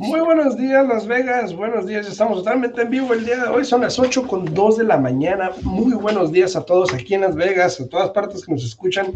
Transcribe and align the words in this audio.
Muy 0.00 0.20
buenos 0.20 0.56
días, 0.56 0.86
Las 0.86 1.08
Vegas. 1.08 1.52
Buenos 1.52 1.84
días. 1.84 2.06
Estamos 2.06 2.38
totalmente 2.38 2.82
en 2.82 2.88
vivo 2.88 3.12
el 3.12 3.24
día 3.24 3.42
de 3.42 3.48
hoy. 3.48 3.64
Son 3.64 3.80
las 3.80 3.98
8 3.98 4.28
con 4.28 4.44
2 4.54 4.76
de 4.76 4.84
la 4.84 4.96
mañana. 4.96 5.50
Muy 5.62 5.92
buenos 5.94 6.30
días 6.30 6.54
a 6.54 6.64
todos 6.64 6.94
aquí 6.94 7.14
en 7.14 7.22
Las 7.22 7.34
Vegas, 7.34 7.80
a 7.80 7.88
todas 7.88 8.10
partes 8.10 8.46
que 8.46 8.52
nos 8.52 8.64
escuchan. 8.64 9.12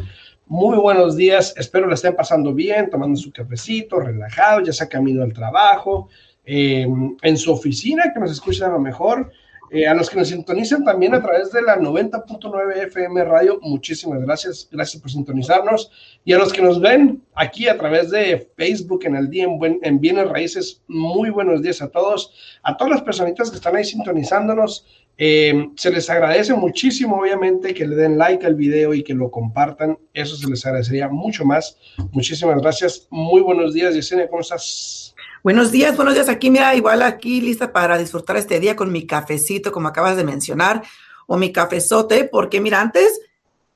Muy 0.47 0.77
buenos 0.77 1.17
días. 1.17 1.55
Espero 1.57 1.87
la 1.87 1.95
estén 1.95 2.17
pasando 2.17 2.53
bien, 2.53 2.91
tomando 2.91 3.17
su 3.17 3.31
cafecito, 3.31 4.01
relajado, 4.01 4.63
ya 4.63 4.73
sea 4.73 4.89
camino 4.89 5.23
al 5.23 5.33
trabajo, 5.33 6.09
eh, 6.45 6.85
en 7.23 7.37
su 7.37 7.53
oficina, 7.53 8.13
que 8.13 8.19
nos 8.19 8.33
escuchen 8.33 8.65
a 8.65 8.73
lo 8.73 8.81
mejor. 8.81 9.31
Eh, 9.75 9.87
a 9.87 9.95
los 9.95 10.11
que 10.11 10.19
nos 10.19 10.29
sintonizan 10.29 10.85
también 10.85 11.15
a 11.15 11.23
través 11.23 11.51
de 11.51 11.63
la 11.63 11.79
90.9 11.79 12.77
FM 12.89 13.25
Radio, 13.25 13.59
muchísimas 13.63 14.21
gracias. 14.21 14.69
Gracias 14.71 15.01
por 15.01 15.11
sintonizarnos. 15.11 15.91
Y 16.27 16.35
a 16.35 16.39
los 16.39 16.53
que 16.53 16.61
nos 16.61 16.79
ven 16.79 17.23
aquí 17.35 17.69
a 17.69 17.79
través 17.79 18.11
de 18.11 18.51
Facebook 18.55 19.07
en 19.07 19.17
el 19.17 19.31
día 19.31 19.45
en, 19.45 19.59
buen, 19.59 19.79
en 19.83 19.99
Bienes 19.99 20.29
Raíces, 20.29 20.83
muy 20.89 21.31
buenos 21.31 21.63
días 21.63 21.81
a 21.81 21.89
todos. 21.89 22.35
A 22.63 22.77
todas 22.77 22.91
las 22.91 23.03
personitas 23.03 23.49
que 23.49 23.57
están 23.57 23.75
ahí 23.75 23.85
sintonizándonos, 23.85 24.85
eh, 25.17 25.71
se 25.77 25.91
les 25.91 26.11
agradece 26.11 26.53
muchísimo, 26.53 27.17
obviamente, 27.21 27.73
que 27.73 27.87
le 27.87 27.97
den 27.97 28.19
like 28.19 28.45
al 28.45 28.57
video 28.57 28.93
y 28.93 29.03
que 29.03 29.15
lo 29.15 29.31
compartan. 29.31 29.99
Eso 30.13 30.37
se 30.37 30.51
les 30.51 30.67
agradecería 30.67 31.09
mucho 31.09 31.47
más. 31.47 31.79
Muchísimas 32.11 32.61
gracias. 32.61 33.07
Muy 33.09 33.41
buenos 33.41 33.73
días, 33.73 33.95
Yesenia, 33.95 34.29
¿cómo 34.29 34.43
estás? 34.43 35.12
Buenos 35.45 35.73
días, 35.73 35.97
buenos 35.97 36.15
días. 36.15 36.29
Aquí, 36.29 36.51
mira, 36.51 36.73
igual 36.77 37.03
aquí 37.03 37.41
lista 37.41 37.73
para 37.73 37.99
disfrutar 37.99 38.37
este 38.37 38.61
día 38.61 38.77
con 38.77 38.93
mi 38.93 39.09
cafecito, 39.09 39.73
como 39.73 39.89
acabas 39.89 40.17
de 40.17 40.23
mencionar, 40.23 40.85
o 41.27 41.37
mi 41.37 41.51
cafezote, 41.51 42.29
porque 42.31 42.61
mira, 42.61 42.81
antes 42.81 43.21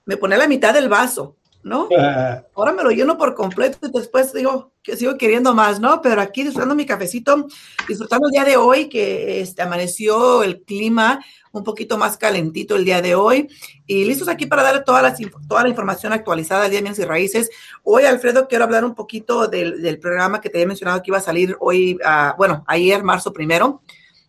me 0.05 0.17
ponía 0.17 0.39
la 0.39 0.47
mitad 0.47 0.72
del 0.72 0.89
vaso, 0.89 1.36
¿no? 1.67 1.89
Ahora 2.55 2.72
me 2.72 2.84
lo 2.84 2.91
lleno 2.91 3.19
por 3.19 3.34
completo 3.34 3.78
y 3.83 3.91
después 3.91 4.33
digo 4.33 4.72
que 4.83 4.97
sigo 4.97 5.19
queriendo 5.19 5.53
más, 5.53 5.81
¿no? 5.81 6.00
Pero 6.00 6.20
aquí 6.20 6.45
disfrutando 6.45 6.77
mi 6.77 6.86
cafecito, 6.86 7.48
disfrutando 7.89 8.28
el 8.28 8.33
día 8.33 8.45
de 8.45 8.56
hoy 8.56 8.89
que 8.89 9.41
este, 9.41 9.62
amaneció 9.62 10.44
el 10.44 10.62
clima 10.62 11.25
un 11.50 11.64
poquito 11.64 11.98
más 11.98 12.17
calentito 12.17 12.77
el 12.77 12.84
día 12.84 13.03
de 13.03 13.17
hoy 13.17 13.48
y 13.84 14.05
listos 14.05 14.28
aquí 14.28 14.47
para 14.47 14.62
darle 14.62 14.83
toda 14.83 15.03
la, 15.03 15.17
toda 15.48 15.64
la 15.64 15.69
información 15.69 16.12
actualizada 16.12 16.64
de 16.64 16.70
Bienes 16.70 17.00
y 17.00 17.05
Raíces. 17.05 17.50
Hoy, 17.83 18.05
Alfredo, 18.05 18.47
quiero 18.47 18.62
hablar 18.62 18.84
un 18.84 18.94
poquito 18.94 19.48
del, 19.48 19.83
del 19.83 19.98
programa 19.98 20.41
que 20.41 20.50
te 20.50 20.59
había 20.59 20.69
mencionado 20.69 21.03
que 21.03 21.11
iba 21.11 21.19
a 21.19 21.22
salir 21.22 21.56
hoy, 21.59 21.94
uh, 21.94 22.37
bueno, 22.37 22.64
ayer, 22.69 23.03
marzo 23.03 23.33
primero. 23.33 23.83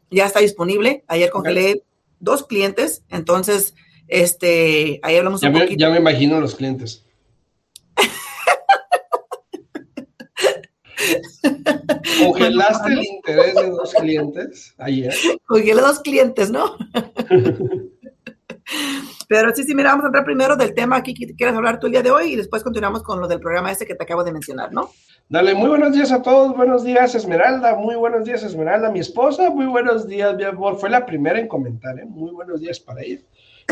Ya 0.09 0.25
está 0.25 0.39
disponible. 0.39 1.03
Ayer 1.07 1.29
congelé 1.29 1.83
dos 2.19 2.47
clientes, 2.47 3.03
entonces, 3.09 3.75
este, 4.07 4.99
ahí 5.03 5.17
hablamos 5.17 5.41
ya 5.41 5.49
un 5.49 5.53
me, 5.53 5.61
poquito. 5.61 5.79
Ya 5.79 5.89
me 5.91 5.97
imagino 5.97 6.39
los 6.39 6.55
clientes. 6.55 7.03
¿Congelaste 12.23 12.93
el 12.93 13.05
interés 13.05 13.55
de 13.55 13.69
dos 13.69 13.93
clientes 13.93 14.73
ayer? 14.77 15.13
Congelé 15.45 15.81
dos 15.81 15.99
clientes, 15.99 16.49
¿no? 16.49 16.75
Pero 19.29 19.53
sí, 19.53 19.63
sí, 19.63 19.75
mira, 19.75 19.89
vamos 19.89 20.05
a 20.05 20.07
entrar 20.07 20.23
primero 20.23 20.55
del 20.55 20.73
tema 20.73 20.95
aquí 20.97 21.13
que 21.13 21.35
quieras 21.35 21.55
hablar 21.55 21.79
tú 21.79 21.87
el 21.87 21.91
día 21.91 22.01
de 22.01 22.11
hoy 22.11 22.33
y 22.33 22.35
después 22.37 22.63
continuamos 22.63 23.03
con 23.03 23.19
lo 23.19 23.27
del 23.27 23.41
programa 23.41 23.71
este 23.71 23.85
que 23.85 23.95
te 23.95 24.03
acabo 24.03 24.23
de 24.23 24.31
mencionar, 24.31 24.71
¿no? 24.71 24.91
Dale, 25.27 25.53
muy 25.53 25.67
buenos 25.67 25.93
días 25.93 26.13
a 26.13 26.21
todos, 26.21 26.55
buenos 26.55 26.85
días 26.85 27.13
Esmeralda, 27.13 27.75
muy 27.75 27.95
buenos 27.95 28.23
días 28.23 28.43
Esmeralda, 28.43 28.89
mi 28.89 28.99
esposa, 28.99 29.49
muy 29.49 29.65
buenos 29.65 30.07
días, 30.07 30.33
mi 30.35 30.45
amor, 30.45 30.77
fue 30.77 30.89
la 30.89 31.05
primera 31.05 31.37
en 31.37 31.49
comentar, 31.49 31.99
¿eh? 31.99 32.05
muy 32.05 32.31
buenos 32.31 32.61
días 32.61 32.79
para 32.79 33.01
ella. 33.01 33.19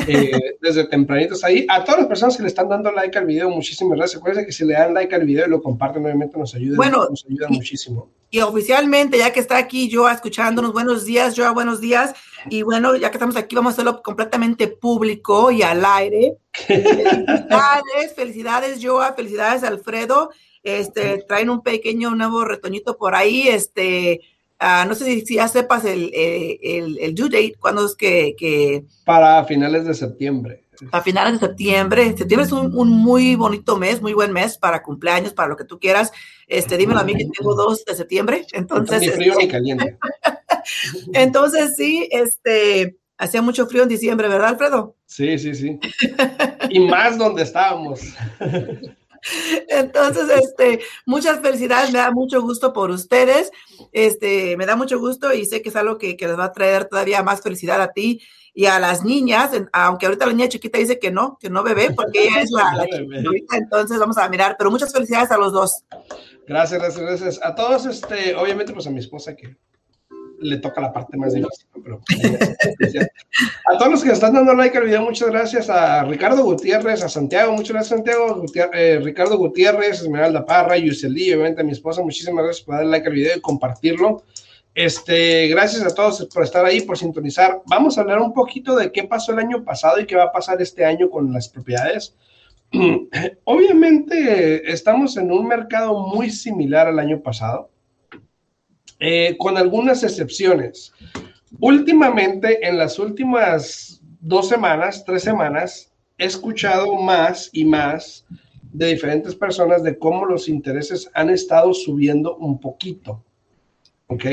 Eh, 0.08 0.58
desde 0.62 0.86
tempranitos 0.88 1.44
ahí. 1.44 1.66
A 1.70 1.84
todas 1.84 2.02
las 2.02 2.08
personas 2.08 2.36
que 2.36 2.44
le 2.44 2.50
están 2.50 2.68
dando 2.70 2.92
like 2.92 3.18
al 3.18 3.26
video, 3.26 3.50
muchísimas 3.50 3.98
gracias. 3.98 4.20
Acuérdense 4.20 4.46
que 4.46 4.52
si 4.52 4.66
le 4.66 4.74
dan 4.74 4.94
like 4.94 5.16
al 5.16 5.26
video 5.26 5.48
y 5.48 5.50
lo 5.50 5.62
comparten, 5.62 6.04
obviamente 6.04 6.38
nos 6.38 6.54
ayuda, 6.54 6.76
Bueno, 6.76 7.08
nos 7.10 7.26
ayuda 7.26 7.48
y- 7.50 7.54
muchísimo. 7.54 8.10
Y 8.30 8.42
oficialmente, 8.42 9.18
ya 9.18 9.32
que 9.32 9.40
está 9.40 9.56
aquí 9.56 9.90
Joa 9.90 10.12
escuchándonos, 10.12 10.74
buenos 10.74 11.06
días, 11.06 11.34
Joa, 11.38 11.52
buenos 11.52 11.80
días. 11.80 12.14
Y 12.50 12.64
bueno, 12.64 12.96
ya 12.98 13.10
que 13.10 13.16
estamos 13.16 13.38
aquí, 13.38 13.56
vamos 13.56 13.72
a 13.72 13.74
hacerlo 13.76 14.02
completamente 14.04 14.68
público 14.68 15.52
y 15.52 15.62
al 15.62 15.86
aire. 15.86 16.36
Felicidades, 16.54 18.14
felicidades, 18.16 18.80
Joa, 18.84 19.14
felicidades, 19.14 19.64
Alfredo. 19.64 20.32
Este, 20.64 21.24
traen 21.28 21.50
un 21.50 21.62
pequeño 21.62 22.14
nuevo 22.16 22.44
retoñito 22.44 22.98
por 22.98 23.16
ahí. 23.16 23.48
Este, 23.48 24.20
ah, 24.60 24.86
no 24.88 24.96
sé 24.96 25.06
si, 25.06 25.22
si 25.26 25.36
ya 25.36 25.48
sepas 25.48 25.86
el, 25.86 26.12
eh, 26.14 26.60
el, 26.62 26.98
el 27.00 27.16
due 27.16 27.30
date, 27.30 27.56
cuándo 27.60 27.86
es 27.86 27.96
que, 27.96 28.36
que 28.38 28.86
Para 29.06 29.44
finales 29.46 29.86
de 29.86 29.94
septiembre. 29.94 30.64
a 30.92 31.02
finales 31.02 31.40
de 31.40 31.48
septiembre. 31.48 32.16
Septiembre 32.18 32.46
es 32.46 32.52
un, 32.52 32.78
un 32.78 32.90
muy 32.90 33.36
bonito 33.36 33.78
mes, 33.78 34.02
muy 34.02 34.14
buen 34.14 34.32
mes 34.32 34.58
para 34.58 34.84
cumpleaños, 34.84 35.34
para 35.34 35.50
lo 35.50 35.56
que 35.56 35.66
tú 35.66 35.80
quieras. 35.80 36.12
Este, 36.48 36.78
dímelo 36.78 37.00
a 37.00 37.04
mí 37.04 37.16
que 37.16 37.28
tengo 37.38 37.56
dos 37.56 37.86
de 37.86 37.96
septiembre. 37.96 38.46
Entonces, 38.54 39.02
ni 39.02 39.08
frío 39.10 39.32
este, 39.34 39.46
ni 39.46 39.52
caliente. 39.52 39.98
entonces 41.14 41.76
sí, 41.76 42.08
este, 42.12 42.98
hacía 43.18 43.42
mucho 43.42 43.68
frío 43.68 43.84
en 43.84 43.90
diciembre, 43.90 44.28
¿verdad, 44.28 44.50
Alfredo? 44.50 44.96
Sí, 45.06 45.38
sí, 45.38 45.56
sí. 45.56 45.80
Y 46.70 46.80
más 46.80 47.18
donde 47.18 47.44
estábamos. 47.44 48.02
Entonces, 49.70 50.30
este, 50.30 50.82
muchas 51.06 51.40
felicidades, 51.40 51.92
me 51.92 52.00
da 52.00 52.12
mucho 52.12 52.42
gusto 52.42 52.74
por 52.74 52.92
ustedes. 52.92 53.52
Este, 53.92 54.58
me 54.58 54.66
da 54.66 54.76
mucho 54.76 55.00
gusto 55.00 55.34
y 55.34 55.46
sé 55.46 55.62
que 55.62 55.70
es 55.70 55.76
algo 55.76 55.98
que, 55.98 56.18
que 56.18 56.28
les 56.28 56.38
va 56.38 56.46
a 56.46 56.52
traer 56.52 56.86
todavía 56.86 57.24
más 57.24 57.42
felicidad 57.42 57.82
a 57.82 57.92
ti 57.92 58.22
y 58.54 58.68
a 58.68 58.80
las 58.80 59.04
niñas, 59.04 59.52
aunque 59.74 60.06
ahorita 60.06 60.26
la 60.26 60.32
niña 60.32 60.48
chiquita 60.48 60.78
dice 60.78 60.98
que 60.98 61.12
no, 61.12 61.38
que 61.42 61.50
no 61.50 61.62
bebé, 61.62 61.92
porque 61.94 62.24
ella 62.24 62.42
es 62.42 62.52
la, 62.52 62.74
la 62.78 62.86
chiquita, 62.86 63.58
entonces 63.58 64.00
vamos 64.00 64.18
a 64.18 64.30
mirar, 64.30 64.56
pero 64.58 64.72
muchas 64.72 64.94
felicidades 64.94 65.30
a 65.32 65.38
los 65.38 65.52
dos. 65.52 65.84
Gracias, 66.48 66.80
gracias, 66.80 67.06
gracias. 67.06 67.40
A 67.44 67.54
todos, 67.54 67.86
este, 67.86 68.34
obviamente, 68.34 68.72
pues 68.72 68.88
a 68.88 68.92
mi 68.92 69.00
esposa 69.00 69.36
que 69.36 69.58
le 70.46 70.58
toca 70.58 70.82
la 70.82 70.94
parte 70.94 71.18
más 71.18 71.34
difícil, 71.34 71.68
pero 71.84 72.02
a 73.66 73.78
todos 73.78 73.92
los 73.92 74.04
que 74.04 74.12
están 74.12 74.34
dando 74.34 74.54
like 74.54 74.78
al 74.78 74.86
video, 74.86 75.02
muchas 75.02 75.30
gracias 75.30 75.70
a 75.70 76.04
Ricardo 76.04 76.44
Gutiérrez, 76.44 77.04
a 77.04 77.10
Santiago, 77.10 77.54
muchas 77.54 77.72
gracias 77.72 77.98
Santiago, 77.98 78.44
eh, 78.74 79.00
Ricardo 79.04 79.38
Gutiérrez, 79.38 80.02
Esmeralda 80.02 80.46
Parra, 80.46 80.78
Yuseli, 80.78 81.34
obviamente 81.34 81.62
a 81.62 81.64
mi 81.64 81.72
esposa, 81.72 82.02
muchísimas 82.02 82.44
gracias 82.44 82.66
por 82.66 82.76
dar 82.76 82.86
like 82.86 83.08
al 83.08 83.14
video 83.14 83.38
y 83.38 83.42
compartirlo. 83.42 84.24
Este, 84.76 85.48
gracias 85.48 85.84
a 85.84 85.96
todos 85.96 86.28
por 86.34 86.44
estar 86.44 86.66
ahí, 86.66 86.82
por 86.82 86.98
sintonizar. 86.98 87.62
Vamos 87.66 87.98
a 87.98 88.02
hablar 88.02 88.20
un 88.20 88.34
poquito 88.34 88.76
de 88.76 88.92
qué 88.92 89.06
pasó 89.06 89.32
el 89.32 89.40
año 89.40 89.64
pasado 89.64 90.02
y 90.02 90.06
qué 90.06 90.18
va 90.18 90.26
a 90.26 90.32
pasar 90.34 90.62
este 90.62 90.84
año 90.84 91.10
con 91.10 91.32
las 91.32 91.48
propiedades. 91.48 92.14
Obviamente 93.46 94.70
estamos 94.70 95.16
en 95.16 95.32
un 95.32 95.48
mercado 95.48 95.98
muy 96.08 96.30
similar 96.30 96.88
al 96.88 97.00
año 97.00 97.22
pasado, 97.22 97.70
eh, 99.00 99.36
con 99.38 99.58
algunas 99.58 100.04
excepciones. 100.04 100.94
Últimamente, 101.60 102.68
en 102.68 102.78
las 102.78 103.00
últimas 103.00 104.02
dos 104.20 104.50
semanas, 104.50 105.04
tres 105.06 105.24
semanas, 105.24 105.92
he 106.18 106.26
escuchado 106.26 106.96
más 106.96 107.50
y 107.54 107.66
más 107.66 108.26
de 108.72 108.88
diferentes 108.88 109.36
personas 109.36 109.84
de 109.84 109.98
cómo 109.98 110.26
los 110.26 110.50
intereses 110.50 111.10
han 111.14 111.30
estado 111.30 111.74
subiendo 111.74 112.36
un 112.38 112.60
poquito. 112.60 113.24
¿Ok? 114.08 114.26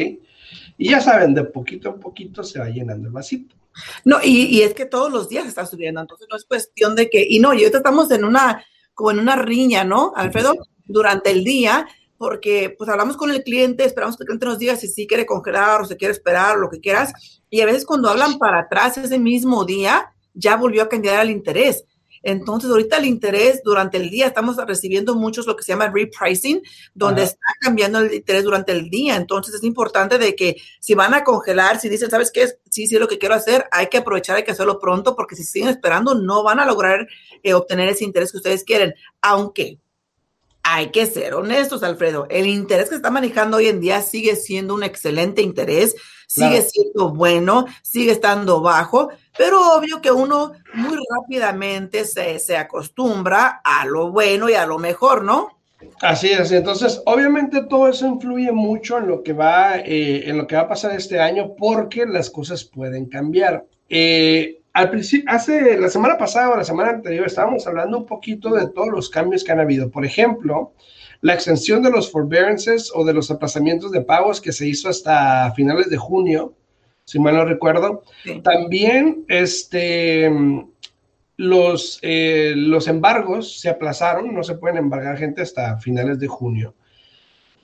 Y 0.78 0.90
ya 0.90 1.00
saben, 1.00 1.34
de 1.34 1.44
poquito 1.44 1.90
a 1.90 1.96
poquito 1.96 2.42
se 2.42 2.58
va 2.58 2.68
llenando 2.68 3.08
el 3.08 3.12
vasito. 3.12 3.54
No, 4.04 4.18
y, 4.22 4.44
y 4.46 4.62
es 4.62 4.74
que 4.74 4.84
todos 4.84 5.10
los 5.10 5.28
días 5.28 5.46
está 5.46 5.64
subiendo, 5.64 6.00
entonces 6.00 6.26
no 6.30 6.36
es 6.36 6.44
cuestión 6.44 6.94
de 6.94 7.08
que, 7.08 7.24
y 7.28 7.38
no, 7.38 7.54
y 7.54 7.58
ahorita 7.58 7.78
estamos 7.78 8.10
en 8.10 8.24
una, 8.24 8.64
como 8.94 9.12
en 9.12 9.18
una 9.18 9.36
riña, 9.36 9.84
¿no, 9.84 10.12
Alfredo? 10.14 10.54
Durante 10.84 11.30
el 11.30 11.44
día, 11.44 11.86
porque 12.22 12.72
pues 12.78 12.88
hablamos 12.88 13.16
con 13.16 13.32
el 13.32 13.42
cliente, 13.42 13.84
esperamos 13.84 14.16
que 14.16 14.22
el 14.22 14.26
cliente 14.28 14.46
nos 14.46 14.60
diga 14.60 14.76
si 14.76 14.86
sí 14.86 15.08
quiere 15.08 15.26
congelar 15.26 15.80
o 15.80 15.84
si 15.84 15.96
quiere 15.96 16.12
esperar, 16.12 16.56
lo 16.56 16.70
que 16.70 16.78
quieras, 16.78 17.12
y 17.50 17.62
a 17.62 17.66
veces 17.66 17.84
cuando 17.84 18.08
hablan 18.08 18.38
para 18.38 18.60
atrás 18.60 18.96
ese 18.96 19.18
mismo 19.18 19.64
día, 19.64 20.14
ya 20.32 20.54
volvió 20.54 20.84
a 20.84 20.88
cambiar 20.88 21.20
el 21.20 21.30
interés. 21.32 21.84
Entonces, 22.22 22.70
ahorita 22.70 22.98
el 22.98 23.06
interés 23.06 23.60
durante 23.64 23.96
el 23.96 24.08
día, 24.08 24.28
estamos 24.28 24.56
recibiendo 24.56 25.16
muchos 25.16 25.48
lo 25.48 25.56
que 25.56 25.64
se 25.64 25.72
llama 25.72 25.90
repricing, 25.92 26.62
donde 26.94 27.22
Ajá. 27.22 27.30
está 27.32 27.46
cambiando 27.60 27.98
el 27.98 28.14
interés 28.14 28.44
durante 28.44 28.70
el 28.70 28.88
día. 28.88 29.16
Entonces, 29.16 29.56
es 29.56 29.64
importante 29.64 30.16
de 30.16 30.36
que 30.36 30.58
si 30.78 30.94
van 30.94 31.14
a 31.14 31.24
congelar, 31.24 31.80
si 31.80 31.88
dicen, 31.88 32.08
¿sabes 32.08 32.30
qué? 32.30 32.46
Sí, 32.70 32.86
sí, 32.86 32.94
es 32.94 33.00
lo 33.00 33.08
que 33.08 33.18
quiero 33.18 33.34
hacer, 33.34 33.66
hay 33.72 33.88
que 33.88 33.98
aprovechar, 33.98 34.36
hay 34.36 34.44
que 34.44 34.52
hacerlo 34.52 34.78
pronto, 34.78 35.16
porque 35.16 35.34
si 35.34 35.42
siguen 35.42 35.70
esperando, 35.70 36.14
no 36.14 36.44
van 36.44 36.60
a 36.60 36.66
lograr 36.66 37.08
eh, 37.42 37.52
obtener 37.52 37.88
ese 37.88 38.04
interés 38.04 38.30
que 38.30 38.38
ustedes 38.38 38.62
quieren. 38.62 38.94
Aunque 39.20 39.80
hay 40.62 40.90
que 40.90 41.06
ser 41.06 41.34
honestos, 41.34 41.82
Alfredo. 41.82 42.26
El 42.30 42.46
interés 42.46 42.88
que 42.88 42.94
está 42.94 43.10
manejando 43.10 43.56
hoy 43.56 43.68
en 43.68 43.80
día 43.80 44.00
sigue 44.02 44.36
siendo 44.36 44.74
un 44.74 44.82
excelente 44.82 45.42
interés, 45.42 45.94
sigue 46.28 46.62
siendo 46.62 47.12
bueno, 47.12 47.66
sigue 47.82 48.12
estando 48.12 48.60
bajo, 48.60 49.10
pero 49.36 49.76
obvio 49.76 50.00
que 50.00 50.10
uno 50.10 50.52
muy 50.74 50.96
rápidamente 51.10 52.04
se, 52.04 52.38
se 52.38 52.56
acostumbra 52.56 53.60
a 53.64 53.84
lo 53.86 54.10
bueno 54.10 54.48
y 54.48 54.54
a 54.54 54.66
lo 54.66 54.78
mejor, 54.78 55.24
¿no? 55.24 55.58
Así 56.00 56.30
es, 56.30 56.52
entonces 56.52 57.02
obviamente 57.06 57.64
todo 57.64 57.88
eso 57.88 58.06
influye 58.06 58.52
mucho 58.52 58.98
en 58.98 59.08
lo 59.08 59.22
que 59.22 59.32
va, 59.32 59.78
eh, 59.78 60.28
en 60.28 60.38
lo 60.38 60.46
que 60.46 60.54
va 60.54 60.62
a 60.62 60.68
pasar 60.68 60.94
este 60.94 61.20
año 61.20 61.54
porque 61.56 62.06
las 62.06 62.30
cosas 62.30 62.64
pueden 62.64 63.06
cambiar. 63.06 63.64
Eh, 63.88 64.61
al 64.72 64.90
principio, 64.90 65.30
hace 65.30 65.78
la 65.78 65.88
semana 65.88 66.16
pasada 66.16 66.50
o 66.50 66.56
la 66.56 66.64
semana 66.64 66.90
anterior 66.90 67.26
estábamos 67.26 67.66
hablando 67.66 67.98
un 67.98 68.06
poquito 68.06 68.54
de 68.54 68.68
todos 68.68 68.88
los 68.88 69.10
cambios 69.10 69.44
que 69.44 69.52
han 69.52 69.60
habido. 69.60 69.90
Por 69.90 70.04
ejemplo, 70.04 70.72
la 71.20 71.34
extensión 71.34 71.82
de 71.82 71.90
los 71.90 72.10
forbearances 72.10 72.90
o 72.94 73.04
de 73.04 73.12
los 73.12 73.30
aplazamientos 73.30 73.92
de 73.92 74.00
pagos 74.00 74.40
que 74.40 74.52
se 74.52 74.66
hizo 74.66 74.88
hasta 74.88 75.52
finales 75.52 75.90
de 75.90 75.98
junio, 75.98 76.54
si 77.04 77.18
mal 77.18 77.36
no 77.36 77.44
recuerdo. 77.44 78.02
También 78.42 79.24
este, 79.28 80.30
los, 81.36 81.98
eh, 82.02 82.54
los 82.56 82.88
embargos 82.88 83.60
se 83.60 83.68
aplazaron, 83.68 84.34
no 84.34 84.42
se 84.42 84.54
pueden 84.54 84.78
embargar 84.78 85.18
gente 85.18 85.42
hasta 85.42 85.78
finales 85.78 86.18
de 86.18 86.28
junio. 86.28 86.74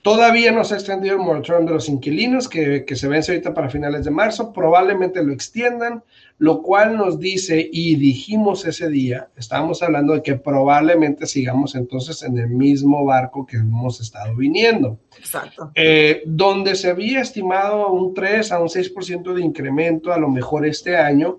Todavía 0.03 0.53
no 0.53 0.65
se 0.65 0.75
ha 0.75 0.77
extendido 0.79 1.17
el 1.17 1.23
moratorium 1.23 1.67
de 1.67 1.73
los 1.73 1.89
inquilinos 1.89 2.49
que, 2.49 2.85
que, 2.85 2.97
se 2.97 3.09
vence 3.09 3.33
ahorita 3.33 3.53
para 3.53 3.69
finales 3.69 4.05
de 4.05 4.11
marzo. 4.11 4.53
Probablemente 4.53 5.23
lo 5.23 5.33
extiendan, 5.33 6.03
lo 6.39 6.63
cual 6.63 6.97
nos 6.97 7.19
dice, 7.19 7.69
y 7.73 7.97
dijimos 7.97 8.65
ese 8.65 8.89
día, 8.89 9.29
estábamos 9.37 9.83
hablando 9.83 10.15
de 10.15 10.23
que 10.23 10.37
probablemente 10.37 11.27
sigamos 11.27 11.75
entonces 11.75 12.23
en 12.23 12.39
el 12.39 12.49
mismo 12.49 13.05
barco 13.05 13.45
que 13.45 13.57
hemos 13.57 14.01
estado 14.01 14.37
viniendo. 14.37 14.99
Exacto. 15.19 15.73
Eh, 15.75 16.23
donde 16.27 16.77
se 16.77 16.91
había 16.91 17.21
estimado 17.21 17.91
un 17.91 18.15
3 18.15 18.53
a 18.53 18.61
un 18.61 18.69
6% 18.69 19.35
de 19.35 19.43
incremento 19.43 20.13
a 20.13 20.19
lo 20.19 20.31
mejor 20.31 20.65
este 20.65 20.97
año, 20.97 21.39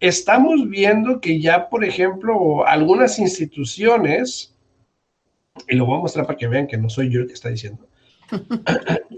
estamos 0.00 0.68
viendo 0.68 1.20
que 1.20 1.38
ya, 1.38 1.68
por 1.68 1.84
ejemplo, 1.84 2.66
algunas 2.66 3.18
instituciones, 3.18 4.54
y 5.68 5.76
lo 5.76 5.84
voy 5.84 5.98
a 5.98 6.00
mostrar 6.00 6.26
para 6.26 6.38
que 6.38 6.48
vean 6.48 6.66
que 6.66 6.78
no 6.78 6.88
soy 6.88 7.10
yo 7.10 7.20
el 7.20 7.26
que 7.26 7.34
está 7.34 7.50
diciendo, 7.50 7.86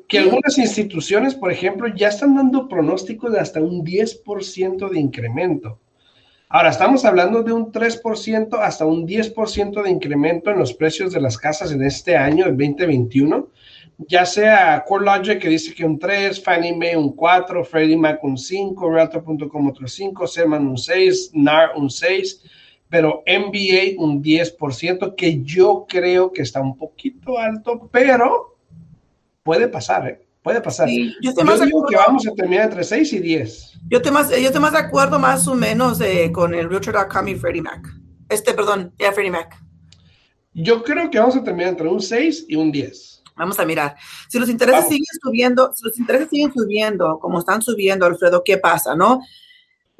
que 0.08 0.18
algunas 0.18 0.58
instituciones, 0.58 1.34
por 1.34 1.50
ejemplo, 1.50 1.88
ya 1.94 2.08
están 2.08 2.34
dando 2.34 2.68
pronósticos 2.68 3.32
de 3.32 3.40
hasta 3.40 3.60
un 3.60 3.84
10% 3.84 4.90
de 4.90 5.00
incremento. 5.00 5.78
Ahora, 6.54 6.68
estamos 6.68 7.06
hablando 7.06 7.42
de 7.42 7.52
un 7.52 7.72
3% 7.72 8.58
hasta 8.60 8.84
un 8.84 9.06
10% 9.06 9.82
de 9.82 9.90
incremento 9.90 10.50
en 10.50 10.58
los 10.58 10.74
precios 10.74 11.10
de 11.10 11.20
las 11.20 11.38
casas 11.38 11.72
en 11.72 11.82
este 11.82 12.14
año, 12.14 12.44
el 12.44 12.58
2021, 12.58 13.48
ya 14.08 14.26
sea 14.26 14.84
CoreLogic 14.86 15.40
que 15.40 15.48
dice 15.48 15.74
que 15.74 15.86
un 15.86 15.98
3, 15.98 16.42
Fannie 16.42 16.76
Mae 16.76 16.94
un 16.94 17.16
4, 17.16 17.64
Freddie 17.64 17.96
Mac 17.96 18.22
un 18.22 18.36
5, 18.36 18.90
Realtor.com 18.90 19.66
otro 19.66 19.88
5, 19.88 20.26
Serman 20.26 20.66
un 20.66 20.76
6, 20.76 21.30
NAR 21.32 21.70
un 21.74 21.88
6, 21.88 22.42
pero 22.90 23.22
NBA 23.26 24.02
un 24.02 24.22
10%, 24.22 25.14
que 25.16 25.42
yo 25.42 25.86
creo 25.88 26.32
que 26.32 26.42
está 26.42 26.60
un 26.60 26.76
poquito 26.76 27.38
alto, 27.38 27.88
pero 27.90 28.51
puede 29.42 29.68
pasar, 29.68 30.08
¿eh? 30.08 30.26
Puede 30.42 30.60
pasar. 30.60 30.88
yo, 30.88 31.30
estoy 31.30 31.44
más 31.44 31.60
digo 31.60 31.86
que 31.86 31.94
vamos 31.94 32.26
a 32.26 32.32
terminar 32.32 32.64
entre 32.64 32.82
6 32.82 33.12
y 33.12 33.18
10. 33.20 33.80
Yo 33.88 33.98
estoy 33.98 34.10
más, 34.10 34.30
yo 34.30 34.36
estoy 34.36 34.60
más 34.60 34.72
de 34.72 34.78
acuerdo 34.78 35.20
más 35.20 35.46
o 35.46 35.54
menos 35.54 36.00
eh, 36.00 36.32
con 36.32 36.52
el 36.52 36.68
Realtor.com 36.68 37.28
y 37.28 37.36
Freddie 37.36 37.62
Mac. 37.62 37.88
Este, 38.28 38.52
perdón, 38.52 38.92
ya 38.98 39.12
Freddie 39.12 39.30
Mac. 39.30 39.56
Yo 40.52 40.82
creo 40.82 41.10
que 41.10 41.18
vamos 41.18 41.36
a 41.36 41.44
terminar 41.44 41.70
entre 41.70 41.88
un 41.88 42.00
6 42.00 42.46
y 42.48 42.56
un 42.56 42.72
10. 42.72 43.22
Vamos 43.36 43.58
a 43.58 43.64
mirar. 43.64 43.96
Si 44.28 44.38
los 44.38 44.48
intereses 44.48 44.84
siguen 44.86 45.06
subiendo, 45.22 45.72
si 45.74 45.84
los 45.86 45.98
intereses 45.98 46.28
siguen 46.28 46.52
subiendo, 46.52 47.18
como 47.20 47.38
están 47.38 47.62
subiendo, 47.62 48.04
Alfredo, 48.04 48.42
¿qué 48.44 48.58
pasa, 48.58 48.94
no? 48.94 49.20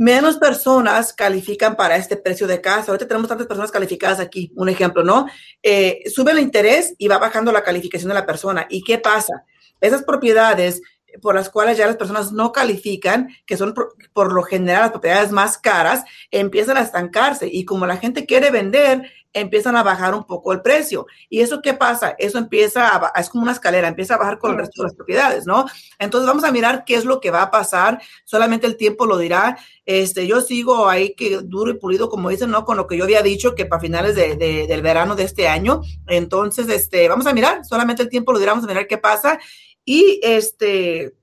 Menos 0.03 0.37
personas 0.37 1.13
califican 1.13 1.77
para 1.77 1.95
este 1.95 2.17
precio 2.17 2.49
de 2.49 2.61
casa. 2.61 2.91
Ahorita 2.91 3.07
tenemos 3.07 3.29
tantas 3.29 3.47
personas 3.47 3.71
calificadas 3.71 4.19
aquí. 4.19 4.51
Un 4.57 4.69
ejemplo, 4.69 5.05
¿no? 5.05 5.27
Eh, 5.63 6.03
sube 6.13 6.33
el 6.33 6.41
interés 6.41 6.97
y 6.99 7.07
va 7.07 7.19
bajando 7.19 7.53
la 7.53 7.63
calificación 7.63 8.09
de 8.09 8.17
la 8.17 8.27
persona. 8.27 8.67
¿Y 8.69 8.83
qué 8.83 8.99
pasa? 8.99 9.45
Esas 9.81 10.03
propiedades 10.03 10.83
por 11.21 11.37
las 11.37 11.51
cuales 11.51 11.79
ya 11.79 11.87
las 11.87 11.97
personas 11.97 12.33
no 12.33 12.51
califican, 12.51 13.29
que 13.47 13.57
son 13.57 13.75
por, 13.75 14.33
lo 14.33 14.43
general 14.43 14.83
las 14.83 14.91
propiedades 14.91 15.31
más 15.31 15.57
caras, 15.57 16.03
empiezan 16.33 16.79
a 16.79 16.83
estancarse 16.83 17.49
y 17.51 17.65
como 17.65 17.87
la 17.87 17.97
gente 17.97 18.27
quiere 18.27 18.51
vender, 18.51 19.09
empiezan 19.33 19.77
a 19.77 19.83
bajar 19.83 20.15
un 20.15 20.25
poco 20.25 20.53
el 20.53 20.63
precio. 20.63 21.07
¿Y 21.29 21.41
eso 21.41 21.61
qué 21.63 21.75
pasa? 21.75 22.15
Eso 22.19 22.39
empieza 22.39 22.97
a, 22.97 23.21
es 23.21 23.29
como 23.29 23.43
una 23.43 23.53
escalera, 23.53 23.89
empieza 23.89 24.15
a 24.15 24.19
bajar 24.19 24.39
con 24.39 24.53
el 24.53 24.59
resto 24.59 24.83
de 24.83 24.89
las 24.89 24.95
propiedades, 24.95 25.47
¿no? 25.47 25.67
Entonces 25.99 26.27
vamos 26.27 26.45
a 26.45 26.53
mirar 26.53 26.85
qué 26.85 26.95
es 26.95 27.05
lo 27.05 27.21
que 27.21 27.31
va 27.31 27.43
a 27.43 27.51
pasar, 27.51 28.01
solamente 28.25 28.67
el 28.67 28.77
tiempo 28.77 29.07
lo 29.07 29.19
dirá. 29.19 29.59
Este, 29.85 30.27
yo 30.27 30.41
sigo 30.41 30.89
ahí 30.89 31.15
que 31.15 31.39
duro 31.39 31.71
y 31.71 31.79
pulido, 31.79 32.09
como 32.09 32.29
dicen, 32.29 32.51
¿no? 32.51 32.65
Con 32.65 32.77
lo 32.77 32.87
que 32.87 32.97
yo 32.97 33.05
había 33.05 33.23
dicho 33.23 33.55
que 33.55 33.67
para 33.67 33.81
finales 33.81 34.15
de, 34.15 34.37
del 34.37 34.83
verano 34.83 35.17
de 35.17 35.25
este 35.25 35.49
año. 35.49 35.81
Entonces, 36.07 36.69
este, 36.69 37.09
vamos 37.09 37.27
a 37.27 37.35
mirar, 37.35 37.65
solamente 37.65 38.03
el 38.03 38.09
tiempo 38.09 38.33
lo 38.33 38.39
dirá, 38.39 38.53
vamos 38.53 38.65
a 38.65 38.69
mirar 38.69 38.87
qué 38.87 38.99
pasa. 38.99 39.39
Y 39.85 40.21
este, 40.23 41.15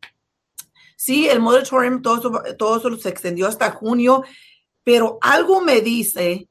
sí, 0.96 1.30
el 1.30 1.40
moratorium, 1.40 2.02
todo 2.02 2.44
todo 2.58 2.78
eso 2.78 2.98
se 2.98 3.10
extendió 3.10 3.48
hasta 3.48 3.72
junio, 3.72 4.24
pero 4.84 5.18
algo 5.22 5.62
me 5.62 5.82
dice 5.82 6.49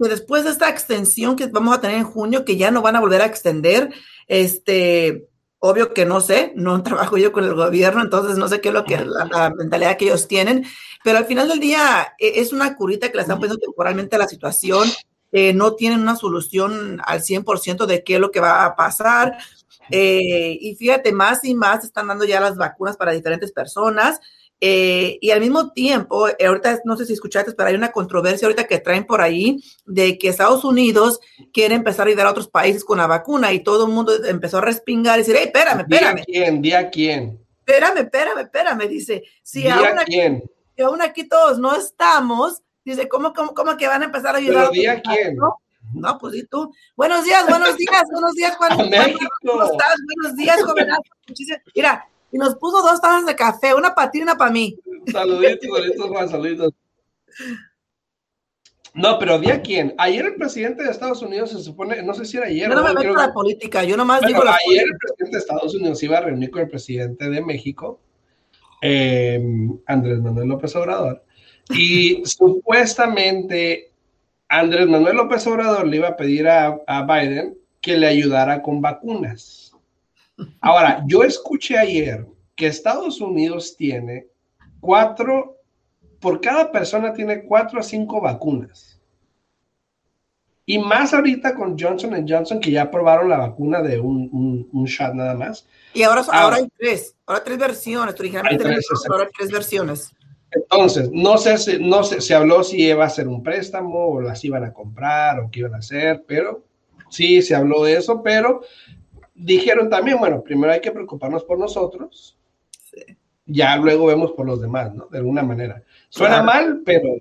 que 0.00 0.08
después 0.08 0.44
de 0.44 0.50
esta 0.50 0.68
extensión 0.68 1.36
que 1.36 1.46
vamos 1.46 1.76
a 1.76 1.80
tener 1.80 1.96
en 1.96 2.04
junio, 2.04 2.44
que 2.44 2.56
ya 2.56 2.70
no 2.70 2.82
van 2.82 2.96
a 2.96 3.00
volver 3.00 3.22
a 3.22 3.26
extender, 3.26 3.92
este, 4.26 5.28
obvio 5.58 5.92
que 5.92 6.04
no 6.04 6.20
sé, 6.20 6.52
no 6.56 6.82
trabajo 6.82 7.16
yo 7.18 7.32
con 7.32 7.44
el 7.44 7.54
gobierno, 7.54 8.02
entonces 8.02 8.38
no 8.38 8.48
sé 8.48 8.60
qué 8.60 8.68
es 8.68 8.74
lo 8.74 8.84
que 8.84 8.98
la, 9.04 9.52
mentalidad 9.56 9.96
que 9.96 10.06
ellos 10.06 10.28
tienen, 10.28 10.64
pero 11.04 11.18
al 11.18 11.26
final 11.26 11.48
del 11.48 11.60
día 11.60 12.14
e, 12.18 12.40
es 12.40 12.52
una 12.52 12.76
curita 12.76 13.10
que 13.10 13.16
la 13.16 13.22
están 13.22 13.38
poniendo 13.38 13.64
temporalmente 13.64 14.16
a 14.16 14.20
la 14.20 14.28
situación, 14.28 14.88
eh, 15.32 15.52
no 15.52 15.74
tienen 15.74 16.00
una 16.00 16.16
solución 16.16 17.00
al 17.04 17.22
100% 17.22 17.86
de 17.86 18.02
qué 18.02 18.14
es 18.14 18.20
lo 18.20 18.30
que 18.30 18.40
va 18.40 18.64
a 18.64 18.74
pasar. 18.74 19.38
Eh, 19.90 20.58
y 20.60 20.74
fíjate, 20.74 21.12
más 21.12 21.44
y 21.44 21.54
más 21.54 21.84
están 21.84 22.08
dando 22.08 22.24
ya 22.24 22.40
las 22.40 22.56
vacunas 22.56 22.96
para 22.96 23.12
diferentes 23.12 23.52
personas. 23.52 24.20
Eh, 24.62 25.18
y 25.22 25.30
al 25.30 25.40
mismo 25.40 25.72
tiempo, 25.72 26.28
eh, 26.28 26.46
ahorita 26.46 26.80
no 26.84 26.96
sé 26.96 27.06
si 27.06 27.14
escuchaste, 27.14 27.52
pero 27.52 27.70
hay 27.70 27.74
una 27.74 27.92
controversia 27.92 28.46
ahorita 28.46 28.64
que 28.64 28.78
traen 28.78 29.06
por 29.06 29.22
ahí 29.22 29.62
de 29.86 30.18
que 30.18 30.28
Estados 30.28 30.64
Unidos 30.64 31.20
quiere 31.52 31.74
empezar 31.74 32.06
a 32.06 32.10
ayudar 32.10 32.26
a 32.26 32.30
otros 32.30 32.48
países 32.48 32.84
con 32.84 32.98
la 32.98 33.06
vacuna 33.06 33.52
y 33.52 33.60
todo 33.60 33.86
el 33.86 33.92
mundo 33.92 34.12
empezó 34.24 34.58
a 34.58 34.62
respingar 34.62 35.18
y 35.18 35.22
decir, 35.22 35.36
hey, 35.38 35.46
espérame, 35.46 35.80
espérame. 35.80 36.16
¿Día 36.16 36.24
quién? 36.26 36.62
¿Día 36.62 36.90
quién? 36.90 37.40
Espérame, 37.60 37.98
espérame, 37.98 38.40
espérame, 38.40 38.88
dice. 38.88 39.22
Si 39.42 39.66
aún 39.66 39.98
aquí, 39.98 40.12
quién? 40.12 40.42
Si 40.76 40.82
aún 40.82 41.00
aquí 41.00 41.26
todos 41.26 41.58
no 41.58 41.74
estamos, 41.74 42.62
dice, 42.84 43.08
¿cómo, 43.08 43.32
cómo, 43.32 43.54
cómo 43.54 43.76
que 43.78 43.86
van 43.86 44.02
a 44.02 44.06
empezar 44.06 44.34
a 44.34 44.38
ayudar? 44.38 44.68
¿Pero 44.70 44.72
día 44.72 45.00
quién? 45.00 45.36
¿no? 45.36 46.18
pues 46.18 46.34
y 46.34 46.44
tú. 46.44 46.72
Buenos 46.96 47.24
días, 47.24 47.46
buenos 47.48 47.76
días, 47.76 48.04
buenos 48.12 48.32
días, 48.34 48.56
Juan. 48.56 48.70
¿Cómo 49.46 49.62
estás? 49.64 49.96
Buenos 50.14 50.36
días, 50.36 50.62
jovenazo. 50.62 51.02
Mira, 51.74 52.08
y 52.32 52.38
nos 52.38 52.54
puso 52.56 52.82
dos 52.82 53.00
tazas 53.00 53.26
de 53.26 53.34
café, 53.34 53.74
una 53.74 53.94
para 53.94 54.10
ti 54.10 54.18
y 54.18 54.22
una 54.22 54.36
para 54.36 54.50
mí. 54.50 54.76
Saluditos, 55.10 55.68
saluditos, 55.70 56.30
saluditos. 56.30 56.74
No, 58.92 59.18
pero 59.18 59.38
¿de 59.38 59.52
a 59.52 59.62
quién? 59.62 59.94
Ayer 59.98 60.26
el 60.26 60.34
presidente 60.34 60.82
de 60.82 60.90
Estados 60.90 61.22
Unidos 61.22 61.50
se 61.50 61.62
supone, 61.62 62.02
no 62.02 62.12
sé 62.12 62.24
si 62.24 62.36
era 62.36 62.46
ayer. 62.46 62.68
Yo 62.68 62.74
no 62.74 62.82
me 62.82 62.92
meto 62.92 63.14
la 63.14 63.32
política, 63.32 63.84
yo 63.84 63.96
nomás 63.96 64.20
digo 64.22 64.42
la 64.42 64.56
Ayer 64.66 64.84
el 64.84 64.96
presidente 64.96 65.36
de 65.36 65.38
Estados 65.38 65.74
Unidos 65.74 66.02
iba 66.02 66.18
a 66.18 66.22
reunir 66.22 66.50
con 66.50 66.62
el 66.62 66.68
presidente 66.68 67.30
de 67.30 67.40
México, 67.40 68.00
eh, 68.82 69.40
Andrés 69.86 70.20
Manuel 70.20 70.48
López 70.48 70.74
Obrador, 70.74 71.24
y 71.68 72.22
supuestamente 72.24 73.92
Andrés 74.48 74.88
Manuel 74.88 75.16
López 75.16 75.46
Obrador 75.46 75.86
le 75.86 75.98
iba 75.98 76.08
a 76.08 76.16
pedir 76.16 76.48
a, 76.48 76.80
Biden 77.06 77.56
que 77.80 77.96
le 77.96 78.08
ayudara 78.08 78.60
con 78.60 78.80
vacunas. 78.80 79.69
Ahora, 80.60 81.04
yo 81.06 81.22
escuché 81.22 81.78
ayer 81.78 82.26
que 82.54 82.66
Estados 82.66 83.20
Unidos 83.20 83.76
tiene 83.76 84.26
cuatro, 84.80 85.58
por 86.20 86.40
cada 86.40 86.70
persona 86.70 87.12
tiene 87.12 87.44
cuatro 87.44 87.80
a 87.80 87.82
cinco 87.82 88.20
vacunas. 88.20 89.00
Y 90.66 90.78
más 90.78 91.12
ahorita 91.12 91.54
con 91.54 91.76
Johnson 91.76 92.24
Johnson, 92.28 92.60
que 92.60 92.70
ya 92.70 92.82
aprobaron 92.82 93.28
la 93.28 93.38
vacuna 93.38 93.82
de 93.82 93.98
un, 93.98 94.68
un, 94.72 94.84
shot 94.84 95.14
nada 95.14 95.34
más. 95.34 95.66
Y 95.94 96.04
ahora, 96.04 96.24
ahora, 96.30 96.56
hay 96.56 96.68
tres, 96.78 97.16
ahora 97.26 97.42
tres 97.42 97.58
versiones. 97.58 98.14
Originalmente 98.20 98.64
hay 98.64 98.74
tres, 98.74 98.86
ahora 99.10 99.24
hay 99.24 99.30
tres 99.36 99.50
versiones. 99.50 100.12
Entonces, 100.52 101.10
no 101.12 101.38
sé 101.38 101.58
si, 101.58 101.78
no 101.78 102.02
sé, 102.02 102.20
se 102.20 102.34
habló 102.34 102.62
si 102.62 102.82
iba 102.82 103.04
a 103.04 103.10
ser 103.10 103.28
un 103.28 103.42
préstamo 103.42 104.10
o 104.10 104.20
las 104.20 104.44
iban 104.44 104.64
a 104.64 104.72
comprar 104.72 105.40
o 105.40 105.50
qué 105.50 105.60
iban 105.60 105.74
a 105.74 105.78
hacer, 105.78 106.24
pero 106.26 106.64
sí 107.08 107.40
se 107.42 107.54
habló 107.54 107.84
de 107.84 107.94
eso, 107.94 108.22
pero 108.22 108.62
dijeron 109.40 109.88
también, 109.88 110.18
bueno, 110.18 110.42
primero 110.42 110.72
hay 110.72 110.80
que 110.80 110.92
preocuparnos 110.92 111.44
por 111.44 111.58
nosotros, 111.58 112.36
ya 113.46 113.76
luego 113.76 114.06
vemos 114.06 114.32
por 114.32 114.46
los 114.46 114.60
demás, 114.60 114.94
¿no? 114.94 115.06
De 115.06 115.18
alguna 115.18 115.42
manera. 115.42 115.82
Suena 116.08 116.42
mal, 116.42 116.82
pero 116.84 117.16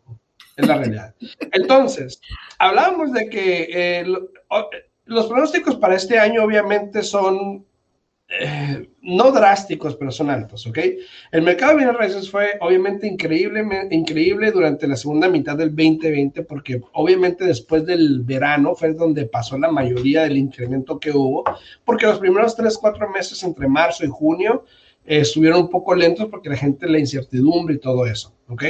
es 0.55 0.67
la 0.67 0.77
realidad. 0.77 1.15
Entonces, 1.51 2.21
hablábamos 2.57 3.13
de 3.13 3.29
que 3.29 3.67
eh, 3.71 4.05
los 5.05 5.27
pronósticos 5.27 5.77
para 5.77 5.95
este 5.95 6.19
año 6.19 6.43
obviamente 6.43 7.01
son 7.03 7.65
eh, 8.31 8.87
no 9.01 9.31
drásticos, 9.31 9.95
pero 9.95 10.11
son 10.11 10.29
altos, 10.29 10.67
¿ok? 10.67 10.77
El 11.31 11.41
mercado 11.41 11.71
de 11.71 11.77
bienes 11.77 11.95
raíces 11.95 12.29
fue 12.29 12.51
obviamente 12.61 13.07
increíble, 13.07 13.65
increíble 13.89 14.51
durante 14.51 14.87
la 14.87 14.95
segunda 14.95 15.27
mitad 15.27 15.57
del 15.57 15.75
2020, 15.75 16.43
porque 16.43 16.79
obviamente 16.93 17.45
después 17.45 17.87
del 17.87 18.21
verano 18.21 18.75
fue 18.75 18.93
donde 18.93 19.25
pasó 19.25 19.57
la 19.57 19.71
mayoría 19.71 20.23
del 20.23 20.37
incremento 20.37 20.99
que 20.99 21.09
hubo, 21.09 21.43
porque 21.83 22.05
los 22.05 22.19
primeros 22.19 22.55
3, 22.55 22.77
4 22.77 23.09
meses 23.09 23.41
entre 23.41 23.67
marzo 23.67 24.05
y 24.05 24.09
junio 24.09 24.63
estuvieron 25.17 25.61
un 25.61 25.69
poco 25.69 25.95
lentos 25.95 26.27
porque 26.29 26.49
la 26.49 26.55
gente, 26.55 26.87
la 26.87 26.99
incertidumbre 26.99 27.75
y 27.75 27.79
todo 27.79 28.05
eso, 28.05 28.35
¿ok? 28.47 28.63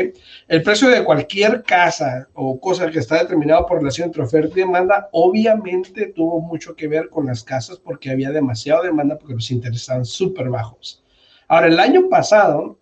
El 0.48 0.64
precio 0.64 0.88
de 0.88 1.04
cualquier 1.04 1.64
casa 1.64 2.30
o 2.34 2.58
cosa 2.60 2.90
que 2.90 3.00
está 3.00 3.20
determinado 3.20 3.66
por 3.66 3.80
relación 3.80 4.08
entre 4.08 4.24
oferta 4.24 4.54
y 4.56 4.62
demanda, 4.62 5.10
obviamente 5.12 6.08
tuvo 6.08 6.40
mucho 6.40 6.76
que 6.76 6.88
ver 6.88 7.10
con 7.10 7.26
las 7.26 7.44
casas 7.44 7.78
porque 7.78 8.10
había 8.10 8.32
demasiada 8.32 8.84
demanda 8.84 9.18
porque 9.18 9.34
los 9.34 9.52
intereses 9.52 9.82
estaban 9.82 10.06
súper 10.06 10.50
bajos. 10.50 11.04
Ahora, 11.50 11.68
el 11.68 11.80
año 11.80 12.08
pasado, 12.08 12.80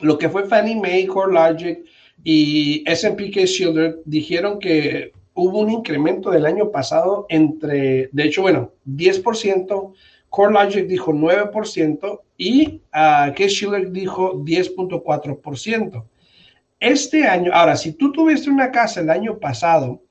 lo 0.00 0.16
que 0.16 0.28
fue 0.28 0.46
Fannie 0.46 0.76
Mae, 0.76 1.06
CoreLogic 1.06 1.80
y 2.22 2.84
S&P 2.86 3.32
Case 3.32 3.46
Shielder 3.46 3.98
dijeron 4.04 4.60
que 4.60 5.10
hubo 5.34 5.58
un 5.58 5.70
incremento 5.70 6.30
del 6.30 6.46
año 6.46 6.70
pasado 6.70 7.26
entre, 7.28 8.08
de 8.12 8.24
hecho, 8.24 8.42
bueno, 8.42 8.72
10%, 8.86 9.94
CoreLogic 10.30 10.86
dijo 10.86 11.12
9% 11.12 12.20
y 12.36 12.68
uh, 12.68 12.80
ah, 12.92 13.32
Case 13.36 13.50
Schiller 13.50 13.90
dijo 13.90 14.34
10.4%. 14.34 16.04
Este 16.80 17.26
año, 17.26 17.50
ahora, 17.52 17.76
si 17.76 17.92
tú 17.92 18.12
tuviste 18.12 18.50
una 18.50 18.70
casa 18.70 19.00
el 19.00 19.10
año 19.10 19.38
pasado, 19.38 20.02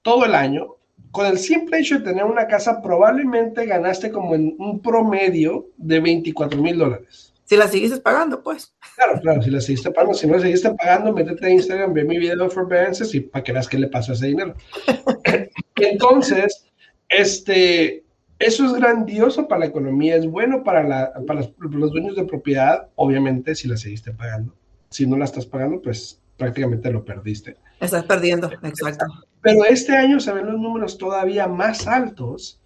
todo 0.00 0.24
el 0.24 0.34
año, 0.34 0.76
con 1.10 1.26
el 1.26 1.38
simple 1.38 1.78
hecho 1.78 1.98
de 1.98 2.04
tener 2.04 2.24
una 2.24 2.46
casa, 2.46 2.80
probablemente 2.80 3.66
ganaste 3.66 4.10
como 4.10 4.34
en 4.34 4.56
un 4.58 4.80
promedio 4.80 5.68
de 5.76 6.00
24 6.00 6.60
mil 6.60 6.78
dólares. 6.78 7.32
Si 7.44 7.56
la 7.56 7.68
seguiste 7.68 7.98
pagando, 7.98 8.42
pues. 8.42 8.74
Claro, 8.96 9.20
claro, 9.20 9.42
si 9.42 9.50
la 9.50 9.60
seguiste 9.60 9.90
pagando. 9.90 10.14
Si 10.14 10.26
no 10.26 10.36
la 10.36 10.40
seguiste 10.40 10.70
pagando, 10.70 11.12
métete 11.12 11.46
a 11.46 11.50
Instagram, 11.50 11.92
ve 11.92 12.04
mi 12.04 12.18
video 12.18 12.44
de 12.44 12.48
forbearances 12.48 13.14
y 13.14 13.20
para 13.20 13.44
que 13.44 13.52
veas 13.52 13.68
qué 13.68 13.78
le 13.78 13.88
pasó 13.88 14.12
a 14.12 14.14
ese 14.14 14.28
dinero. 14.28 14.54
Entonces, 15.76 16.64
este, 17.10 18.04
eso 18.42 18.66
es 18.66 18.72
grandioso 18.72 19.46
para 19.46 19.60
la 19.60 19.66
economía, 19.66 20.16
es 20.16 20.26
bueno 20.26 20.64
para, 20.64 20.82
la, 20.82 21.12
para 21.26 21.40
los, 21.40 21.92
dueños 21.92 22.16
de 22.16 22.24
propiedad, 22.24 22.88
obviamente, 22.96 23.54
si 23.54 23.68
la 23.68 23.76
seguiste 23.76 24.12
pagando. 24.12 24.54
Si 24.90 25.06
no 25.06 25.16
la 25.16 25.24
estás 25.24 25.46
pagando, 25.46 25.80
pues 25.80 26.20
prácticamente 26.36 26.90
lo 26.90 27.04
perdiste. 27.04 27.56
Estás 27.80 28.04
perdiendo, 28.04 28.50
exacto. 28.62 29.06
Pero 29.40 29.64
este 29.64 29.96
año 29.96 30.20
se 30.20 30.32
ven 30.32 30.46
los 30.46 30.60
números 30.60 30.98
todavía 30.98 31.46
más 31.46 31.86
altos. 31.86 32.60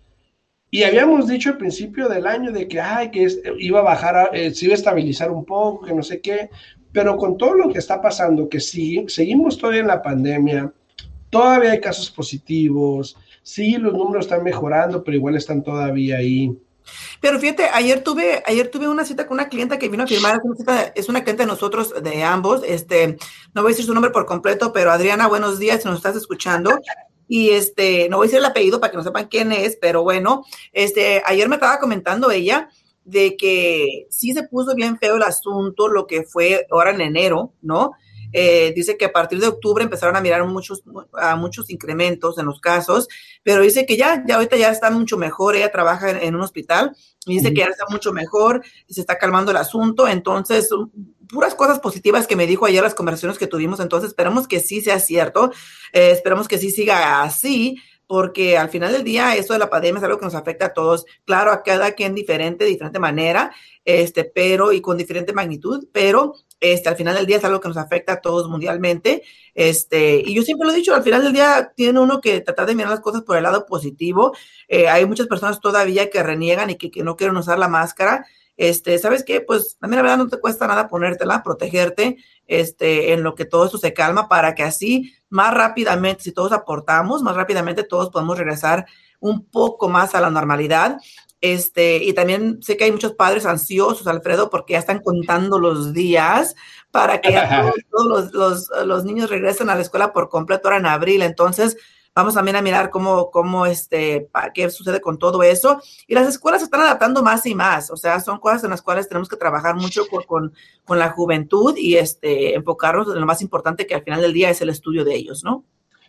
Y 0.70 0.82
habíamos 0.82 1.28
dicho 1.28 1.50
al 1.50 1.58
principio 1.58 2.08
del 2.08 2.26
año 2.26 2.52
de 2.52 2.66
que, 2.68 2.80
ay, 2.80 3.10
que 3.10 3.28
iba 3.58 3.80
a 3.80 3.84
bajar, 3.84 4.30
eh, 4.34 4.52
se 4.52 4.66
iba 4.66 4.74
a 4.74 4.76
estabilizar 4.76 5.30
un 5.30 5.44
poco, 5.44 5.86
que 5.86 5.94
no 5.94 6.02
sé 6.02 6.20
qué. 6.20 6.50
Pero 6.92 7.16
con 7.16 7.36
todo 7.36 7.54
lo 7.54 7.72
que 7.72 7.78
está 7.78 8.00
pasando, 8.00 8.48
que 8.48 8.60
si, 8.60 9.04
seguimos 9.08 9.58
todavía 9.58 9.82
en 9.82 9.86
la 9.86 10.02
pandemia, 10.02 10.72
todavía 11.30 11.72
hay 11.72 11.80
casos 11.80 12.10
positivos, 12.10 13.16
sí, 13.46 13.76
los 13.78 13.92
números 13.92 14.26
están 14.26 14.42
mejorando, 14.42 15.04
pero 15.04 15.16
igual 15.16 15.36
están 15.36 15.62
todavía 15.62 16.16
ahí. 16.16 16.50
Pero 17.20 17.38
fíjate, 17.38 17.68
ayer 17.72 18.02
tuve, 18.02 18.42
ayer 18.44 18.68
tuve 18.68 18.88
una 18.88 19.04
cita 19.04 19.26
con 19.26 19.36
una 19.36 19.48
clienta 19.48 19.78
que 19.78 19.88
vino 19.88 20.02
a 20.02 20.06
firmar, 20.06 20.40
es 20.94 21.08
una, 21.08 21.22
clienta 21.22 21.44
de 21.44 21.46
nosotros, 21.46 21.94
de 22.02 22.24
ambos, 22.24 22.62
este, 22.64 23.16
no 23.54 23.62
voy 23.62 23.70
a 23.70 23.72
decir 23.72 23.86
su 23.86 23.94
nombre 23.94 24.10
por 24.10 24.26
completo, 24.26 24.72
pero 24.72 24.90
Adriana, 24.90 25.28
buenos 25.28 25.60
días, 25.60 25.80
si 25.80 25.88
nos 25.88 25.98
estás 25.98 26.16
escuchando. 26.16 26.72
Y 27.28 27.50
este, 27.50 28.08
no 28.08 28.16
voy 28.18 28.26
a 28.26 28.28
decir 28.28 28.38
el 28.38 28.44
apellido 28.44 28.80
para 28.80 28.90
que 28.90 28.96
no 28.96 29.04
sepan 29.04 29.28
quién 29.28 29.52
es, 29.52 29.76
pero 29.80 30.02
bueno, 30.02 30.44
este, 30.72 31.22
ayer 31.24 31.48
me 31.48 31.56
estaba 31.56 31.78
comentando 31.78 32.30
ella 32.32 32.68
de 33.04 33.36
que 33.36 34.06
sí 34.10 34.32
se 34.32 34.42
puso 34.42 34.74
bien 34.74 34.98
feo 34.98 35.16
el 35.16 35.22
asunto, 35.22 35.88
lo 35.88 36.06
que 36.08 36.24
fue 36.24 36.66
ahora 36.70 36.90
en 36.90 37.00
enero, 37.00 37.52
¿no? 37.62 37.92
Eh, 38.38 38.74
dice 38.76 38.98
que 38.98 39.06
a 39.06 39.12
partir 39.12 39.40
de 39.40 39.46
octubre 39.46 39.82
empezaron 39.82 40.14
a 40.14 40.20
mirar 40.20 40.44
muchos, 40.44 40.82
a 41.14 41.36
muchos 41.36 41.70
incrementos 41.70 42.36
en 42.36 42.44
los 42.44 42.60
casos, 42.60 43.08
pero 43.42 43.62
dice 43.62 43.86
que 43.86 43.96
ya, 43.96 44.22
ya 44.28 44.34
ahorita 44.34 44.58
ya 44.58 44.70
está 44.70 44.90
mucho 44.90 45.16
mejor. 45.16 45.56
Ella 45.56 45.72
trabaja 45.72 46.10
en, 46.10 46.34
un 46.34 46.42
hospital 46.42 46.94
y 47.24 47.38
dice 47.38 47.54
que 47.54 47.60
ya 47.60 47.68
está 47.68 47.86
mucho 47.88 48.12
mejor 48.12 48.62
y 48.86 48.92
se 48.92 49.00
está 49.00 49.16
calmando 49.16 49.52
el 49.52 49.56
asunto. 49.56 50.06
Entonces, 50.06 50.68
puras 51.30 51.54
cosas 51.54 51.78
positivas 51.80 52.26
que 52.26 52.36
me 52.36 52.46
dijo 52.46 52.66
ayer 52.66 52.82
las 52.82 52.94
conversaciones 52.94 53.38
que 53.38 53.46
tuvimos. 53.46 53.80
Entonces, 53.80 54.08
esperamos 54.08 54.46
que 54.46 54.60
sí 54.60 54.82
sea 54.82 55.00
cierto. 55.00 55.50
Eh, 55.94 56.10
esperamos 56.10 56.46
que 56.46 56.58
sí 56.58 56.70
siga 56.70 57.22
así 57.22 57.78
porque 58.06 58.56
al 58.56 58.68
final 58.68 58.92
del 58.92 59.02
día 59.02 59.34
eso 59.34 59.52
de 59.52 59.58
la 59.58 59.70
pandemia 59.70 59.98
es 59.98 60.04
algo 60.04 60.18
que 60.18 60.26
nos 60.26 60.34
afecta 60.34 60.66
a 60.66 60.74
todos, 60.74 61.06
claro, 61.24 61.50
a 61.50 61.62
cada 61.62 61.92
quien 61.92 62.14
diferente, 62.14 62.64
de 62.64 62.70
diferente 62.70 62.98
manera, 62.98 63.52
este, 63.84 64.24
pero 64.24 64.72
y 64.72 64.80
con 64.80 64.96
diferente 64.96 65.32
magnitud, 65.32 65.88
pero 65.90 66.34
este, 66.60 66.88
al 66.88 66.96
final 66.96 67.14
del 67.14 67.26
día 67.26 67.36
es 67.36 67.44
algo 67.44 67.60
que 67.60 67.68
nos 67.68 67.76
afecta 67.76 68.14
a 68.14 68.20
todos 68.20 68.48
mundialmente. 68.48 69.22
Este, 69.54 70.22
y 70.24 70.34
yo 70.34 70.42
siempre 70.42 70.66
lo 70.66 70.72
he 70.72 70.76
dicho, 70.76 70.94
al 70.94 71.02
final 71.02 71.22
del 71.22 71.32
día 71.32 71.72
tiene 71.74 72.00
uno 72.00 72.20
que 72.20 72.40
tratar 72.40 72.66
de 72.66 72.74
mirar 72.74 72.90
las 72.90 73.00
cosas 73.00 73.22
por 73.22 73.36
el 73.36 73.42
lado 73.42 73.66
positivo. 73.66 74.34
Eh, 74.68 74.88
hay 74.88 75.06
muchas 75.06 75.26
personas 75.26 75.60
todavía 75.60 76.10
que 76.10 76.22
reniegan 76.22 76.70
y 76.70 76.76
que, 76.76 76.90
que, 76.90 77.02
no 77.02 77.16
quieren 77.16 77.36
usar 77.36 77.58
la 77.58 77.68
máscara. 77.68 78.26
Este, 78.56 78.98
¿sabes 78.98 79.22
qué? 79.22 79.42
Pues 79.42 79.76
mí 79.80 79.94
la 79.94 80.02
verdad 80.02 80.18
no 80.18 80.28
te 80.28 80.40
cuesta 80.40 80.66
nada 80.66 80.88
ponértela, 80.88 81.42
protegerte, 81.42 82.16
este, 82.46 83.12
en 83.12 83.22
lo 83.22 83.34
que 83.34 83.44
todo 83.44 83.66
esto 83.66 83.76
se 83.76 83.92
calma 83.92 84.28
para 84.28 84.54
que 84.54 84.62
así 84.62 85.12
más 85.28 85.52
rápidamente, 85.52 86.22
si 86.22 86.32
todos 86.32 86.52
aportamos, 86.52 87.22
más 87.22 87.36
rápidamente 87.36 87.84
todos 87.84 88.10
podemos 88.10 88.38
regresar 88.38 88.86
un 89.20 89.44
poco 89.44 89.88
más 89.88 90.14
a 90.14 90.20
la 90.20 90.30
normalidad. 90.30 90.98
Este, 91.40 92.02
y 92.02 92.12
también 92.14 92.62
sé 92.62 92.76
que 92.76 92.84
hay 92.84 92.92
muchos 92.92 93.12
padres 93.12 93.44
ansiosos, 93.44 94.06
Alfredo, 94.06 94.48
porque 94.48 94.72
ya 94.72 94.78
están 94.78 95.00
contando 95.00 95.58
los 95.58 95.92
días 95.92 96.54
para 96.90 97.20
que 97.20 97.30
todos, 97.90 98.32
los, 98.32 98.70
los, 98.84 99.04
niños 99.04 99.28
regresen 99.28 99.68
a 99.68 99.74
la 99.74 99.82
escuela 99.82 100.12
por 100.12 100.28
completo 100.28 100.68
ahora 100.68 100.78
en 100.78 100.86
abril. 100.86 101.22
Entonces, 101.22 101.76
vamos 102.14 102.34
también 102.34 102.56
a 102.56 102.62
mirar 102.62 102.88
cómo, 102.88 103.30
cómo 103.30 103.66
este, 103.66 104.28
qué 104.54 104.70
sucede 104.70 105.02
con 105.02 105.18
todo 105.18 105.42
eso. 105.42 105.80
Y 106.06 106.14
las 106.14 106.26
escuelas 106.26 106.62
se 106.62 106.64
están 106.64 106.80
adaptando 106.80 107.22
más 107.22 107.44
y 107.44 107.54
más, 107.54 107.90
o 107.90 107.96
sea, 107.96 108.18
son 108.20 108.40
cosas 108.40 108.64
en 108.64 108.70
las 108.70 108.80
cuales 108.80 109.06
tenemos 109.06 109.28
que 109.28 109.36
trabajar 109.36 109.74
mucho 109.76 110.08
con, 110.08 110.22
con, 110.24 110.54
con 110.84 110.98
la 110.98 111.10
juventud 111.10 111.76
y 111.76 111.96
este, 111.96 112.54
enfocarnos 112.54 113.08
en 113.08 113.20
lo 113.20 113.26
más 113.26 113.42
importante 113.42 113.86
que 113.86 113.94
al 113.94 114.02
final 114.02 114.22
del 114.22 114.32
día 114.32 114.48
es 114.48 114.62
el 114.62 114.70
estudio 114.70 115.04
de 115.04 115.14
ellos, 115.14 115.44
¿no? 115.44 115.64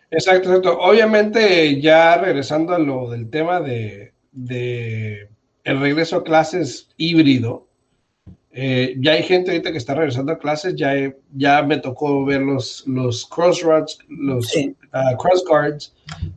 Exacto, 0.10 0.48
exacto. 0.48 0.79
Obviamente, 0.79 1.81
ya 1.81 2.17
regresando 2.17 2.74
a 2.74 2.79
lo 2.79 3.10
del 3.10 3.29
tema 3.29 3.60
de, 3.60 4.13
de 4.38 5.29
el 5.63 5.79
regreso 5.79 6.17
a 6.17 6.24
clases 6.24 6.89
híbrido. 6.96 7.67
Eh, 8.51 8.96
ya 9.00 9.12
hay 9.12 9.24
gente 9.24 9.51
ahorita 9.51 9.72
que 9.72 9.77
está 9.77 9.94
regresando 9.94 10.32
a 10.32 10.39
clases, 10.39 10.75
ya, 10.75 10.94
ya 11.36 11.62
me 11.62 11.77
tocó 11.77 12.25
ver 12.25 12.41
los, 12.41 12.84
los 12.88 13.25
crossroads, 13.27 14.00
los 14.08 14.51
ah, 14.94 15.15
cross 15.20 15.44
guards, 15.48 15.94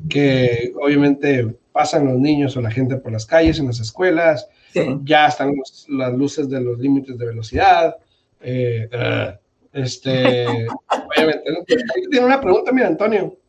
que 0.08 0.72
obviamente 0.82 1.54
pasan 1.72 2.06
los 2.06 2.18
niños 2.18 2.56
o 2.56 2.60
la 2.60 2.70
gente 2.70 2.96
por 2.96 3.12
las 3.12 3.24
calles, 3.24 3.58
en 3.58 3.68
las 3.68 3.80
escuelas, 3.80 4.48
ya 5.04 5.28
están 5.28 5.54
las 5.88 6.12
luces 6.12 6.50
de 6.50 6.60
los 6.60 6.78
límites 6.78 7.16
de 7.16 7.26
velocidad. 7.26 7.96
Eh, 8.42 8.88
ah, 8.92 9.38
este, 9.72 10.46
obviamente, 11.16 11.44
tiene 12.10 12.26
una 12.26 12.40
pregunta, 12.40 12.72
mira, 12.72 12.88
Antonio. 12.88 13.39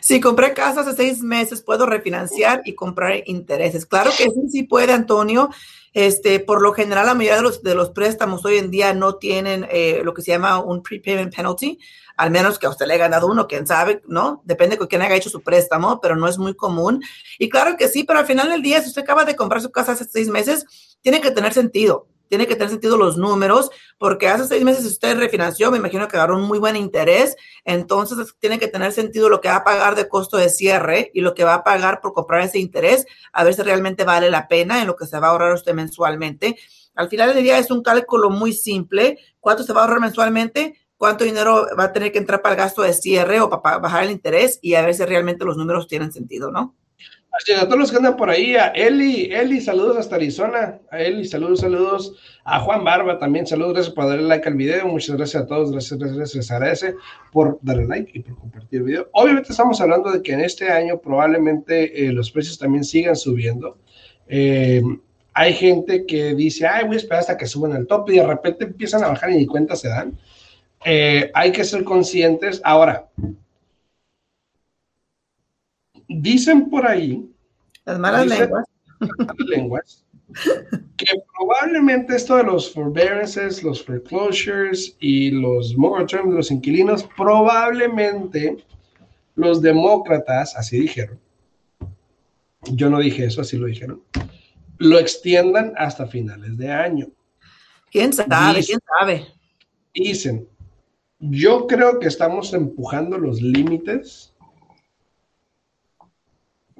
Si 0.00 0.20
compré 0.20 0.54
casa 0.54 0.80
hace 0.80 0.94
seis 0.94 1.22
meses, 1.22 1.62
puedo 1.62 1.86
refinanciar 1.86 2.62
y 2.64 2.74
comprar 2.74 3.22
intereses. 3.26 3.86
Claro 3.86 4.10
que 4.16 4.24
sí, 4.24 4.48
sí 4.50 4.62
puede, 4.64 4.92
Antonio. 4.92 5.50
Este, 5.92 6.38
por 6.38 6.62
lo 6.62 6.72
general, 6.72 7.06
la 7.06 7.14
mayoría 7.14 7.36
de 7.36 7.42
los, 7.42 7.62
de 7.62 7.74
los 7.74 7.90
préstamos 7.90 8.44
hoy 8.44 8.58
en 8.58 8.70
día 8.70 8.94
no 8.94 9.16
tienen 9.16 9.66
eh, 9.70 10.02
lo 10.04 10.14
que 10.14 10.22
se 10.22 10.30
llama 10.30 10.62
un 10.62 10.82
prepayment 10.82 11.34
penalty, 11.34 11.78
al 12.16 12.30
menos 12.30 12.58
que 12.58 12.66
a 12.66 12.70
usted 12.70 12.86
le 12.86 12.94
haya 12.94 13.04
ganado 13.04 13.26
uno, 13.26 13.48
quién 13.48 13.66
sabe, 13.66 14.02
¿no? 14.06 14.42
Depende 14.44 14.76
de 14.76 14.86
quién 14.86 15.02
haya 15.02 15.16
hecho 15.16 15.30
su 15.30 15.42
préstamo, 15.42 16.00
pero 16.00 16.14
no 16.14 16.28
es 16.28 16.38
muy 16.38 16.54
común. 16.54 17.02
Y 17.38 17.48
claro 17.48 17.76
que 17.76 17.88
sí, 17.88 18.04
pero 18.04 18.20
al 18.20 18.26
final 18.26 18.48
del 18.50 18.62
día, 18.62 18.80
si 18.80 18.88
usted 18.88 19.02
acaba 19.02 19.24
de 19.24 19.34
comprar 19.34 19.62
su 19.62 19.70
casa 19.70 19.92
hace 19.92 20.04
seis 20.04 20.28
meses, 20.28 20.64
tiene 21.00 21.20
que 21.20 21.30
tener 21.32 21.52
sentido 21.52 22.06
tiene 22.30 22.46
que 22.46 22.54
tener 22.54 22.70
sentido 22.70 22.96
los 22.96 23.18
números, 23.18 23.70
porque 23.98 24.28
hace 24.28 24.46
seis 24.46 24.64
meses 24.64 24.86
usted 24.86 25.18
refinanció, 25.18 25.70
me 25.72 25.78
imagino 25.78 26.06
que 26.06 26.16
agarró 26.16 26.36
un 26.36 26.44
muy 26.44 26.60
buen 26.60 26.76
interés, 26.76 27.36
entonces 27.64 28.34
tiene 28.38 28.60
que 28.60 28.68
tener 28.68 28.92
sentido 28.92 29.28
lo 29.28 29.40
que 29.40 29.48
va 29.48 29.56
a 29.56 29.64
pagar 29.64 29.96
de 29.96 30.08
costo 30.08 30.36
de 30.36 30.48
cierre 30.48 31.10
y 31.12 31.22
lo 31.22 31.34
que 31.34 31.42
va 31.42 31.54
a 31.54 31.64
pagar 31.64 32.00
por 32.00 32.14
comprar 32.14 32.42
ese 32.42 32.60
interés, 32.60 33.04
a 33.32 33.42
ver 33.42 33.54
si 33.54 33.62
realmente 33.62 34.04
vale 34.04 34.30
la 34.30 34.46
pena 34.46 34.80
en 34.80 34.86
lo 34.86 34.94
que 34.94 35.06
se 35.06 35.18
va 35.18 35.26
a 35.26 35.30
ahorrar 35.32 35.52
usted 35.52 35.74
mensualmente. 35.74 36.56
Al 36.94 37.08
final 37.08 37.34
del 37.34 37.42
día 37.42 37.58
es 37.58 37.70
un 37.72 37.82
cálculo 37.82 38.30
muy 38.30 38.52
simple. 38.52 39.18
¿Cuánto 39.40 39.64
se 39.64 39.72
va 39.72 39.80
a 39.80 39.84
ahorrar 39.84 40.00
mensualmente? 40.00 40.78
¿Cuánto 40.96 41.24
dinero 41.24 41.66
va 41.78 41.84
a 41.84 41.92
tener 41.92 42.12
que 42.12 42.18
entrar 42.18 42.42
para 42.42 42.54
el 42.54 42.60
gasto 42.60 42.82
de 42.82 42.92
cierre 42.92 43.40
o 43.40 43.48
para 43.48 43.78
bajar 43.78 44.04
el 44.04 44.10
interés? 44.12 44.60
Y 44.62 44.74
a 44.74 44.82
ver 44.82 44.94
si 44.94 45.04
realmente 45.04 45.44
los 45.44 45.56
números 45.56 45.88
tienen 45.88 46.12
sentido, 46.12 46.52
¿no? 46.52 46.76
Así 47.32 47.52
a 47.52 47.64
todos 47.64 47.78
los 47.78 47.90
que 47.90 47.96
andan 47.96 48.16
por 48.16 48.28
ahí, 48.28 48.56
a 48.56 48.68
Eli, 48.68 49.32
Eli, 49.32 49.60
saludos 49.60 49.96
hasta 49.96 50.16
Arizona, 50.16 50.80
a 50.90 51.00
Eli, 51.00 51.24
saludos, 51.24 51.60
saludos, 51.60 52.16
a 52.44 52.58
Juan 52.58 52.82
Barba 52.82 53.18
también, 53.18 53.46
saludos, 53.46 53.74
gracias 53.74 53.94
por 53.94 54.08
darle 54.08 54.24
like 54.24 54.48
al 54.48 54.54
video, 54.54 54.88
muchas 54.88 55.16
gracias 55.16 55.44
a 55.44 55.46
todos, 55.46 55.70
gracias, 55.70 55.98
gracias, 56.00 56.34
les 56.34 56.50
agradece 56.50 56.94
por 57.32 57.58
darle 57.62 57.86
like 57.86 58.10
y 58.14 58.22
por 58.22 58.36
compartir 58.36 58.80
el 58.80 58.86
video. 58.86 59.08
Obviamente 59.12 59.52
estamos 59.52 59.80
hablando 59.80 60.10
de 60.10 60.22
que 60.22 60.32
en 60.32 60.40
este 60.40 60.70
año 60.70 60.98
probablemente 61.00 62.04
eh, 62.04 62.12
los 62.12 62.32
precios 62.32 62.58
también 62.58 62.82
sigan 62.82 63.14
subiendo. 63.14 63.78
Eh, 64.26 64.82
hay 65.32 65.52
gente 65.54 66.06
que 66.06 66.34
dice, 66.34 66.66
ay, 66.66 66.84
voy 66.84 66.96
a 66.96 66.98
esperar 66.98 67.20
hasta 67.20 67.36
que 67.36 67.46
suban 67.46 67.72
al 67.72 67.86
top 67.86 68.10
y 68.10 68.16
de 68.16 68.26
repente 68.26 68.64
empiezan 68.64 69.04
a 69.04 69.08
bajar 69.08 69.30
y 69.30 69.36
ni 69.36 69.46
cuenta 69.46 69.76
se 69.76 69.88
dan. 69.88 70.18
Eh, 70.84 71.30
hay 71.34 71.52
que 71.52 71.64
ser 71.64 71.84
conscientes. 71.84 72.60
Ahora, 72.64 73.08
dicen 76.10 76.68
por 76.68 76.86
ahí. 76.86 77.24
Las 77.84 77.98
malas 77.98 78.26
lenguas. 78.26 78.64
lenguas. 79.38 80.06
Que 80.96 81.06
probablemente 81.36 82.14
esto 82.14 82.36
de 82.36 82.44
los 82.44 82.72
forbearances, 82.72 83.62
los 83.62 83.84
foreclosures 83.84 84.96
y 85.00 85.30
los 85.30 85.76
moratoriums 85.76 86.30
de 86.30 86.36
los 86.36 86.50
inquilinos, 86.50 87.08
probablemente 87.16 88.58
los 89.34 89.62
demócratas, 89.62 90.54
así 90.56 90.80
dijeron, 90.80 91.18
yo 92.72 92.90
no 92.90 93.00
dije 93.00 93.24
eso, 93.24 93.40
así 93.40 93.56
lo 93.56 93.66
dijeron, 93.66 94.02
lo 94.78 94.98
extiendan 94.98 95.72
hasta 95.76 96.06
finales 96.06 96.56
de 96.56 96.70
año. 96.70 97.06
¿Quién 97.90 98.12
sabe? 98.12 98.62
¿Quién 98.62 98.78
sabe? 98.98 99.26
Dicen, 99.94 100.46
yo 101.18 101.66
creo 101.66 101.98
que 101.98 102.06
estamos 102.06 102.52
empujando 102.54 103.18
los 103.18 103.42
límites, 103.42 104.29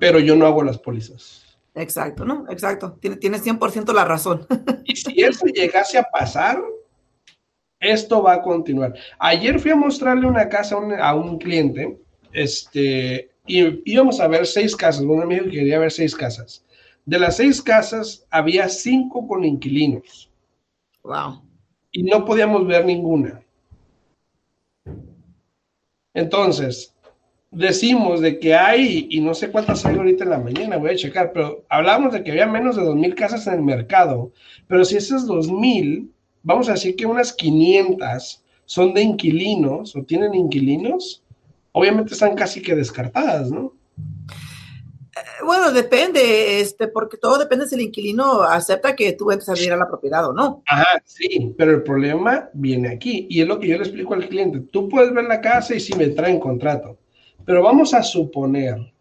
pero 0.01 0.19
yo 0.19 0.35
no 0.35 0.47
hago 0.47 0.65
las 0.65 0.79
pólizas. 0.79 1.45
Exacto, 1.75 2.25
¿no? 2.25 2.47
Exacto. 2.51 2.97
Tienes 3.01 3.21
tiene 3.21 3.39
100% 3.39 3.93
la 3.93 4.05
razón. 4.05 4.47
Y 4.85 4.97
si 4.97 5.23
eso 5.23 5.47
llegase 5.47 5.99
a 5.99 6.03
pasar, 6.03 6.61
esto 7.79 8.23
va 8.23 8.35
a 8.35 8.43
continuar. 8.43 8.95
Ayer 9.21 9.61
fui 9.61 9.71
a 9.71 9.77
mostrarle 9.77 10.27
una 10.27 10.49
casa 10.49 10.75
a 10.75 11.15
un, 11.15 11.39
cliente, 11.39 12.01
este, 12.33 13.31
y 13.47 13.93
íbamos 13.93 14.19
a 14.19 14.27
ver 14.27 14.47
seis 14.47 14.75
casas. 14.75 15.03
Un 15.03 15.23
amigo 15.23 15.45
quería 15.45 15.79
ver 15.79 15.93
seis 15.93 16.17
casas. 16.17 16.65
De 17.05 17.19
las 17.19 17.37
seis 17.37 17.63
casas, 17.63 18.27
había 18.31 18.69
cinco 18.69 19.29
con 19.29 19.45
inquilinos. 19.45 20.29
Wow. 21.05 21.43
Y 21.93 22.03
no 22.03 22.25
podíamos 22.25 22.67
ver 22.67 22.85
ninguna. 22.85 23.43
Entonces, 26.15 26.93
decimos 27.51 28.21
de 28.21 28.39
que 28.39 28.55
hay, 28.55 29.09
y 29.11 29.21
no 29.21 29.35
sé 29.35 29.51
cuántas 29.51 29.85
hay 29.85 29.97
ahorita 29.97 30.25
en 30.25 30.31
la 30.31 30.39
mañana, 30.39 30.77
voy 30.77 30.91
a 30.91 30.97
checar, 30.97 31.33
pero 31.33 31.65
hablamos 31.69 32.13
de 32.13 32.23
que 32.23 32.31
había 32.31 32.47
menos 32.47 32.77
de 32.77 32.83
2.000 32.83 33.15
casas 33.15 33.47
en 33.47 33.55
el 33.55 33.63
mercado, 33.63 34.33
pero 34.69 34.85
si 34.85 34.97
esas 34.97 35.27
2.000, 35.27 36.09
vamos 36.43 36.69
a 36.69 36.73
decir 36.73 36.95
que 36.95 37.07
unas 37.07 37.33
500 37.33 38.43
son 38.67 38.95
de 38.95 39.03
inquilinos 39.03 39.97
o 39.97 40.05
tienen 40.05 40.35
inquilinos, 40.35 41.25
obviamente 41.73 42.15
están 42.15 42.37
casi 42.37 42.63
que 42.63 42.77
descartadas, 42.77 43.51
¿no? 43.51 43.75
Eh, 43.99 45.45
bueno, 45.45 45.73
depende, 45.73 46.61
este, 46.61 46.87
porque 46.87 47.17
todo 47.17 47.37
depende 47.37 47.67
si 47.67 47.75
el 47.75 47.81
inquilino 47.81 48.43
acepta 48.43 48.95
que 48.95 49.13
tú 49.15 49.33
entres 49.33 49.49
a 49.49 49.55
vivir 49.55 49.73
a 49.73 49.77
la 49.77 49.89
propiedad 49.89 50.29
o 50.29 50.33
no. 50.33 50.63
Ajá, 50.67 51.03
sí, 51.05 51.53
pero 51.59 51.73
el 51.73 51.83
problema 51.83 52.49
viene 52.53 52.91
aquí 52.91 53.27
y 53.29 53.41
es 53.41 53.49
lo 53.49 53.59
que 53.59 53.67
yo 53.67 53.77
le 53.77 53.83
explico 53.83 54.15
al 54.15 54.29
cliente. 54.29 54.61
Tú 54.61 54.89
puedes 54.89 55.13
ver 55.13 55.25
la 55.25 55.41
casa 55.41 55.75
y 55.75 55.81
si 55.81 55.95
me 55.95 56.07
traen 56.09 56.39
contrato, 56.39 56.97
pero 57.45 57.63
vamos 57.63 57.95
a 57.95 58.03
suponer 58.03 58.93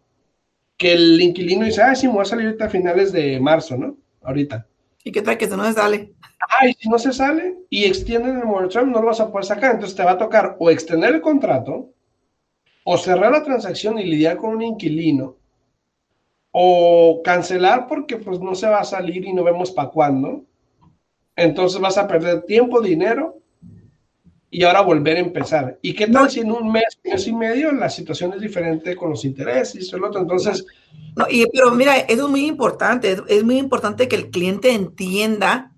que 0.76 0.92
el 0.92 1.20
inquilino 1.20 1.66
dice, 1.66 1.82
ah, 1.82 1.94
sí, 1.94 2.06
me 2.06 2.14
voy 2.14 2.22
a 2.22 2.24
salir 2.24 2.46
ahorita 2.46 2.64
a 2.64 2.70
finales 2.70 3.12
de 3.12 3.38
marzo, 3.38 3.76
¿no? 3.76 3.96
Ahorita. 4.22 4.66
¿Y 5.04 5.12
qué 5.12 5.22
tal 5.22 5.36
que 5.36 5.46
se 5.46 5.56
no 5.56 5.64
se 5.64 5.74
sale? 5.74 6.14
Ah, 6.40 6.66
y 6.66 6.74
si 6.74 6.88
no 6.88 6.98
se 6.98 7.12
sale 7.12 7.58
y 7.68 7.84
extienden 7.84 8.38
el 8.38 8.44
moratorium, 8.44 8.92
no 8.92 9.00
lo 9.00 9.08
vas 9.08 9.20
a 9.20 9.30
poder 9.30 9.44
sacar. 9.44 9.74
Entonces 9.74 9.96
te 9.96 10.04
va 10.04 10.12
a 10.12 10.18
tocar 10.18 10.56
o 10.58 10.70
extender 10.70 11.14
el 11.14 11.20
contrato 11.20 11.92
o 12.84 12.96
cerrar 12.96 13.32
la 13.32 13.44
transacción 13.44 13.98
y 13.98 14.04
lidiar 14.04 14.36
con 14.36 14.56
un 14.56 14.62
inquilino 14.62 15.36
o 16.50 17.20
cancelar 17.22 17.86
porque 17.86 18.16
pues 18.16 18.40
no 18.40 18.54
se 18.54 18.68
va 18.68 18.80
a 18.80 18.84
salir 18.84 19.24
y 19.24 19.32
no 19.32 19.44
vemos 19.44 19.70
para 19.70 19.90
cuándo. 19.90 20.44
Entonces 21.36 21.80
vas 21.80 21.98
a 21.98 22.08
perder 22.08 22.42
tiempo, 22.42 22.80
dinero 22.80 23.40
y 24.50 24.64
ahora 24.64 24.80
volver 24.80 25.16
a 25.16 25.20
empezar. 25.20 25.78
¿Y 25.80 25.94
qué 25.94 26.08
tal 26.08 26.28
si 26.28 26.40
en 26.40 26.50
un 26.50 26.72
mes, 26.72 26.98
mes 27.04 27.26
y 27.28 27.32
medio 27.32 27.70
la 27.70 27.88
situación 27.88 28.32
es 28.34 28.40
diferente 28.40 28.96
con 28.96 29.10
los 29.10 29.24
intereses 29.24 29.90
y 29.90 29.94
el 29.94 30.04
otro? 30.04 30.20
Entonces... 30.20 30.66
No, 31.16 31.26
y, 31.30 31.46
pero 31.52 31.70
mira, 31.70 31.96
eso 31.98 32.24
es 32.24 32.30
muy 32.30 32.46
importante, 32.46 33.16
es, 33.28 33.44
muy 33.44 33.58
importante 33.58 34.08
que 34.08 34.16
el 34.16 34.30
cliente 34.30 34.72
entienda 34.72 35.72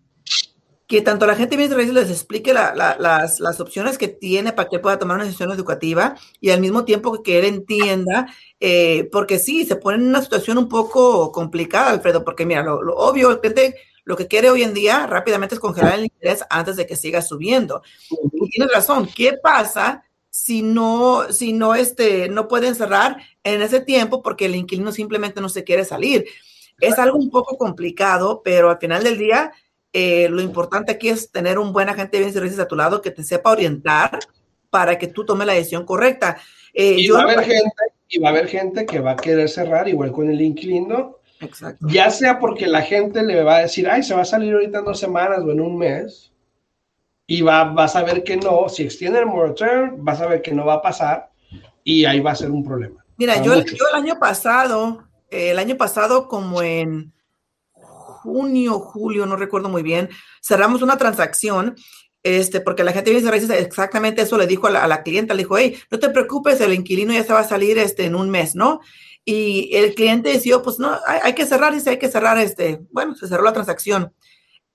que 0.86 1.00
tanto 1.00 1.26
la 1.26 1.36
gente 1.36 1.56
viene 1.56 1.74
les 1.74 2.10
explique 2.10 2.52
las, 2.52 2.98
las, 2.98 3.60
opciones 3.60 3.96
que 3.96 4.08
tiene 4.08 4.52
para 4.52 4.68
que 4.68 4.78
pueda 4.78 4.98
tomar 4.98 5.16
una 5.16 5.24
decisión 5.24 5.50
educativa 5.50 6.16
y 6.38 6.50
al 6.50 6.60
mismo 6.60 6.84
tiempo 6.84 7.22
que 7.22 7.38
él 7.38 7.46
entienda, 7.46 8.26
eh, 8.60 9.08
porque 9.10 9.38
sí, 9.38 9.64
se 9.64 9.76
pone 9.76 9.96
en 9.96 10.08
una 10.08 10.20
situación 10.20 10.58
un 10.58 10.68
poco 10.68 11.32
complicada, 11.32 11.90
Alfredo, 11.90 12.24
porque 12.24 12.44
mira, 12.44 12.62
lo, 12.62 12.82
lo 12.82 12.94
obvio, 12.94 13.30
el 13.30 13.40
cliente 13.40 13.74
lo 14.04 14.16
que 14.16 14.26
quiere 14.26 14.50
hoy 14.50 14.62
en 14.62 14.74
día 14.74 15.06
rápidamente 15.06 15.54
es 15.54 15.60
congelar 15.60 15.94
el 15.94 16.04
interés 16.04 16.44
antes 16.50 16.76
de 16.76 16.86
que 16.86 16.96
siga 16.96 17.22
subiendo. 17.22 17.82
Y 18.10 18.48
tienes 18.50 18.72
razón, 18.72 19.08
¿qué 19.14 19.34
pasa 19.42 20.04
si 20.30 20.62
no, 20.62 21.30
si 21.30 21.52
no, 21.52 21.74
este, 21.74 22.28
no 22.28 22.48
pueden 22.48 22.74
cerrar 22.74 23.18
en 23.44 23.62
ese 23.62 23.80
tiempo 23.80 24.22
porque 24.22 24.46
el 24.46 24.56
inquilino 24.56 24.92
simplemente 24.92 25.40
no 25.40 25.48
se 25.48 25.64
quiere 25.64 25.84
salir? 25.84 26.26
Es 26.80 26.98
algo 26.98 27.16
un 27.16 27.30
poco 27.30 27.56
complicado, 27.56 28.42
pero 28.44 28.70
al 28.70 28.78
final 28.78 29.04
del 29.04 29.18
día, 29.18 29.52
eh, 29.92 30.28
lo 30.28 30.42
importante 30.42 30.92
aquí 30.92 31.10
es 31.10 31.30
tener 31.30 31.58
un 31.58 31.72
buen 31.72 31.88
agente 31.88 32.16
de 32.16 32.18
bienes 32.18 32.34
y 32.34 32.38
servicios 32.38 32.60
a 32.60 32.66
tu 32.68 32.74
lado 32.74 33.02
que 33.02 33.12
te 33.12 33.22
sepa 33.22 33.52
orientar 33.52 34.18
para 34.68 34.98
que 34.98 35.06
tú 35.06 35.24
tomes 35.24 35.46
la 35.46 35.52
decisión 35.52 35.84
correcta. 35.84 36.38
Eh, 36.74 36.96
y, 36.98 37.08
va 37.10 37.20
a 37.20 37.22
haber 37.22 37.44
gente, 37.44 37.76
y 38.08 38.18
va 38.18 38.28
a 38.28 38.32
haber 38.32 38.48
gente 38.48 38.86
que 38.86 38.98
va 38.98 39.12
a 39.12 39.16
querer 39.16 39.48
cerrar 39.48 39.88
igual 39.88 40.10
con 40.10 40.28
el 40.28 40.40
inquilino 40.40 41.18
Exacto. 41.42 41.86
Ya 41.88 42.10
sea 42.10 42.38
porque 42.38 42.66
la 42.66 42.82
gente 42.82 43.22
le 43.22 43.42
va 43.42 43.56
a 43.56 43.62
decir, 43.62 43.88
ay, 43.88 44.02
se 44.02 44.14
va 44.14 44.22
a 44.22 44.26
salir 44.26 44.54
ahorita 44.54 44.78
en 44.78 44.84
dos 44.84 44.98
semanas 44.98 45.40
o 45.40 45.50
en 45.50 45.60
un 45.60 45.76
mes, 45.76 46.32
y 47.26 47.42
va, 47.42 47.64
vas 47.64 47.96
a 47.96 48.02
ver 48.02 48.24
que 48.24 48.36
no, 48.36 48.68
si 48.68 48.84
extiende 48.84 49.18
el 49.18 49.26
moratorium, 49.26 50.04
vas 50.04 50.20
a 50.20 50.26
ver 50.26 50.42
que 50.42 50.52
no 50.52 50.64
va 50.64 50.74
a 50.74 50.82
pasar, 50.82 51.30
y 51.84 52.04
ahí 52.04 52.20
va 52.20 52.32
a 52.32 52.36
ser 52.36 52.50
un 52.50 52.64
problema. 52.64 53.04
Mira, 53.16 53.42
yo, 53.42 53.54
yo, 53.62 53.84
el 53.90 53.96
año 53.96 54.18
pasado, 54.18 55.04
el 55.30 55.58
año 55.58 55.76
pasado 55.76 56.28
como 56.28 56.62
en 56.62 57.12
junio, 57.74 58.78
julio, 58.78 59.26
no 59.26 59.36
recuerdo 59.36 59.68
muy 59.68 59.82
bien, 59.82 60.08
cerramos 60.40 60.82
una 60.82 60.96
transacción 60.96 61.76
este, 62.22 62.60
porque 62.60 62.84
la 62.84 62.92
gente 62.92 63.10
viene 63.10 63.28
a 63.28 63.58
exactamente 63.58 64.22
eso 64.22 64.38
le 64.38 64.46
dijo 64.46 64.68
a 64.68 64.70
la, 64.70 64.84
a 64.84 64.86
la, 64.86 65.02
clienta, 65.02 65.34
le 65.34 65.42
dijo, 65.42 65.58
hey, 65.58 65.76
no 65.90 65.98
te 65.98 66.08
preocupes, 66.10 66.60
el 66.60 66.72
inquilino 66.72 67.12
ya 67.12 67.24
se 67.24 67.32
va 67.32 67.40
a 67.40 67.48
salir 67.48 67.78
este, 67.78 68.04
en 68.04 68.14
un 68.14 68.30
mes, 68.30 68.54
¿no? 68.54 68.80
Y 69.24 69.74
el 69.76 69.94
cliente 69.94 70.30
decidió, 70.30 70.62
pues 70.62 70.78
no, 70.78 70.98
hay, 71.06 71.34
que 71.34 71.46
cerrar, 71.46 71.72
dice, 71.72 71.90
hay 71.90 71.98
que 71.98 72.10
cerrar 72.10 72.38
este, 72.38 72.82
bueno, 72.90 73.14
se 73.14 73.28
cerró 73.28 73.44
la 73.44 73.52
transacción. 73.52 74.12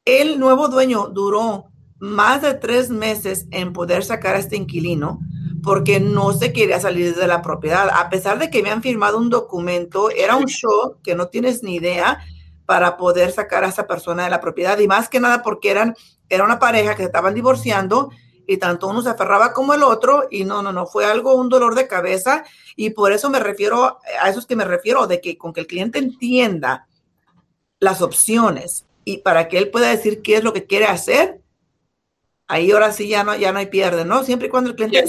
El 0.05 0.39
nuevo 0.39 0.69
dueño 0.69 1.07
duró 1.07 1.65
más 1.99 2.41
de 2.41 2.53
tres 2.53 2.89
meses 2.89 3.47
en 3.51 3.73
poder 3.73 4.05
sacar 4.05 4.35
a 4.35 4.39
este 4.39 4.55
inquilino 4.55 5.19
porque 5.63 5.99
no 5.99 6.31
se 6.31 6.53
quería 6.53 6.79
salir 6.79 7.15
de 7.15 7.27
la 7.27 7.41
propiedad. 7.41 7.89
A 7.89 8.09
pesar 8.09 8.39
de 8.39 8.49
que 8.49 8.63
me 8.63 8.69
han 8.69 8.81
firmado 8.81 9.17
un 9.17 9.29
documento, 9.29 10.09
era 10.11 10.37
un 10.37 10.45
show 10.45 10.97
que 11.03 11.15
no 11.15 11.27
tienes 11.27 11.61
ni 11.61 11.75
idea 11.75 12.19
para 12.65 12.95
poder 12.95 13.31
sacar 13.31 13.65
a 13.65 13.67
esa 13.67 13.85
persona 13.85 14.23
de 14.23 14.29
la 14.29 14.39
propiedad. 14.39 14.79
Y 14.79 14.87
más 14.87 15.09
que 15.09 15.19
nada 15.19 15.41
porque 15.41 15.71
eran, 15.71 15.93
era 16.29 16.45
una 16.45 16.59
pareja 16.59 16.91
que 16.91 17.03
se 17.03 17.07
estaban 17.07 17.33
divorciando 17.33 18.11
y 18.47 18.57
tanto 18.57 18.87
uno 18.87 19.01
se 19.01 19.09
aferraba 19.09 19.53
como 19.53 19.73
el 19.73 19.83
otro 19.83 20.27
y 20.31 20.45
no, 20.45 20.63
no, 20.63 20.71
no, 20.71 20.87
fue 20.87 21.05
algo, 21.05 21.35
un 21.35 21.49
dolor 21.49 21.75
de 21.75 21.87
cabeza 21.87 22.45
y 22.75 22.91
por 22.91 23.11
eso 23.11 23.29
me 23.29 23.39
refiero, 23.39 23.99
a 24.21 24.29
eso 24.29 24.39
es 24.39 24.45
que 24.45 24.55
me 24.55 24.63
refiero, 24.63 25.05
de 25.05 25.19
que 25.19 25.37
con 25.37 25.53
que 25.53 25.59
el 25.59 25.67
cliente 25.67 25.99
entienda 25.99 26.87
las 27.79 28.01
opciones 28.01 28.85
y 29.03 29.17
para 29.17 29.49
que 29.49 29.57
él 29.57 29.69
pueda 29.69 29.89
decir 29.89 30.21
qué 30.21 30.37
es 30.37 30.43
lo 30.43 30.53
que 30.53 30.65
quiere 30.65 30.85
hacer, 30.85 31.41
ahí 32.47 32.71
ahora 32.71 32.93
sí 32.93 33.09
ya 33.09 33.23
no, 33.23 33.35
ya 33.35 33.51
no 33.51 33.59
hay 33.59 33.67
pierde, 33.67 34.05
¿no? 34.05 34.23
Siempre 34.23 34.47
y 34.47 34.51
cuando 34.51 34.69
el 34.69 34.75
cliente... 34.75 34.99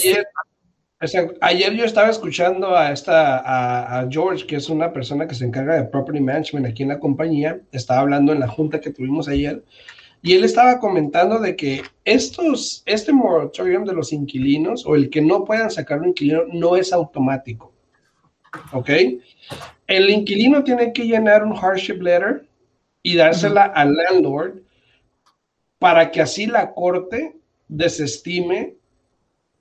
Ayer, 1.01 1.37
ayer, 1.41 1.73
yo 1.75 1.85
estaba 1.85 2.09
escuchando 2.09 2.77
a, 2.77 2.91
esta, 2.91 3.39
a, 3.39 4.01
a, 4.01 4.09
George, 4.11 4.45
que 4.47 4.57
es 4.57 4.69
una 4.69 4.93
persona 4.93 5.29
que 5.29 5.37
se 5.37 5.45
encarga 5.45 5.77
de 5.77 5.85
property 5.85 6.21
management 6.21 6.67
aquí 6.67 6.83
en 6.83 6.89
la 6.89 6.99
compañía, 6.99 7.61
estaba 7.71 8.01
hablando 8.01 8.33
en 8.33 8.41
la 8.41 8.49
junta 8.49 8.81
que 8.81 8.91
tuvimos 8.91 9.29
ayer, 9.29 9.63
y 10.23 10.35
él 10.35 10.45
estaba 10.45 10.81
comentando 10.81 11.39
de 11.39 11.55
que 11.55 11.83
estos, 12.05 12.83
este 12.87 13.13
moratorium 13.13 13.85
de 13.85 13.93
los 13.93 14.13
inquilinos 14.13 14.85
o 14.85 14.97
el 14.97 15.11
que 15.11 15.21
no 15.21 15.45
puedan 15.45 15.71
sacar 15.71 16.01
un 16.01 16.09
inquilino 16.09 16.43
no 16.53 16.77
es 16.77 16.93
automático. 16.93 17.73
¿Ok? 18.73 18.91
El 19.87 20.11
inquilino 20.11 20.65
tiene 20.65 20.93
que 20.93 21.05
llenar 21.07 21.45
un 21.45 21.55
hardship 21.55 22.01
letter 22.03 22.47
y 23.03 23.17
dársela 23.17 23.65
al 23.65 23.95
landlord 23.95 24.63
para 25.79 26.11
que 26.11 26.21
así 26.21 26.47
la 26.47 26.75
corte 26.75 27.37
desestime 27.69 28.75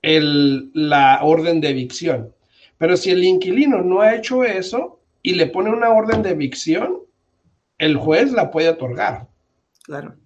el, 0.02 0.70
la 0.74 1.20
orden 1.22 1.60
de 1.60 1.68
evicción. 1.68 2.34
Pero 2.78 2.96
si 2.96 3.10
el 3.10 3.22
inquilino 3.24 3.82
no 3.82 4.00
ha 4.00 4.14
hecho 4.14 4.44
eso 4.44 5.00
y 5.22 5.34
le 5.34 5.46
pone 5.46 5.70
una 5.70 5.90
orden 5.90 6.22
de 6.22 6.30
evicción, 6.30 6.98
el 7.78 7.96
juez 7.96 8.32
la 8.32 8.50
puede 8.50 8.70
otorgar. 8.70 9.28
Claro. 9.84 10.16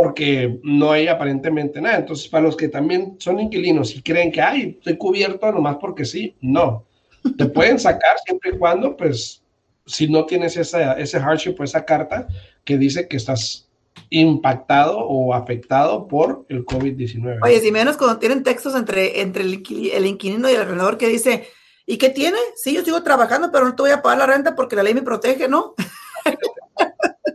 Porque 0.00 0.60
no 0.62 0.92
hay 0.92 1.08
aparentemente 1.08 1.80
nada. 1.80 1.98
Entonces, 1.98 2.28
para 2.28 2.44
los 2.44 2.56
que 2.56 2.68
también 2.68 3.16
son 3.18 3.40
inquilinos 3.40 3.96
y 3.96 4.00
creen 4.00 4.30
que, 4.30 4.40
ay, 4.40 4.76
estoy 4.78 4.96
cubierto 4.96 5.50
nomás 5.50 5.78
porque 5.80 6.04
sí, 6.04 6.36
no. 6.40 6.84
Te 7.36 7.46
pueden 7.46 7.80
sacar 7.80 8.16
siempre 8.24 8.52
y 8.54 8.58
cuando, 8.58 8.96
pues, 8.96 9.42
si 9.86 10.06
no 10.06 10.24
tienes 10.24 10.56
esa, 10.56 10.92
ese 10.92 11.18
hardship 11.18 11.56
o 11.58 11.64
esa 11.64 11.84
carta 11.84 12.28
que 12.62 12.78
dice 12.78 13.08
que 13.08 13.16
estás 13.16 13.68
impactado 14.08 15.00
o 15.00 15.34
afectado 15.34 16.06
por 16.06 16.46
el 16.48 16.64
COVID-19. 16.64 17.40
Oye, 17.42 17.58
si 17.58 17.72
menos 17.72 17.96
cuando 17.96 18.20
tienen 18.20 18.44
textos 18.44 18.76
entre, 18.76 19.20
entre 19.20 19.42
el, 19.42 19.54
inquilino 20.06 20.48
y 20.48 20.54
el 20.54 20.60
arrendador 20.60 20.96
que 20.96 21.08
dice, 21.08 21.48
¿y 21.86 21.98
qué 21.98 22.10
tiene? 22.10 22.38
Sí, 22.54 22.72
yo 22.72 22.84
sigo 22.84 23.02
trabajando, 23.02 23.50
pero 23.50 23.64
no 23.64 23.74
te 23.74 23.82
voy 23.82 23.90
a 23.90 24.00
pagar 24.00 24.18
la 24.18 24.26
renta 24.26 24.54
porque 24.54 24.76
la 24.76 24.84
ley 24.84 24.94
me 24.94 25.02
protege, 25.02 25.48
¿no? 25.48 25.74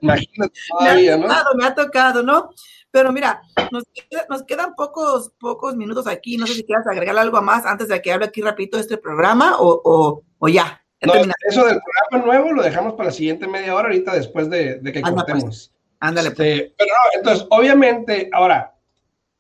Imagínate 0.04 0.60
todavía, 0.70 1.18
me 1.18 1.26
ha 1.26 1.30
tocado, 1.30 1.44
¿no? 1.54 1.56
Me 1.56 1.66
ha 1.66 1.76
tocado, 1.76 2.24
¿no? 2.24 2.50
Pero 2.92 3.12
mira, 3.12 3.42
nos, 3.72 4.44
quedan 4.44 4.76
pocos, 4.76 5.32
pocos 5.40 5.76
minutos 5.76 6.06
aquí. 6.06 6.38
No 6.38 6.46
sé 6.46 6.54
si 6.54 6.64
quieras 6.64 6.86
agregar 6.86 7.18
algo 7.18 7.42
más 7.42 7.66
antes 7.66 7.88
de 7.88 8.00
que 8.02 8.12
hable 8.12 8.28
aquí 8.28 8.42
rapidito 8.42 8.78
de 8.78 8.84
este 8.84 8.98
programa 8.98 9.56
o, 9.58 10.22
o, 10.38 10.48
ya. 10.48 10.80
No, 11.02 11.14
eso 11.16 11.66
del 11.66 11.80
programa 11.82 12.26
nuevo 12.26 12.54
lo 12.54 12.62
dejamos 12.62 12.94
para 12.94 13.10
la 13.10 13.12
siguiente 13.12 13.48
media 13.48 13.74
hora, 13.74 13.88
ahorita 13.88 14.14
después 14.14 14.48
de, 14.50 14.80
que 14.84 15.02
pues. 15.02 15.12
cortemos. 15.12 15.74
Ándale. 16.00 16.32
Pues. 16.32 16.48
Este, 16.48 16.76
pero 16.78 16.92
no, 16.92 17.18
entonces, 17.18 17.48
obviamente, 17.50 18.30
ahora, 18.32 18.76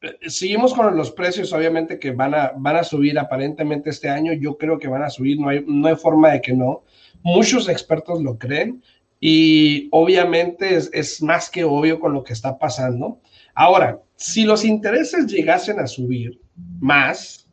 eh, 0.01 0.17
seguimos 0.27 0.73
con 0.73 0.97
los 0.97 1.11
precios, 1.11 1.53
obviamente 1.53 1.99
que 1.99 2.09
van 2.09 2.33
a, 2.33 2.53
van 2.55 2.77
a 2.77 2.83
subir 2.83 3.19
aparentemente 3.19 3.91
este 3.91 4.09
año. 4.09 4.33
Yo 4.33 4.57
creo 4.57 4.79
que 4.79 4.87
van 4.87 5.03
a 5.03 5.11
subir, 5.11 5.39
no 5.39 5.49
hay, 5.49 5.63
no 5.67 5.87
hay 5.87 5.95
forma 5.95 6.31
de 6.31 6.41
que 6.41 6.53
no. 6.53 6.83
Muchos 7.21 7.69
expertos 7.69 8.21
lo 8.21 8.37
creen 8.37 8.83
y 9.25 9.87
obviamente 9.93 10.75
es, 10.75 11.21
más 11.21 11.49
que 11.49 11.63
obvio 11.63 11.97
con 11.97 12.11
lo 12.11 12.25
que 12.25 12.33
está 12.33 12.57
pasando. 12.57 13.21
Ahora, 13.55 14.01
si 14.17 14.43
los 14.43 14.65
intereses 14.65 15.27
llegasen 15.27 15.79
a 15.79 15.87
subir 15.87 16.41
más, 16.81 17.47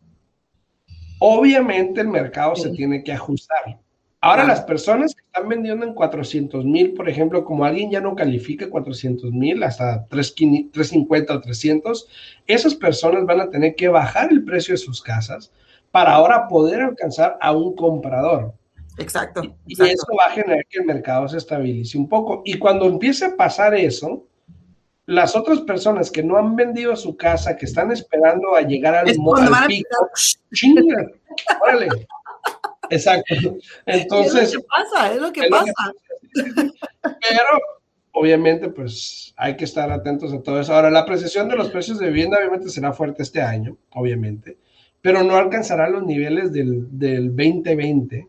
obviamente 1.20 2.00
el 2.00 2.08
mercado 2.08 2.56
se 2.56 2.70
tiene 2.70 3.04
que 3.04 3.12
ajustar. 3.12 3.78
Ahora 4.20 4.42
las 4.42 4.62
personas 4.62 5.14
que 5.14 5.22
están 5.24 5.48
vendiendo 5.48 5.86
en 5.86 5.94
400 5.94 6.64
mil, 6.64 6.92
por 6.94 7.08
ejemplo, 7.08 7.44
como 7.44 7.64
alguien 7.64 7.88
ya 7.88 8.00
no 8.00 8.16
califica 8.16 8.68
400 8.68 9.30
mil 9.30 9.62
hasta 9.62 10.08
350 10.08 11.32
o 11.32 11.40
300, 11.40 12.08
esas 12.48 12.74
personas 12.74 13.24
van 13.26 13.42
a 13.42 13.48
tener 13.48 13.76
que 13.76 13.86
bajar 13.86 14.32
el 14.32 14.42
precio 14.42 14.74
de 14.74 14.78
sus 14.78 15.00
casas 15.00 15.52
para 15.92 16.14
ahora 16.14 16.48
poder 16.48 16.80
alcanzar 16.80 17.38
a 17.40 17.52
un 17.52 17.76
comprador. 17.76 18.54
Exacto, 19.00 19.42
Y 19.66 19.72
eso 19.82 20.06
va 20.18 20.26
a 20.26 20.30
generar 20.30 20.66
que 20.68 20.78
el 20.78 20.84
mercado 20.84 21.26
se 21.26 21.38
estabilice 21.38 21.96
un 21.96 22.06
poco. 22.06 22.42
Y 22.44 22.58
cuando 22.58 22.84
empiece 22.84 23.24
a 23.24 23.34
pasar 23.34 23.74
eso, 23.74 24.26
las 25.06 25.34
otras 25.34 25.60
personas 25.62 26.10
que 26.10 26.22
no 26.22 26.36
han 26.36 26.54
vendido 26.54 26.94
su 26.96 27.16
casa, 27.16 27.56
que 27.56 27.64
están 27.64 27.90
esperando 27.92 28.54
a 28.54 28.60
llegar 28.60 28.94
al, 28.94 29.08
al 29.08 29.66
pico, 29.66 30.10
chinga, 30.52 31.10
órale. 31.62 31.88
Exacto. 32.90 33.34
Entonces. 33.86 34.42
Es 34.42 34.54
lo 34.54 34.60
que 34.60 34.66
pasa, 34.66 35.12
es 35.14 35.20
lo 35.20 35.32
que 35.32 35.48
pasa. 35.48 35.92
pero, 37.02 37.60
obviamente, 38.12 38.68
pues 38.68 39.32
hay 39.36 39.56
que 39.56 39.64
estar 39.64 39.90
atentos 39.90 40.30
a 40.34 40.42
todo 40.42 40.60
eso. 40.60 40.74
Ahora, 40.74 40.90
la 40.90 41.00
apreciación 41.00 41.48
de 41.48 41.56
los 41.56 41.70
precios 41.70 41.98
de 41.98 42.08
vivienda, 42.08 42.36
obviamente, 42.38 42.68
será 42.68 42.92
fuerte 42.92 43.22
este 43.22 43.40
año, 43.40 43.78
obviamente, 43.94 44.58
pero 45.00 45.22
no 45.22 45.36
alcanzará 45.36 45.88
los 45.88 46.04
niveles 46.04 46.52
del, 46.52 46.86
del 46.90 47.28
2020 47.28 48.28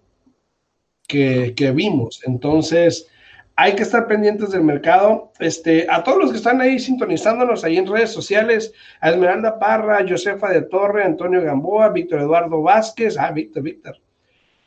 que, 1.12 1.72
vimos. 1.74 2.22
Entonces, 2.26 3.08
hay 3.56 3.76
que 3.76 3.84
estar 3.84 4.08
pendientes 4.08 4.52
del 4.52 4.64
mercado. 4.64 5.32
Este, 5.40 5.88
a 5.90 6.04
todos 6.04 6.18
los 6.20 6.32
que 6.32 6.38
están 6.38 6.62
ahí 6.62 6.80
sintonizándonos 6.80 7.64
ahí 7.64 7.78
en 7.78 7.88
redes 7.88 8.12
sociales, 8.12 8.74
a 9.02 9.10
Esmeralda 9.10 9.60
Parra, 9.60 10.06
Josefa 10.08 10.50
de 10.50 10.64
Torre, 10.64 11.04
Antonio 11.04 11.42
Gamboa, 11.42 11.90
Víctor 11.90 12.22
Eduardo 12.22 12.62
Vázquez, 12.62 13.18
ah, 13.18 13.32
Víctor, 13.32 13.64
Víctor. 13.64 13.98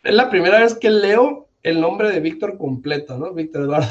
Es 0.02 0.14
la 0.14 0.28
primera 0.28 0.61
vez 0.61 0.74
que 0.74 0.90
leo 0.90 1.48
el 1.62 1.80
nombre 1.80 2.11
de 2.11 2.20
Víctor 2.20 2.59
completo, 2.59 3.16
¿no? 3.16 3.33
Víctor 3.33 3.62
Eduardo. 3.62 3.88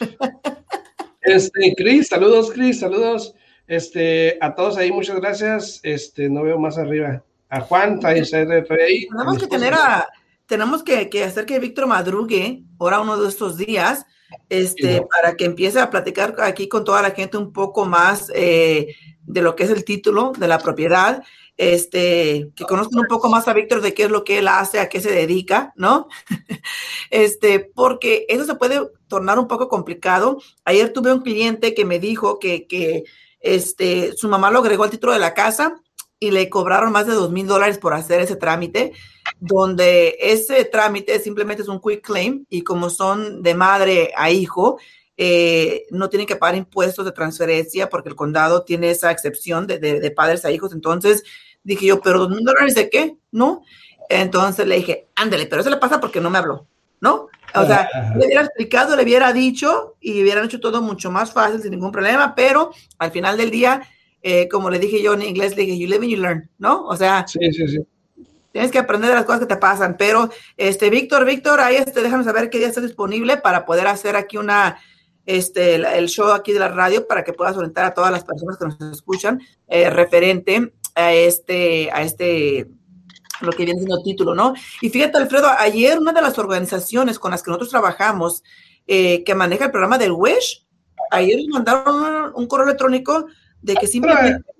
este, 1.20 1.74
Cris, 1.76 2.08
saludos, 2.08 2.50
Cris, 2.50 2.80
saludos. 2.80 3.34
Este, 3.66 4.38
a 4.40 4.54
todos 4.54 4.78
ahí, 4.78 4.90
muchas 4.90 5.20
gracias. 5.20 5.80
Este, 5.82 6.30
no 6.30 6.42
veo 6.42 6.58
más 6.58 6.78
arriba. 6.78 7.22
A 7.50 7.60
Juan, 7.60 8.00
ahí, 8.04 8.22
Tenemos 8.22 9.38
que 9.38 9.46
tener 9.46 9.72
a, 9.72 10.06
tenemos 10.48 10.82
que, 10.82 11.08
hacer 11.22 11.46
que 11.46 11.60
Víctor 11.60 11.86
madrugue 11.86 12.64
ahora 12.80 13.00
uno 13.00 13.20
de 13.20 13.28
estos 13.28 13.56
días, 13.58 14.06
este, 14.48 15.02
para 15.02 15.36
que 15.36 15.44
empiece 15.44 15.78
a 15.78 15.90
platicar 15.90 16.34
aquí 16.40 16.68
con 16.68 16.84
toda 16.84 17.02
la 17.02 17.10
gente 17.10 17.36
un 17.36 17.52
poco 17.52 17.84
más 17.84 18.32
eh, 18.34 18.96
de 19.22 19.42
lo 19.42 19.54
que 19.54 19.64
es 19.64 19.70
el 19.70 19.84
título 19.84 20.32
de 20.36 20.48
la 20.48 20.58
propiedad, 20.58 21.22
este, 21.58 22.50
que 22.56 22.64
conozcan 22.64 23.00
un 23.00 23.08
poco 23.08 23.28
más 23.28 23.46
a 23.46 23.52
Víctor 23.52 23.82
de 23.82 23.92
qué 23.92 24.04
es 24.04 24.10
lo 24.10 24.24
que 24.24 24.38
él 24.38 24.48
hace, 24.48 24.80
a 24.80 24.88
qué 24.88 25.00
se 25.00 25.10
dedica, 25.10 25.72
¿no? 25.76 26.08
este, 27.10 27.60
porque 27.60 28.24
eso 28.28 28.44
se 28.44 28.54
puede 28.54 28.80
tornar 29.06 29.38
un 29.38 29.48
poco 29.48 29.68
complicado. 29.68 30.40
Ayer 30.64 30.92
tuve 30.92 31.12
un 31.12 31.20
cliente 31.20 31.74
que 31.74 31.84
me 31.84 31.98
dijo 31.98 32.38
que, 32.38 32.66
que 32.66 33.04
este, 33.40 34.12
su 34.16 34.28
mamá 34.28 34.50
lo 34.50 34.60
agregó 34.60 34.84
al 34.84 34.90
título 34.90 35.12
de 35.12 35.18
la 35.18 35.34
casa 35.34 35.82
y 36.20 36.30
le 36.30 36.48
cobraron 36.50 36.92
más 36.92 37.06
de 37.06 37.14
dos 37.14 37.30
mil 37.30 37.46
dólares 37.46 37.78
por 37.78 37.94
hacer 37.94 38.20
ese 38.20 38.36
trámite, 38.36 38.92
donde 39.38 40.16
ese 40.20 40.64
trámite 40.64 41.18
simplemente 41.20 41.62
es 41.62 41.68
un 41.68 41.80
quick 41.80 42.04
claim 42.04 42.44
y 42.48 42.62
como 42.62 42.90
son 42.90 43.42
de 43.42 43.54
madre 43.54 44.12
a 44.16 44.30
hijo, 44.30 44.78
eh, 45.16 45.86
no 45.90 46.08
tienen 46.08 46.26
que 46.26 46.36
pagar 46.36 46.56
impuestos 46.56 47.04
de 47.04 47.12
transferencia 47.12 47.88
porque 47.88 48.08
el 48.08 48.16
condado 48.16 48.62
tiene 48.62 48.90
esa 48.90 49.10
excepción 49.10 49.66
de, 49.66 49.78
de, 49.78 50.10
padres 50.10 50.44
a 50.44 50.50
hijos. 50.50 50.72
Entonces 50.72 51.24
dije 51.62 51.86
yo, 51.86 52.00
pero 52.00 52.20
dos 52.20 52.30
mil 52.30 52.44
dólares 52.44 52.74
de 52.74 52.88
qué? 52.88 53.16
¿No? 53.30 53.62
Entonces 54.08 54.66
le 54.66 54.76
dije, 54.76 55.08
ándale, 55.14 55.46
pero 55.46 55.60
eso 55.60 55.70
le 55.70 55.76
pasa 55.76 56.00
porque 56.00 56.20
no 56.20 56.30
me 56.30 56.38
habló, 56.38 56.66
¿no? 57.00 57.28
O 57.54 57.66
sea, 57.66 57.88
le 58.16 58.26
hubiera 58.26 58.42
explicado, 58.42 58.94
le 58.94 59.02
hubiera 59.02 59.32
dicho 59.32 59.96
y 60.00 60.22
hubieran 60.22 60.44
hecho 60.44 60.60
todo 60.60 60.82
mucho 60.82 61.10
más 61.10 61.32
fácil 61.32 61.60
sin 61.60 61.70
ningún 61.70 61.92
problema, 61.92 62.34
pero 62.34 62.72
al 62.98 63.10
final 63.10 63.36
del 63.36 63.50
día 63.50 63.82
eh, 64.22 64.48
como 64.48 64.70
le 64.70 64.78
dije 64.78 65.02
yo 65.02 65.14
en 65.14 65.22
inglés, 65.22 65.56
le 65.56 65.62
dije, 65.64 65.78
you 65.78 65.86
live 65.86 66.02
and 66.02 66.10
you 66.10 66.16
learn, 66.16 66.50
¿no? 66.58 66.86
O 66.86 66.96
sea, 66.96 67.26
sí, 67.26 67.38
sí, 67.52 67.68
sí. 67.68 67.78
tienes 68.52 68.70
que 68.70 68.78
aprender 68.78 69.10
de 69.10 69.16
las 69.16 69.24
cosas 69.24 69.40
que 69.40 69.46
te 69.46 69.56
pasan. 69.56 69.96
Pero, 69.98 70.30
este, 70.56 70.90
Víctor, 70.90 71.24
Víctor, 71.24 71.60
ahí 71.60 71.76
este, 71.76 72.02
déjame 72.02 72.24
saber 72.24 72.50
qué 72.50 72.58
día 72.58 72.68
está 72.68 72.80
disponible 72.80 73.36
para 73.36 73.64
poder 73.64 73.86
hacer 73.86 74.16
aquí 74.16 74.36
una, 74.36 74.78
este, 75.26 75.76
el 75.76 76.08
show 76.08 76.32
aquí 76.32 76.52
de 76.52 76.60
la 76.60 76.68
radio 76.68 77.06
para 77.06 77.22
que 77.22 77.32
puedas 77.32 77.56
orientar 77.56 77.84
a 77.84 77.94
todas 77.94 78.10
las 78.10 78.24
personas 78.24 78.56
que 78.56 78.64
nos 78.64 78.80
escuchan 78.92 79.40
eh, 79.68 79.90
referente 79.90 80.72
a 80.94 81.12
este, 81.12 81.90
a 81.92 82.02
este, 82.02 82.66
lo 83.40 83.52
que 83.52 83.64
viene 83.64 83.78
siendo 83.78 84.02
título, 84.02 84.34
¿no? 84.34 84.54
Y 84.80 84.88
fíjate, 84.88 85.18
Alfredo, 85.18 85.48
ayer 85.58 85.98
una 85.98 86.12
de 86.12 86.22
las 86.22 86.38
organizaciones 86.38 87.18
con 87.18 87.30
las 87.30 87.42
que 87.42 87.50
nosotros 87.50 87.70
trabajamos, 87.70 88.42
eh, 88.86 89.22
que 89.24 89.34
maneja 89.34 89.66
el 89.66 89.70
programa 89.70 89.98
del 89.98 90.12
WISH, 90.12 90.66
ayer 91.10 91.40
mandaron 91.50 92.32
un 92.34 92.46
correo 92.46 92.66
electrónico 92.66 93.26
de 93.62 93.74
que 93.74 93.86
simplemente, 93.86 94.50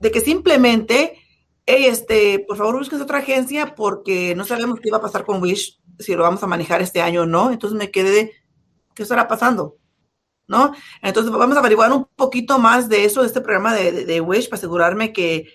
de 0.00 0.10
que 0.10 0.20
simplemente, 0.20 1.18
este, 1.66 2.40
por 2.40 2.56
favor 2.56 2.78
busques 2.78 3.00
otra 3.00 3.18
agencia 3.18 3.74
porque 3.74 4.34
no 4.34 4.44
sabemos 4.44 4.80
qué 4.80 4.90
va 4.90 4.98
a 4.98 5.02
pasar 5.02 5.24
con 5.24 5.40
Wish, 5.40 5.80
si 5.98 6.14
lo 6.14 6.22
vamos 6.22 6.42
a 6.42 6.46
manejar 6.46 6.82
este 6.82 7.00
año 7.00 7.22
o 7.22 7.26
no. 7.26 7.50
Entonces 7.50 7.78
me 7.78 7.90
quedé 7.90 8.10
de, 8.10 8.32
¿qué 8.94 9.02
estará 9.02 9.28
pasando? 9.28 9.76
¿No? 10.48 10.72
Entonces 11.02 11.32
vamos 11.32 11.56
a 11.56 11.60
averiguar 11.60 11.92
un 11.92 12.06
poquito 12.16 12.58
más 12.58 12.88
de 12.88 13.04
eso, 13.04 13.22
de 13.22 13.28
este 13.28 13.40
programa 13.40 13.74
de, 13.74 14.04
de, 14.04 14.20
Wish, 14.20 14.48
para 14.48 14.58
asegurarme 14.58 15.12
que, 15.12 15.46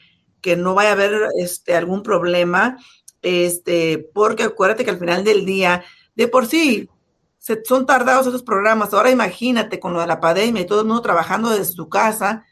que, 0.42 0.56
no 0.56 0.74
vaya 0.74 0.90
a 0.90 0.94
haber 0.94 1.28
este, 1.40 1.76
algún 1.76 2.02
problema, 2.02 2.78
este, 3.22 4.10
porque 4.13 4.44
acuérdate 4.44 4.86
que 4.86 4.92
al 4.92 5.00
final 5.00 5.24
del 5.24 5.46
día, 5.46 5.84
de 6.16 6.28
por 6.28 6.48
sí, 6.48 6.90
son 7.66 7.86
tardados 7.86 8.28
esos 8.28 8.44
programas. 8.44 8.94
Ahora 8.94 9.12
imagínate 9.12 9.80
con 9.80 9.94
lo 9.94 10.00
de 10.00 10.08
la 10.08 10.20
pandemia 10.20 10.62
y 10.62 10.66
todo 10.66 10.82
el 10.82 10.88
mundo 10.88 11.02
trabajando 11.02 11.50
desde 11.50 11.74
su 11.74 11.90
casa, 11.90 12.46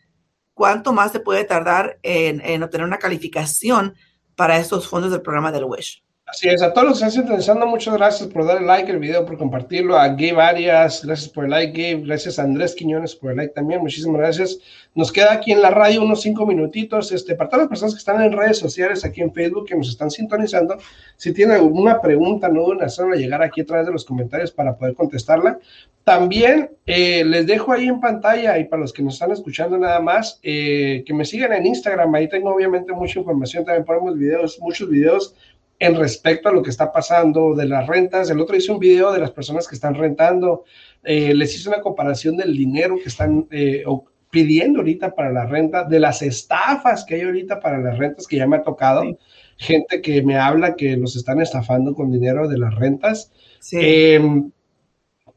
cuánto 0.55 0.93
más 0.93 1.11
se 1.11 1.19
puede 1.19 1.43
tardar 1.43 1.99
en, 2.01 2.63
obtener 2.63 2.87
una 2.87 2.97
calificación 2.97 3.93
para 4.35 4.57
estos 4.57 4.87
fondos 4.87 5.11
del 5.11 5.21
programa 5.21 5.51
del 5.51 5.65
WISH. 5.65 6.03
Así 6.35 6.49
es, 6.49 6.61
a 6.61 6.73
todos 6.73 6.89
los 6.89 6.99
que 6.99 7.05
están 7.05 7.23
interesando, 7.23 7.65
muchas 7.65 7.93
gracias 7.93 8.27
por 8.27 8.45
dar 8.45 8.61
like 8.61 8.91
al 8.91 8.99
video, 8.99 9.25
por 9.25 9.37
compartirlo. 9.37 9.97
A 9.97 10.09
Gabe 10.09 10.41
Arias, 10.41 11.05
gracias 11.05 11.29
por 11.29 11.45
el 11.45 11.51
like, 11.51 11.71
Gabe. 11.71 12.05
Gracias 12.05 12.37
a 12.37 12.43
Andrés 12.43 12.75
Quiñones 12.75 13.15
por 13.15 13.31
el 13.31 13.37
like 13.37 13.53
también, 13.53 13.79
muchísimas 13.79 14.17
gracias. 14.17 14.59
Nos 14.95 15.13
queda 15.13 15.31
aquí 15.31 15.53
en 15.53 15.61
la 15.61 15.69
radio 15.69 16.03
unos 16.03 16.23
cinco 16.23 16.45
minutitos. 16.45 17.13
Este, 17.13 17.35
para 17.35 17.49
todas 17.49 17.63
las 17.63 17.69
personas 17.69 17.93
que 17.93 17.99
están 17.99 18.21
en 18.21 18.33
redes 18.33 18.59
sociales, 18.59 19.05
aquí 19.05 19.21
en 19.21 19.33
Facebook, 19.33 19.65
que 19.65 19.77
nos 19.77 19.87
están 19.87 20.11
sintonizando, 20.11 20.75
si 21.15 21.31
tienen 21.31 21.55
alguna 21.55 22.01
pregunta, 22.01 22.49
no 22.49 22.63
duden 22.65 22.83
hacerla 22.83 23.15
llegar 23.15 23.41
aquí 23.41 23.61
a 23.61 23.65
través 23.65 23.87
de 23.87 23.93
los 23.93 24.03
comentarios 24.03 24.51
para 24.51 24.75
poder 24.75 24.93
contestarla. 24.93 25.57
También 26.03 26.69
eh, 26.85 27.23
les 27.25 27.47
dejo 27.47 27.71
ahí 27.71 27.87
en 27.87 27.99
pantalla 27.99 28.59
y 28.59 28.65
para 28.65 28.81
los 28.81 28.93
que 28.93 29.01
nos 29.01 29.15
están 29.15 29.31
escuchando 29.31 29.77
nada 29.77 30.01
más, 30.01 30.39
eh, 30.43 31.03
que 31.07 31.13
me 31.13 31.23
sigan 31.23 31.53
en 31.53 31.65
Instagram. 31.65 32.13
Ahí 32.13 32.27
tengo 32.27 32.53
obviamente 32.53 32.91
mucha 32.91 33.19
información, 33.19 33.63
también 33.63 33.85
ponemos 33.85 34.15
videos, 34.15 34.59
muchos 34.59 34.87
videos 34.87 35.33
en 35.79 35.95
respecto 35.95 36.49
a 36.49 36.51
lo 36.51 36.63
que 36.63 36.69
está 36.69 36.91
pasando 36.91 37.53
de 37.53 37.65
las 37.65 37.87
rentas. 37.87 38.29
El 38.29 38.39
otro 38.39 38.55
hice 38.55 38.71
un 38.71 38.79
video 38.79 39.11
de 39.11 39.19
las 39.19 39.31
personas 39.31 39.67
que 39.67 39.75
están 39.75 39.95
rentando. 39.95 40.63
Eh, 41.03 41.33
les 41.33 41.55
hice 41.55 41.69
una 41.69 41.81
comparación 41.81 42.37
del 42.37 42.55
dinero 42.55 42.97
que 43.01 43.09
están 43.09 43.47
eh, 43.51 43.83
pidiendo 44.29 44.79
ahorita 44.79 45.15
para 45.15 45.31
la 45.31 45.45
renta, 45.45 45.83
de 45.83 45.99
las 45.99 46.21
estafas 46.21 47.05
que 47.05 47.15
hay 47.15 47.21
ahorita 47.21 47.59
para 47.59 47.79
las 47.79 47.97
rentas 47.97 48.27
que 48.27 48.37
ya 48.37 48.47
me 48.47 48.57
ha 48.57 48.63
tocado. 48.63 49.17
Gente 49.57 50.01
que 50.01 50.21
me 50.23 50.37
habla 50.37 50.75
que 50.75 50.97
los 50.97 51.15
están 51.15 51.41
estafando 51.41 51.93
con 51.93 52.11
dinero 52.11 52.47
de 52.47 52.57
las 52.57 52.75
rentas. 52.75 53.31
Em, 53.71 54.51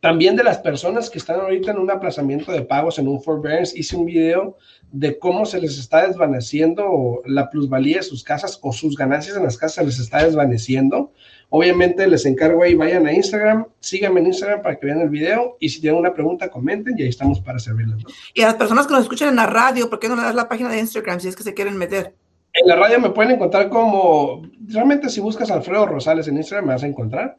también 0.00 0.36
de 0.36 0.44
las 0.44 0.58
personas 0.58 1.10
que 1.10 1.18
están 1.18 1.40
ahorita 1.40 1.72
en 1.72 1.78
un 1.78 1.90
aplazamiento 1.90 2.52
de 2.52 2.62
pagos, 2.62 2.98
en 2.98 3.08
un 3.08 3.20
forbearance, 3.20 3.76
hice 3.76 3.96
un 3.96 4.06
video 4.06 4.56
de 4.92 5.18
cómo 5.18 5.44
se 5.44 5.60
les 5.60 5.78
está 5.78 6.06
desvaneciendo 6.06 7.20
la 7.26 7.50
plusvalía 7.50 7.96
de 7.96 8.02
sus 8.04 8.22
casas 8.22 8.58
o 8.62 8.72
sus 8.72 8.96
ganancias 8.96 9.36
en 9.36 9.42
las 9.42 9.58
casas 9.58 9.74
se 9.74 9.84
les 9.84 9.98
está 9.98 10.24
desvaneciendo. 10.24 11.12
Obviamente 11.50 12.06
les 12.06 12.26
encargo 12.26 12.62
ahí, 12.62 12.74
vayan 12.74 13.06
a 13.06 13.12
Instagram, 13.12 13.66
síganme 13.80 14.20
en 14.20 14.26
Instagram 14.26 14.62
para 14.62 14.76
que 14.78 14.86
vean 14.86 15.00
el 15.00 15.08
video 15.08 15.56
y 15.58 15.68
si 15.68 15.80
tienen 15.80 15.98
una 15.98 16.14
pregunta, 16.14 16.48
comenten 16.48 16.94
y 16.96 17.02
ahí 17.02 17.08
estamos 17.08 17.40
para 17.40 17.58
servirles. 17.58 18.04
Y 18.34 18.42
a 18.42 18.46
las 18.46 18.54
personas 18.54 18.86
que 18.86 18.92
nos 18.92 19.02
escuchan 19.02 19.30
en 19.30 19.36
la 19.36 19.46
radio, 19.46 19.90
¿por 19.90 19.98
qué 19.98 20.08
no 20.08 20.14
le 20.14 20.22
das 20.22 20.34
la 20.34 20.48
página 20.48 20.70
de 20.70 20.78
Instagram 20.78 21.18
si 21.18 21.28
es 21.28 21.36
que 21.36 21.42
se 21.42 21.54
quieren 21.54 21.76
meter? 21.76 22.14
En 22.52 22.66
la 22.66 22.76
radio 22.76 23.00
me 23.00 23.10
pueden 23.10 23.32
encontrar 23.32 23.68
como, 23.68 24.42
realmente 24.68 25.08
si 25.08 25.20
buscas 25.20 25.50
Alfredo 25.50 25.86
Rosales 25.86 26.28
en 26.28 26.36
Instagram 26.36 26.66
me 26.66 26.74
vas 26.74 26.82
a 26.82 26.86
encontrar, 26.86 27.36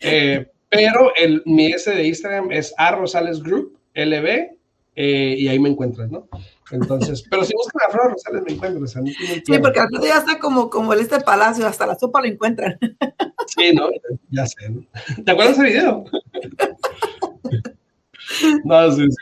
eh, 0.00 0.48
pero 0.70 1.12
el, 1.16 1.42
mi 1.44 1.66
S 1.66 1.90
de 1.90 2.06
Instagram 2.06 2.52
es 2.52 2.72
a 2.78 2.92
Rosales 2.92 3.42
Group, 3.42 3.76
LB, 3.94 4.60
eh, 4.96 5.36
y 5.38 5.48
ahí 5.48 5.58
me 5.58 5.68
encuentras, 5.68 6.10
¿no? 6.10 6.28
Entonces, 6.70 7.22
pero 7.30 7.44
si 7.44 7.52
buscan 7.54 7.88
a 7.88 7.92
Flor 7.92 8.12
Rosales 8.12 8.42
me 8.44 8.52
encuentran. 8.52 9.06
sí, 9.06 9.58
porque 9.60 9.80
al 9.80 9.88
ya 10.02 10.18
está 10.18 10.38
como, 10.38 10.70
como 10.70 10.92
el 10.92 11.00
este 11.00 11.20
palacio, 11.20 11.66
hasta 11.66 11.86
la 11.86 11.98
sopa 11.98 12.20
lo 12.20 12.28
encuentran. 12.28 12.78
Sí, 13.46 13.72
no, 13.74 13.90
ya 14.30 14.46
sé. 14.46 14.70
¿no? 14.70 14.86
¿Te 15.24 15.32
acuerdas 15.32 15.58
de 15.58 15.68
ese 15.68 15.72
video? 15.72 16.04
no, 18.64 18.92
sí, 18.92 19.10
sí. 19.10 19.16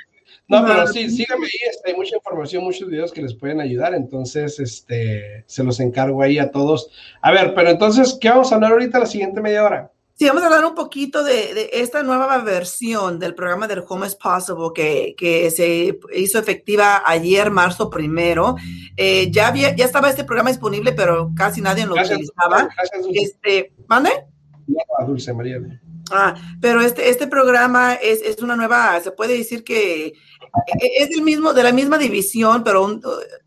No, 0.48 0.64
pero 0.64 0.87
sí, 0.87 1.11
síganme 1.11 1.44
ahí, 1.44 1.70
este, 1.70 1.90
hay 1.90 1.96
mucha 1.96 2.16
información, 2.16 2.64
muchos 2.64 2.88
videos 2.88 3.12
que 3.12 3.20
les 3.20 3.34
pueden 3.34 3.61
ayudar, 3.61 3.94
entonces, 3.94 4.58
este, 4.58 5.44
se 5.46 5.62
los 5.62 5.78
encargo 5.78 6.22
ahí 6.22 6.38
a 6.38 6.50
todos. 6.50 6.90
A 7.20 7.32
ver, 7.32 7.52
pero 7.54 7.68
entonces, 7.68 8.16
¿qué 8.18 8.30
vamos 8.30 8.50
a 8.50 8.54
hablar 8.54 8.72
ahorita 8.72 8.98
la 8.98 9.06
siguiente 9.06 9.42
media 9.42 9.64
hora? 9.64 9.92
Sí, 10.18 10.26
vamos 10.26 10.42
a 10.42 10.46
hablar 10.46 10.64
un 10.64 10.74
poquito 10.74 11.22
de, 11.22 11.70
esta 11.74 12.02
nueva 12.02 12.38
versión 12.38 13.20
del 13.20 13.37
programa 13.37 13.68
del 13.68 13.85
Home 13.88 14.04
is 14.04 14.16
Possible 14.16 14.70
que, 14.74 15.14
que 15.16 15.48
se 15.52 15.96
hizo 16.12 16.40
efectiva 16.40 17.04
ayer, 17.07 17.52
marzo 17.52 17.88
primero. 17.88 18.57
Eh, 18.96 19.31
ya, 19.31 19.46
había, 19.46 19.76
ya 19.76 19.85
estaba 19.85 20.11
este 20.11 20.24
programa 20.24 20.50
disponible, 20.50 20.92
pero 20.92 21.31
casi 21.37 21.61
nadie 21.61 21.87
lo 21.87 21.94
utilizaba. 21.94 22.68
este, 23.14 23.72
¿Mande? 23.87 24.11
Dulce 25.07 25.33
María. 25.33 25.61
Ah, 26.11 26.35
pero 26.61 26.81
este, 26.81 27.11
este 27.11 27.28
programa 27.28 27.94
es, 27.94 28.20
es, 28.22 28.42
una 28.42 28.57
nueva, 28.57 28.98
se 28.98 29.12
puede 29.12 29.38
decir 29.38 29.62
que 29.62 30.07
e, 30.07 30.14
es 30.98 31.11
el 31.11 31.22
mismo, 31.22 31.52
de 31.52 31.62
la 31.62 31.70
misma 31.70 31.96
división, 31.96 32.64
pero 32.64 32.98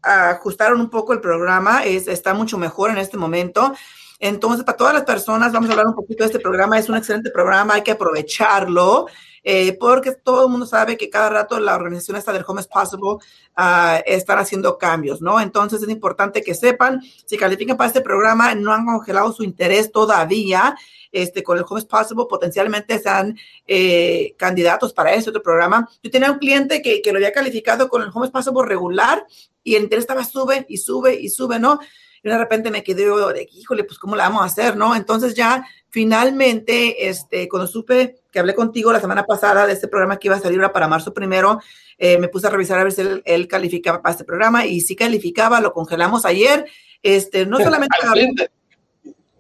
ajustaron 0.02 0.80
un 0.80 0.90
poco 0.90 1.12
el 1.12 1.20
programa, 1.20 1.84
es, 1.84 2.08
está 2.08 2.34
mucho 2.34 2.58
mejor 2.58 2.92
en 2.92 2.98
este 2.98 3.18
momento. 3.18 3.74
Entonces, 4.22 4.64
para 4.64 4.78
todas 4.78 4.94
las 4.94 5.04
personas, 5.04 5.52
vamos 5.52 5.70
a 5.70 5.74
hablar 5.74 5.88
un 5.88 5.96
poquito 5.96 6.24
de 6.24 6.28
este 6.28 6.40
programa. 6.40 6.78
Es 6.78 6.88
un 6.88 6.96
excelente 6.96 7.32
programa, 7.32 7.74
hay 7.74 7.82
que 7.82 7.92
aprovecharlo. 7.92 9.08
Eh, 9.44 9.76
porque 9.80 10.12
todo 10.12 10.46
el 10.46 10.52
mundo 10.52 10.68
sabe 10.68 10.98
que 10.98 11.10
cada 11.10 11.32
rato 11.32 11.60
la 11.60 11.76
organización 11.76 12.16
esta 12.16 12.32
del 12.32 12.44
Home 12.46 12.62
is 12.62 12.68
Possible 12.68 13.14
uh, 13.58 14.02
están 14.06 14.38
haciendo 14.38 14.78
cambios, 14.78 15.20
¿no? 15.20 15.42
Entonces 15.42 15.82
es 15.82 15.90
importante 15.90 16.44
que 16.44 16.54
sepan, 16.54 17.02
si 17.26 17.38
califican 17.38 17.76
para 17.76 17.88
este 17.88 18.02
programa, 18.02 18.54
no 18.54 18.72
han 18.72 18.86
congelado 18.86 19.34
su 19.34 19.44
interés 19.44 19.92
todavía, 19.92 20.76
este, 21.12 21.42
con 21.42 21.58
el 21.58 21.66
Home 21.68 21.80
is 21.80 21.88
Possible, 21.88 22.26
potencialmente 22.30 23.00
sean 23.00 23.36
eh, 23.66 24.36
candidatos 24.38 24.94
para 24.94 25.12
este 25.16 25.32
otro 25.32 25.42
programa. 25.42 25.90
Yo 26.04 26.12
tenía 26.12 26.32
un 26.32 26.38
cliente 26.38 26.84
que, 26.84 27.02
que 27.02 27.12
lo 27.12 27.18
había 27.18 27.34
calificado 27.34 27.90
con 27.90 28.04
el 28.04 28.10
Home 28.14 28.28
is 28.28 28.32
Possible 28.32 28.64
regular 28.64 29.26
y 29.64 29.74
el 29.74 29.84
interés 29.84 30.04
estaba 30.04 30.24
sube 30.24 30.68
y 30.70 30.78
sube 30.78 31.16
y 31.16 31.30
sube, 31.30 31.58
¿no? 31.58 31.80
Y 32.24 32.30
de 32.30 32.38
repente 32.38 32.70
me 32.70 32.84
quedé 32.84 33.06
de, 33.06 33.50
híjole, 33.52 33.84
pues 33.84 33.98
cómo 33.98 34.16
la 34.16 34.30
vamos 34.30 34.44
a 34.44 34.46
hacer, 34.46 34.78
¿no? 34.78 34.96
Entonces 34.96 35.34
ya 35.34 35.66
finalmente, 35.90 37.10
este, 37.10 37.50
cuando 37.50 37.68
supe 37.68 38.22
que 38.32 38.40
hablé 38.40 38.54
contigo 38.54 38.92
la 38.92 39.00
semana 39.00 39.26
pasada 39.26 39.66
de 39.66 39.74
este 39.74 39.88
programa 39.88 40.18
que 40.18 40.28
iba 40.28 40.36
a 40.36 40.40
salir 40.40 40.60
ahora 40.60 40.72
para 40.72 40.88
marzo 40.88 41.14
primero, 41.14 41.60
eh, 41.98 42.18
me 42.20 42.28
puse 42.28 42.48
a 42.48 42.52
revisar 42.52 42.80
a 42.80 42.84
ver 42.84 42.94
si 42.94 43.02
él, 43.26 43.48
calificaba 43.48 44.02
para 44.02 44.14
este 44.14 44.24
programa 44.24 44.66
y 44.66 44.82
sí 44.82 44.96
calificaba, 44.96 45.62
lo 45.62 45.74
congelamos 45.74 46.26
ayer, 46.26 46.66
este, 47.02 47.46
no 47.46 47.58
solamente... 47.58 47.98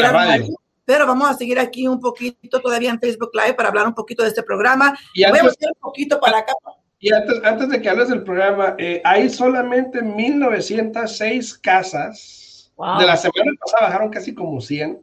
pero 0.85 1.07
vamos 1.07 1.29
a 1.29 1.33
seguir 1.33 1.59
aquí 1.59 1.87
un 1.87 1.99
poquito 1.99 2.59
todavía 2.59 2.89
en 2.89 2.99
Facebook 2.99 3.31
Live 3.33 3.53
para 3.53 3.69
hablar 3.69 3.87
un 3.87 3.93
poquito 3.93 4.21
de 4.23 4.29
este 4.29 4.43
programa. 4.43 4.97
Y 5.13 5.23
Voy 5.29 5.39
a 5.39 5.43
un 5.43 5.51
poquito 5.79 6.19
para 6.19 6.39
acá. 6.39 6.53
Y 6.99 7.13
antes, 7.13 7.41
antes 7.43 7.69
de 7.69 7.81
que 7.81 7.89
hables 7.89 8.09
del 8.09 8.23
programa, 8.23 8.75
eh, 8.77 9.01
hay 9.03 9.29
solamente 9.29 10.01
1906 10.01 11.57
casas. 11.59 12.71
De 12.99 13.05
la 13.05 13.15
semana 13.15 13.51
pasada 13.59 13.87
bajaron 13.87 14.09
casi 14.09 14.33
como 14.33 14.59
100 14.59 14.99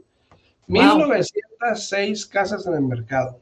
1906 0.70 2.26
casas 2.26 2.66
en 2.66 2.74
el 2.74 2.83
mercado. 2.83 3.38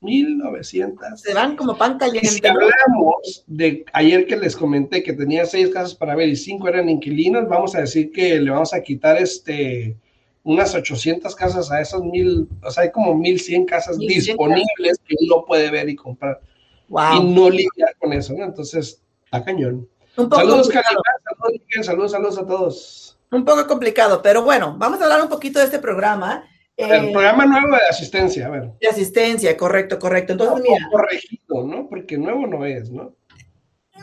1900. 0.00 1.20
Se 1.20 1.32
van 1.32 1.56
como 1.56 1.76
pan 1.76 1.96
caliente. 1.96 2.28
Si 2.28 2.46
hablamos 2.46 3.44
de 3.46 3.84
ayer 3.92 4.26
que 4.26 4.36
les 4.36 4.56
comenté 4.56 5.02
que 5.02 5.12
tenía 5.12 5.46
seis 5.46 5.68
casas 5.70 5.94
para 5.94 6.16
ver 6.16 6.28
y 6.28 6.36
cinco 6.36 6.68
eran 6.68 6.88
inquilinos, 6.88 7.48
vamos 7.48 7.74
a 7.76 7.80
decir 7.80 8.10
que 8.10 8.40
le 8.40 8.50
vamos 8.50 8.74
a 8.74 8.82
quitar 8.82 9.16
este 9.16 9.96
unas 10.44 10.74
800 10.74 11.36
casas 11.36 11.70
a 11.70 11.80
esas 11.80 12.02
mil, 12.02 12.48
o 12.64 12.70
sea, 12.72 12.82
hay 12.82 12.90
como 12.90 13.14
1100 13.14 13.64
casas 13.64 13.96
disponibles 13.96 14.98
que 15.06 15.14
uno 15.20 15.44
puede 15.46 15.70
ver 15.70 15.88
y 15.88 15.94
comprar. 15.94 16.40
Y 16.88 17.24
no 17.32 17.48
lidiar 17.48 17.94
con 18.00 18.12
eso, 18.12 18.34
¿no? 18.34 18.44
Entonces, 18.44 19.00
está 19.24 19.44
cañón. 19.44 19.88
Saludos, 20.16 20.66
saludos, 20.66 21.86
saludos, 21.86 22.10
saludos 22.10 22.38
a 22.38 22.46
todos. 22.46 23.18
Un 23.30 23.44
poco 23.44 23.66
complicado, 23.66 24.20
pero 24.20 24.42
bueno, 24.42 24.74
vamos 24.76 25.00
a 25.00 25.04
hablar 25.04 25.22
un 25.22 25.28
poquito 25.28 25.58
de 25.58 25.66
este 25.66 25.78
programa. 25.78 26.44
El 26.84 27.08
eh, 27.08 27.12
programa 27.12 27.46
nuevo 27.46 27.76
de 27.76 27.82
asistencia, 27.88 28.46
a 28.46 28.50
ver. 28.50 28.70
De 28.80 28.88
asistencia, 28.88 29.56
correcto, 29.56 29.98
correcto. 29.98 30.32
Entonces, 30.32 30.64
mira. 30.68 30.88
Corregido, 30.90 31.66
¿no? 31.66 31.88
Porque 31.88 32.16
nuevo 32.18 32.46
no 32.46 32.64
es, 32.64 32.90
¿no? 32.90 33.14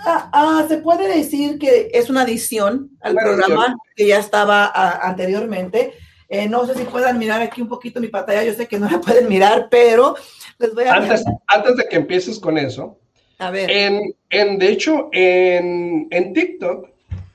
Ah, 0.05 0.29
ah, 0.31 0.65
se 0.67 0.77
puede 0.77 1.07
decir 1.07 1.59
que 1.59 1.89
es 1.93 2.09
una 2.09 2.21
adición 2.21 2.91
al 3.01 3.15
programa 3.15 3.75
que 3.95 4.07
ya 4.07 4.19
estaba 4.19 4.71
ah, 4.73 4.99
anteriormente. 5.03 5.93
Eh, 6.29 6.47
no 6.47 6.65
sé 6.65 6.75
si 6.75 6.83
puedan 6.83 7.17
mirar 7.17 7.41
aquí 7.41 7.61
un 7.61 7.67
poquito 7.67 7.99
mi 7.99 8.07
pantalla, 8.07 8.43
yo 8.43 8.53
sé 8.53 8.67
que 8.67 8.79
no 8.79 8.89
la 8.89 9.01
pueden 9.01 9.27
mirar, 9.27 9.67
pero 9.69 10.15
les 10.59 10.73
voy 10.73 10.85
a... 10.85 10.93
Antes, 10.93 11.25
antes 11.47 11.75
de 11.75 11.87
que 11.87 11.95
empieces 11.95 12.39
con 12.39 12.57
eso, 12.57 12.99
a 13.39 13.51
ver. 13.51 13.71
En, 13.71 14.13
en 14.29 14.59
de 14.59 14.69
hecho, 14.69 15.09
en, 15.11 16.07
en 16.11 16.33
TikTok, 16.33 16.87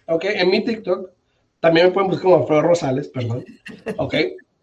ok, 0.07 0.25
en 0.25 0.51
mi 0.51 0.65
TikTok, 0.65 1.11
también 1.61 1.87
me 1.87 1.93
pueden 1.93 2.11
buscar 2.11 2.25
como 2.25 2.37
Alfredo 2.37 2.63
Rosales, 2.63 3.09
perdón, 3.09 3.45
ok, 3.97 4.15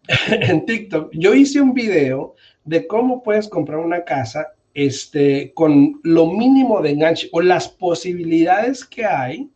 en 0.28 0.66
TikTok, 0.66 1.10
yo 1.12 1.34
hice 1.34 1.60
un 1.60 1.74
video 1.74 2.34
de 2.64 2.86
cómo 2.86 3.22
puedes 3.22 3.48
comprar 3.48 3.78
una 3.78 4.04
casa 4.04 4.54
este, 4.74 5.52
con 5.54 6.00
lo 6.02 6.26
mínimo 6.26 6.80
de 6.80 6.90
enganche 6.90 7.28
o 7.32 7.40
las 7.40 7.68
posibilidades 7.68 8.84
que 8.84 9.04
hay 9.04 9.50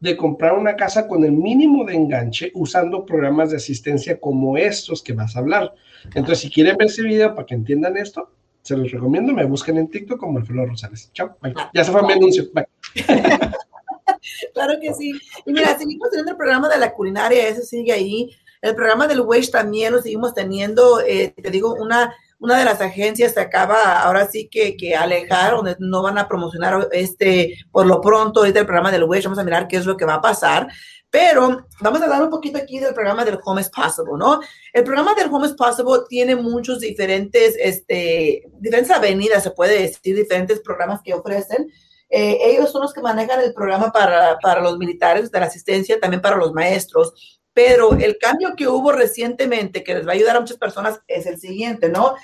de 0.00 0.16
comprar 0.16 0.58
una 0.58 0.76
casa 0.76 1.08
con 1.08 1.24
el 1.24 1.32
mínimo 1.32 1.84
de 1.84 1.94
enganche 1.94 2.50
usando 2.54 3.06
programas 3.06 3.50
de 3.50 3.56
asistencia 3.56 4.20
como 4.20 4.58
estos 4.58 5.02
que 5.02 5.14
vas 5.14 5.36
a 5.36 5.38
hablar. 5.38 5.72
Entonces, 6.14 6.40
si 6.40 6.50
quieren 6.50 6.76
ver 6.76 6.88
ese 6.88 7.02
video 7.02 7.34
para 7.34 7.46
que 7.46 7.54
entiendan 7.54 7.96
esto, 7.96 8.30
se 8.62 8.76
los 8.76 8.90
recomiendo, 8.90 9.32
me 9.32 9.44
busquen 9.44 9.78
en 9.78 9.88
TikTok 9.88 10.18
como 10.18 10.38
Alfredo 10.38 10.66
Rosales. 10.66 11.10
Chao, 11.12 11.36
bye. 11.40 11.54
Ya 11.72 11.84
se 11.84 11.92
fue 11.92 12.02
mi 12.02 12.12
anuncio, 12.12 12.44
bye. 12.52 12.66
claro 14.54 14.74
que 14.80 14.92
sí. 14.92 15.12
Y 15.46 15.52
mira, 15.52 15.78
seguimos 15.78 16.10
teniendo 16.10 16.32
el 16.32 16.36
programa 16.36 16.68
de 16.68 16.78
la 16.78 16.92
culinaria, 16.92 17.48
eso 17.48 17.62
sigue 17.62 17.92
ahí. 17.92 18.30
El 18.62 18.74
programa 18.74 19.06
del 19.06 19.20
Wish 19.20 19.50
también 19.50 19.92
lo 19.92 20.02
seguimos 20.02 20.34
teniendo, 20.34 21.00
eh, 21.00 21.34
te 21.36 21.50
digo, 21.50 21.74
una 21.74 22.14
una 22.38 22.58
de 22.58 22.64
las 22.64 22.80
agencias 22.80 23.32
se 23.32 23.40
acaba 23.40 24.00
ahora 24.02 24.28
sí 24.28 24.48
que, 24.48 24.76
que 24.76 24.94
alejar, 24.94 25.54
no 25.78 26.02
van 26.02 26.18
a 26.18 26.28
promocionar 26.28 26.88
este, 26.92 27.56
por 27.72 27.86
lo 27.86 28.00
pronto, 28.00 28.44
este 28.44 28.60
el 28.60 28.66
programa 28.66 28.92
del 28.92 29.04
Wish, 29.04 29.24
vamos 29.24 29.38
a 29.38 29.44
mirar 29.44 29.68
qué 29.68 29.76
es 29.76 29.86
lo 29.86 29.96
que 29.96 30.04
va 30.04 30.14
a 30.14 30.20
pasar. 30.20 30.68
Pero 31.08 31.64
vamos 31.80 32.00
a 32.00 32.04
hablar 32.04 32.22
un 32.24 32.30
poquito 32.30 32.58
aquí 32.58 32.78
del 32.78 32.92
programa 32.92 33.24
del 33.24 33.38
Home 33.42 33.60
is 33.60 33.70
Possible, 33.70 34.14
¿no? 34.18 34.40
El 34.72 34.84
programa 34.84 35.14
del 35.14 35.32
Home 35.32 35.46
is 35.46 35.54
Possible 35.54 36.00
tiene 36.08 36.36
muchos 36.36 36.80
diferentes, 36.80 37.54
este, 37.58 38.42
diferentes 38.58 38.94
avenidas, 38.94 39.42
se 39.42 39.52
puede 39.52 39.80
decir, 39.82 40.14
diferentes 40.14 40.60
programas 40.60 41.00
que 41.02 41.14
ofrecen. 41.14 41.70
Eh, 42.10 42.38
ellos 42.42 42.70
son 42.70 42.82
los 42.82 42.92
que 42.92 43.00
manejan 43.00 43.40
el 43.40 43.54
programa 43.54 43.90
para, 43.92 44.38
para 44.40 44.60
los 44.60 44.76
militares 44.78 45.30
de 45.30 45.40
la 45.40 45.46
asistencia, 45.46 45.98
también 45.98 46.20
para 46.20 46.36
los 46.36 46.52
maestros 46.52 47.40
pero 47.56 47.94
el 47.94 48.18
cambio 48.18 48.54
que 48.54 48.68
hubo 48.68 48.92
recientemente, 48.92 49.82
que 49.82 49.94
les 49.94 50.06
va 50.06 50.10
a 50.10 50.14
ayudar 50.14 50.36
a 50.36 50.40
muchas 50.40 50.58
personas, 50.58 51.00
es 51.08 51.24
el 51.24 51.40
siguiente, 51.40 51.88
¿no? 51.88 52.14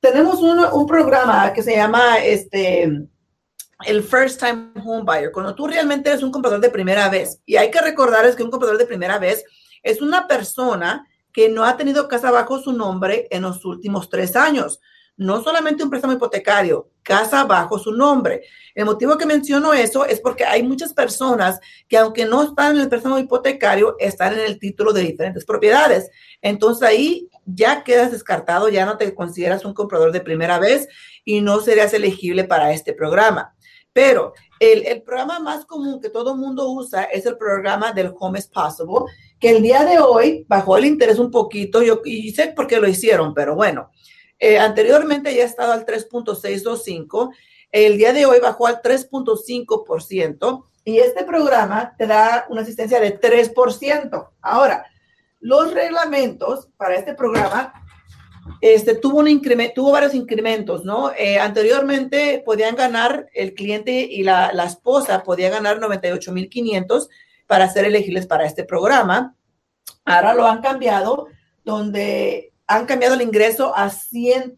Tenemos 0.00 0.40
un, 0.40 0.58
un 0.58 0.86
programa 0.86 1.52
que 1.52 1.62
se 1.62 1.76
llama 1.76 2.16
este, 2.24 2.84
el 3.84 4.02
First 4.02 4.40
Time 4.40 4.70
Home 4.82 5.04
Buyer, 5.04 5.32
cuando 5.32 5.54
tú 5.54 5.66
realmente 5.66 6.08
eres 6.08 6.22
un 6.22 6.30
comprador 6.30 6.62
de 6.62 6.70
primera 6.70 7.10
vez. 7.10 7.42
Y 7.44 7.56
hay 7.56 7.70
que 7.70 7.82
recordarles 7.82 8.34
que 8.34 8.42
un 8.42 8.50
comprador 8.50 8.78
de 8.78 8.86
primera 8.86 9.18
vez 9.18 9.44
es 9.82 10.00
una 10.00 10.26
persona 10.26 11.06
que 11.30 11.50
no 11.50 11.66
ha 11.66 11.76
tenido 11.76 12.08
casa 12.08 12.30
bajo 12.30 12.58
su 12.58 12.72
nombre 12.72 13.28
en 13.30 13.42
los 13.42 13.62
últimos 13.66 14.08
tres 14.08 14.34
años 14.34 14.80
no 15.20 15.42
solamente 15.42 15.84
un 15.84 15.90
préstamo 15.90 16.14
hipotecario, 16.14 16.88
casa 17.02 17.44
bajo 17.44 17.78
su 17.78 17.92
nombre. 17.92 18.42
El 18.74 18.86
motivo 18.86 19.18
que 19.18 19.26
menciono 19.26 19.74
eso 19.74 20.06
es 20.06 20.18
porque 20.18 20.46
hay 20.46 20.62
muchas 20.62 20.94
personas 20.94 21.60
que 21.88 21.98
aunque 21.98 22.24
no 22.24 22.42
están 22.42 22.76
en 22.76 22.80
el 22.80 22.88
préstamo 22.88 23.18
hipotecario, 23.18 23.96
están 23.98 24.32
en 24.32 24.40
el 24.40 24.58
título 24.58 24.94
de 24.94 25.02
diferentes 25.02 25.44
propiedades. 25.44 26.10
Entonces 26.40 26.88
ahí 26.88 27.28
ya 27.44 27.84
quedas 27.84 28.12
descartado, 28.12 28.70
ya 28.70 28.86
no 28.86 28.96
te 28.96 29.14
consideras 29.14 29.66
un 29.66 29.74
comprador 29.74 30.10
de 30.10 30.22
primera 30.22 30.58
vez 30.58 30.88
y 31.22 31.42
no 31.42 31.60
serías 31.60 31.92
elegible 31.92 32.44
para 32.44 32.72
este 32.72 32.94
programa. 32.94 33.54
Pero 33.92 34.32
el, 34.58 35.02
programa 35.02 35.38
más 35.38 35.66
común 35.66 36.00
que 36.00 36.08
todo 36.08 36.34
mundo 36.34 36.70
usa 36.70 37.04
es 37.04 37.26
el 37.26 37.36
programa 37.36 37.92
del 37.92 38.14
Home 38.18 38.38
is 38.38 38.46
Possible, 38.46 39.04
que 39.38 39.50
el 39.50 39.62
día 39.62 39.84
de 39.84 39.98
hoy 39.98 40.46
bajó 40.48 40.78
el 40.78 40.86
interés 40.86 41.18
un 41.18 41.30
poquito, 41.30 41.82
yo 41.82 42.00
y 42.06 42.30
sé 42.30 42.54
por 42.56 42.66
qué 42.66 42.80
lo 42.80 42.88
hicieron, 42.88 43.34
pero 43.34 43.54
bueno, 43.54 43.90
eh, 44.40 44.58
anteriormente 44.58 45.34
ya 45.34 45.42
ha 45.42 45.46
estado 45.46 45.72
al 45.72 45.84
3.625. 45.84 47.32
El 47.70 47.98
día 47.98 48.14
de 48.14 48.24
hoy 48.24 48.40
bajó 48.40 48.66
al 48.66 48.80
3.5% 48.80 50.64
y 50.84 50.98
este 50.98 51.24
programa 51.24 51.94
te 51.96 52.06
da 52.06 52.46
una 52.48 52.62
asistencia 52.62 52.98
de 52.98 53.20
3%. 53.20 54.28
Ahora, 54.40 54.86
los 55.40 55.72
reglamentos 55.72 56.68
para 56.78 56.96
este 56.96 57.14
programa 57.14 57.74
este, 58.62 58.94
tuvo, 58.96 59.18
un 59.18 59.28
incremento, 59.28 59.74
tuvo 59.74 59.92
varios 59.92 60.14
incrementos, 60.14 60.84
¿no? 60.84 61.12
Eh, 61.12 61.38
anteriormente 61.38 62.42
podían 62.44 62.74
ganar 62.74 63.28
el 63.34 63.54
cliente 63.54 63.92
y 63.92 64.22
la, 64.22 64.52
la 64.54 64.64
esposa 64.64 65.22
podía 65.22 65.50
ganar 65.50 65.78
98.500 65.80 67.08
para 67.46 67.68
ser 67.68 67.84
elegibles 67.84 68.26
para 68.26 68.46
este 68.46 68.64
programa. 68.64 69.36
Ahora 70.06 70.34
lo 70.34 70.46
han 70.46 70.62
cambiado, 70.62 71.26
donde 71.64 72.49
han 72.70 72.86
cambiado 72.86 73.14
el 73.14 73.22
ingreso 73.22 73.76
a 73.76 73.90
100, 73.90 74.54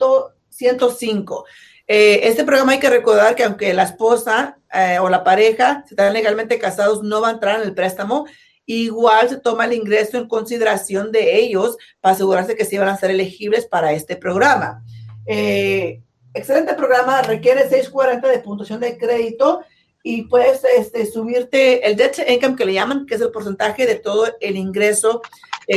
105. 0.51 1.44
Eh, 1.88 2.20
este 2.25 2.44
programa 2.44 2.72
hay 2.72 2.79
que 2.79 2.90
recordar 2.90 3.35
que 3.35 3.42
aunque 3.42 3.72
la 3.72 3.85
esposa 3.85 4.59
eh, 4.72 4.98
o 5.01 5.09
la 5.09 5.25
pareja, 5.25 5.83
si 5.87 5.94
están 5.94 6.12
legalmente 6.12 6.59
casados, 6.59 7.03
no 7.03 7.22
va 7.22 7.29
a 7.29 7.33
entrar 7.33 7.61
en 7.61 7.66
el 7.66 7.75
préstamo, 7.75 8.27
igual 8.66 9.31
se 9.31 9.38
toma 9.38 9.64
el 9.64 9.72
ingreso 9.72 10.18
en 10.18 10.29
consideración 10.29 11.11
de 11.11 11.38
ellos 11.38 11.79
para 12.03 12.14
asegurarse 12.14 12.55
que 12.55 12.66
sí 12.66 12.77
van 12.77 12.90
a 12.90 12.98
ser 12.98 13.11
elegibles 13.11 13.64
para 13.64 13.92
este 13.94 14.16
programa. 14.16 14.85
Eh, 15.27 16.03
excelente 16.35 16.75
programa, 16.75 17.22
requiere 17.22 17.62
640 17.62 18.29
de 18.29 18.38
puntuación 18.40 18.81
de 18.81 18.98
crédito 18.98 19.62
y 20.03 20.25
puedes 20.25 20.64
este, 20.77 21.07
subirte 21.07 21.87
el 21.87 21.96
debt 21.96 22.18
income 22.29 22.57
que 22.57 22.66
le 22.66 22.75
llaman, 22.75 23.07
que 23.07 23.14
es 23.14 23.22
el 23.22 23.31
porcentaje 23.31 23.87
de 23.87 23.94
todo 23.94 24.27
el 24.40 24.57
ingreso 24.57 25.22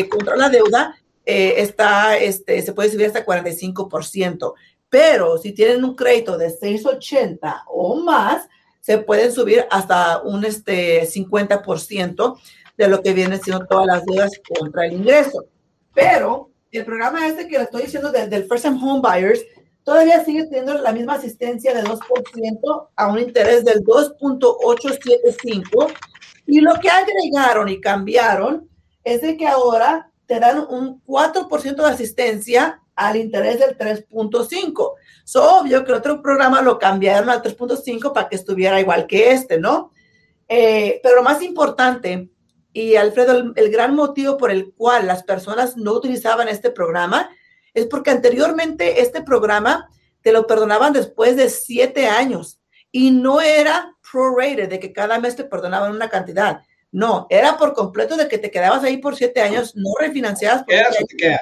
contra 0.10 0.36
la 0.36 0.50
deuda 0.50 0.98
eh, 1.26 1.56
está, 1.58 2.18
este, 2.18 2.62
se 2.62 2.74
puede 2.74 2.90
subir 2.90 3.08
hasta 3.08 3.26
45%. 3.26 4.54
Pero 4.90 5.38
si 5.38 5.52
tienen 5.52 5.84
un 5.84 5.96
crédito 5.96 6.38
de 6.38 6.50
680 6.50 7.66
o 7.68 7.96
más, 7.96 8.48
se 8.82 9.00
pueden 9.00 9.32
subir 9.32 9.66
hasta 9.72 10.22
un 10.22 10.46
este, 10.46 11.08
50% 11.08 12.38
de 12.78 12.88
lo 12.88 13.02
que 13.02 13.14
viene 13.14 13.40
siendo 13.40 13.66
todas 13.66 13.88
las 13.88 14.06
deudas 14.06 14.32
contra 14.58 14.86
el 14.86 14.94
ingreso. 14.94 15.46
Pero 15.94 16.52
el 16.72 16.86
programa 16.86 17.28
este 17.28 17.48
que 17.48 17.58
le 17.58 17.64
estoy 17.64 17.82
diciendo 17.84 18.12
del 18.12 18.48
First 18.48 18.66
Time 18.66 18.80
Home 18.82 19.02
Buyers 19.02 19.44
todavía 19.84 20.26
sigue 20.26 20.46
teniendo 20.46 20.74
la 20.76 20.92
misma 20.92 21.14
asistencia 21.14 21.74
de 21.74 21.84
2% 21.84 22.88
a 22.96 23.08
un 23.08 23.20
interés 23.20 23.64
del 23.64 23.84
2.875. 23.84 25.94
Y 26.48 26.62
lo 26.62 26.76
que 26.76 26.90
agregaron 26.90 27.70
y 27.70 27.80
cambiaron 27.80 28.70
es 29.04 29.22
de 29.22 29.38
que 29.38 29.48
ahora 29.48 30.12
te 30.26 30.40
dan 30.40 30.66
un 30.70 31.04
4% 31.04 31.76
de 31.76 31.90
asistencia 31.90 32.82
al 32.96 33.18
interés 33.18 33.60
del 33.60 33.78
3.5. 33.78 34.94
Es 35.24 35.36
obvio 35.36 35.84
que 35.84 35.92
el 35.92 35.98
otro 35.98 36.22
programa 36.22 36.62
lo 36.62 36.80
cambiaron 36.80 37.30
al 37.30 37.42
3.5 37.42 38.14
para 38.14 38.30
que 38.30 38.36
estuviera 38.36 38.80
igual 38.80 39.06
que 39.08 39.32
este, 39.32 39.60
¿no? 39.60 39.92
Eh, 40.48 41.00
pero 41.04 41.18
lo 41.18 41.24
más 41.24 41.42
importante, 41.42 42.30
y 42.72 42.96
Alfredo, 42.96 43.54
el, 43.56 43.72
gran 43.72 43.96
motivo 43.96 44.38
por 44.38 44.52
el 44.52 44.74
cual 44.74 45.08
las 45.08 45.24
personas 45.24 45.78
no 45.78 45.94
utilizaban 45.94 46.48
este 46.48 46.72
programa 46.72 47.30
es 47.74 47.88
porque 47.88 48.12
anteriormente 48.12 49.02
este 49.02 49.22
programa 49.22 49.90
te 50.22 50.32
lo 50.32 50.48
perdonaban 50.48 50.94
después 50.94 51.36
de 51.36 51.50
siete 51.50 52.08
años 52.08 52.60
y 52.92 53.12
no 53.12 53.42
era 53.42 53.96
prorated, 54.12 54.70
de 54.70 54.80
que 54.80 54.94
cada 54.94 55.20
mes 55.20 55.36
te 55.36 55.44
perdonaban 55.44 55.92
una 55.92 56.10
cantidad 56.10 56.62
no, 56.96 57.28
era 57.30 57.58
por 57.58 57.74
completo 57.74 58.16
de 58.16 58.30
que 58.30 58.38
te 58.38 58.50
quedabas 58.50 58.82
ahí 58.86 58.96
por 58.96 59.18
siete 59.18 59.42
años, 59.42 59.76
no 59.76 59.90
refinanciabas. 60.00 60.64
¿Quedas 60.66 60.96
o 61.02 61.06
te 61.06 61.18
quedas? 61.18 61.42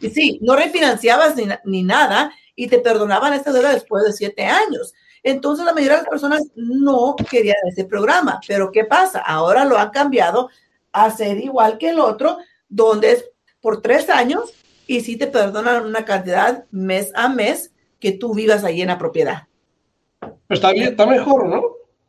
Y 0.00 0.10
sí, 0.10 0.40
no 0.42 0.56
refinanciabas 0.56 1.36
ni, 1.62 1.84
nada 1.84 2.32
y 2.56 2.66
te 2.66 2.80
perdonaban 2.80 3.32
esta 3.32 3.52
deuda 3.52 3.72
después 3.72 4.02
de 4.02 4.12
siete 4.12 4.44
años. 4.44 4.92
Entonces 5.22 5.64
la 5.64 5.72
mayoría 5.72 5.98
de 5.98 6.02
las 6.02 6.10
personas 6.10 6.42
no 6.56 7.14
querían 7.30 7.58
ese 7.68 7.84
programa, 7.84 8.40
pero 8.48 8.72
¿qué 8.72 8.86
pasa? 8.86 9.20
Ahora 9.20 9.64
lo 9.64 9.78
han 9.78 9.90
cambiado 9.90 10.50
a 10.90 11.08
ser 11.12 11.36
igual 11.36 11.78
que 11.78 11.90
el 11.90 12.00
otro, 12.00 12.38
donde 12.68 13.12
es 13.12 13.24
por 13.60 13.80
tres 13.80 14.10
años 14.10 14.52
y 14.88 15.02
sí 15.02 15.16
te 15.16 15.28
perdonan 15.28 15.86
una 15.86 16.04
cantidad 16.04 16.64
mes 16.72 17.12
a 17.14 17.28
mes 17.28 17.70
que 18.00 18.10
tú 18.10 18.34
vivas 18.34 18.64
ahí 18.64 18.82
en 18.82 18.88
la 18.88 18.98
propiedad. 18.98 19.46
está 20.48 20.72
bien, 20.72 20.88
está 20.88 21.06
mejor, 21.06 21.46
¿no? 21.46 21.62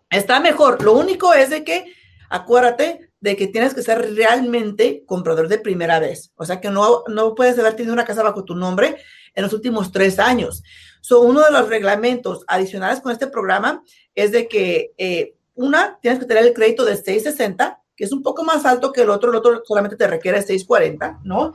Está 0.09 0.39
mejor. 0.39 0.81
Lo 0.81 0.93
único 0.93 1.35
es 1.35 1.51
de 1.51 1.63
que 1.63 1.98
acuérdate 2.29 3.09
de 3.21 3.35
que 3.35 3.47
tienes 3.47 3.73
que 3.73 3.81
ser 3.81 4.13
realmente 4.15 5.03
comprador 5.05 5.47
de 5.47 5.57
primera 5.57 5.99
vez. 5.99 6.31
O 6.35 6.45
sea 6.45 6.61
que 6.61 6.69
no, 6.69 7.03
no 7.07 7.35
puedes 7.35 7.59
haber 7.59 7.75
tenido 7.75 7.93
una 7.93 8.05
casa 8.05 8.23
bajo 8.23 8.45
tu 8.45 8.55
nombre 8.55 8.97
en 9.35 9.43
los 9.43 9.53
últimos 9.53 9.91
tres 9.91 10.19
años. 10.19 10.63
So, 11.01 11.21
uno 11.21 11.41
de 11.41 11.51
los 11.51 11.69
reglamentos 11.69 12.43
adicionales 12.47 13.01
con 13.01 13.11
este 13.11 13.27
programa 13.27 13.83
es 14.15 14.31
de 14.31 14.47
que, 14.47 14.91
eh, 14.97 15.35
una, 15.55 15.97
tienes 16.01 16.19
que 16.19 16.25
tener 16.25 16.45
el 16.45 16.53
crédito 16.53 16.85
de 16.85 16.95
660, 16.95 17.81
que 17.95 18.05
es 18.05 18.11
un 18.13 18.23
poco 18.23 18.43
más 18.43 18.65
alto 18.65 18.93
que 18.93 19.01
el 19.01 19.09
otro, 19.09 19.29
el 19.29 19.37
otro 19.37 19.61
solamente 19.65 19.97
te 19.97 20.07
requiere 20.07 20.41
640, 20.41 21.19
¿no? 21.23 21.53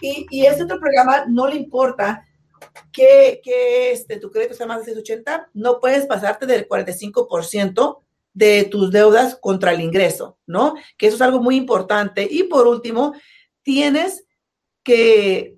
Y, 0.00 0.26
y 0.30 0.46
este 0.46 0.64
otro 0.64 0.80
programa 0.80 1.26
no 1.28 1.46
le 1.46 1.56
importa 1.56 2.26
que, 2.90 3.40
que 3.42 3.92
este, 3.92 4.18
tu 4.18 4.30
crédito 4.30 4.54
sea 4.54 4.66
más 4.66 4.78
de 4.78 4.94
680, 4.94 5.50
no 5.52 5.80
puedes 5.80 6.06
pasarte 6.06 6.46
del 6.46 6.66
45% 6.66 8.03
de 8.34 8.64
tus 8.64 8.90
deudas 8.90 9.38
contra 9.40 9.72
el 9.72 9.80
ingreso, 9.80 10.38
¿no? 10.46 10.74
Que 10.98 11.06
eso 11.06 11.16
es 11.16 11.22
algo 11.22 11.40
muy 11.40 11.56
importante. 11.56 12.26
Y 12.28 12.44
por 12.44 12.66
último, 12.66 13.14
tienes 13.62 14.26
que 14.82 15.56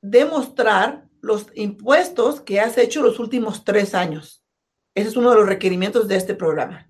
demostrar 0.00 1.06
los 1.20 1.46
impuestos 1.54 2.40
que 2.40 2.60
has 2.60 2.78
hecho 2.78 3.02
los 3.02 3.20
últimos 3.20 3.64
tres 3.64 3.94
años. 3.94 4.42
Ese 4.94 5.10
es 5.10 5.16
uno 5.16 5.30
de 5.30 5.36
los 5.36 5.46
requerimientos 5.46 6.08
de 6.08 6.16
este 6.16 6.34
programa. 6.34 6.88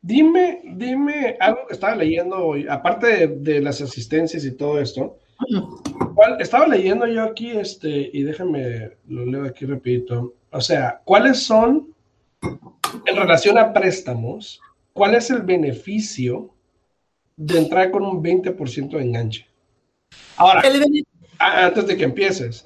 Dime, 0.00 0.62
dime 0.64 1.36
algo 1.40 1.66
que 1.66 1.74
estaba 1.74 1.96
leyendo 1.96 2.36
hoy, 2.36 2.66
aparte 2.68 3.28
de, 3.28 3.60
las 3.60 3.80
asistencias 3.80 4.44
y 4.44 4.52
todo 4.52 4.80
esto. 4.80 5.18
estaba 6.38 6.66
leyendo 6.66 7.06
yo 7.06 7.22
aquí, 7.22 7.50
este, 7.50 8.10
y 8.12 8.22
déjame, 8.22 8.92
lo 9.08 9.24
leo 9.26 9.44
aquí 9.44 9.64
repito. 9.64 10.34
O 10.50 10.60
sea, 10.60 11.00
¿cuáles 11.04 11.42
son, 11.42 11.94
en 13.06 13.16
relación 13.16 13.58
a 13.58 13.72
préstamos, 13.72 14.60
cuál 14.92 15.14
es 15.14 15.30
el 15.30 15.42
beneficio 15.42 16.50
de 17.36 17.58
entrar 17.58 17.90
con 17.90 18.04
un 18.04 18.22
20% 18.22 18.90
de 18.90 19.02
enganche? 19.02 19.46
Ahora, 20.36 20.62
antes 21.38 21.86
de 21.86 21.96
que 21.96 22.04
empieces, 22.04 22.64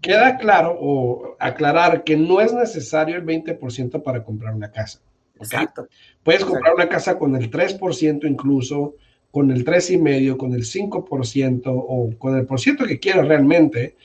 queda 0.00 0.36
claro 0.38 0.76
o 0.78 1.36
aclarar 1.38 2.04
que 2.04 2.16
no 2.16 2.40
es 2.40 2.52
necesario 2.52 3.16
el 3.16 3.24
20% 3.24 4.02
para 4.02 4.22
comprar 4.22 4.54
una 4.54 4.70
casa. 4.70 5.00
Exacto. 5.36 5.88
Puedes 6.22 6.44
comprar 6.44 6.74
una 6.74 6.88
casa 6.88 7.18
con 7.18 7.36
el 7.36 7.50
3% 7.50 8.28
incluso, 8.28 8.96
con 9.30 9.50
el 9.50 9.64
3,5%, 9.64 10.36
con 10.36 10.52
el 10.52 10.64
5% 10.64 11.62
o 11.66 12.18
con 12.18 12.36
el 12.36 12.46
por 12.46 12.60
ciento 12.60 12.86
que 12.86 12.98
quieras 12.98 13.28
realmente, 13.28 13.96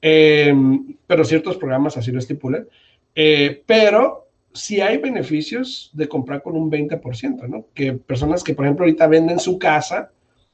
em, 0.00 0.96
pero 1.06 1.24
ciertos 1.24 1.56
programas 1.56 1.96
así 1.96 2.12
lo 2.12 2.18
estipulan. 2.18 2.66
Eh, 3.14 3.62
pero 3.66 4.21
si 4.54 4.80
hay 4.80 4.98
beneficios 4.98 5.90
de 5.94 6.08
comprar 6.08 6.42
con 6.42 6.56
un 6.56 6.70
20%, 6.70 7.48
¿no? 7.48 7.66
Que 7.74 7.92
personas 7.92 8.44
que, 8.44 8.54
por 8.54 8.64
ejemplo, 8.64 8.84
ahorita 8.84 9.06
venden 9.06 9.38
su 9.38 9.58
casa 9.58 10.12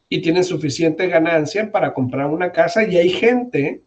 y 0.08 0.20
tienen 0.20 0.44
suficiente 0.44 1.06
ganancia 1.06 1.70
para 1.70 1.92
comprar 1.92 2.26
una 2.26 2.52
casa 2.52 2.84
y 2.84 2.96
hay 2.96 3.10
gente 3.10 3.82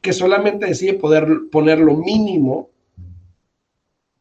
que 0.00 0.12
solamente 0.12 0.66
decide 0.66 0.94
poder 0.94 1.26
poner 1.50 1.78
lo 1.78 1.94
mínimo 1.94 2.70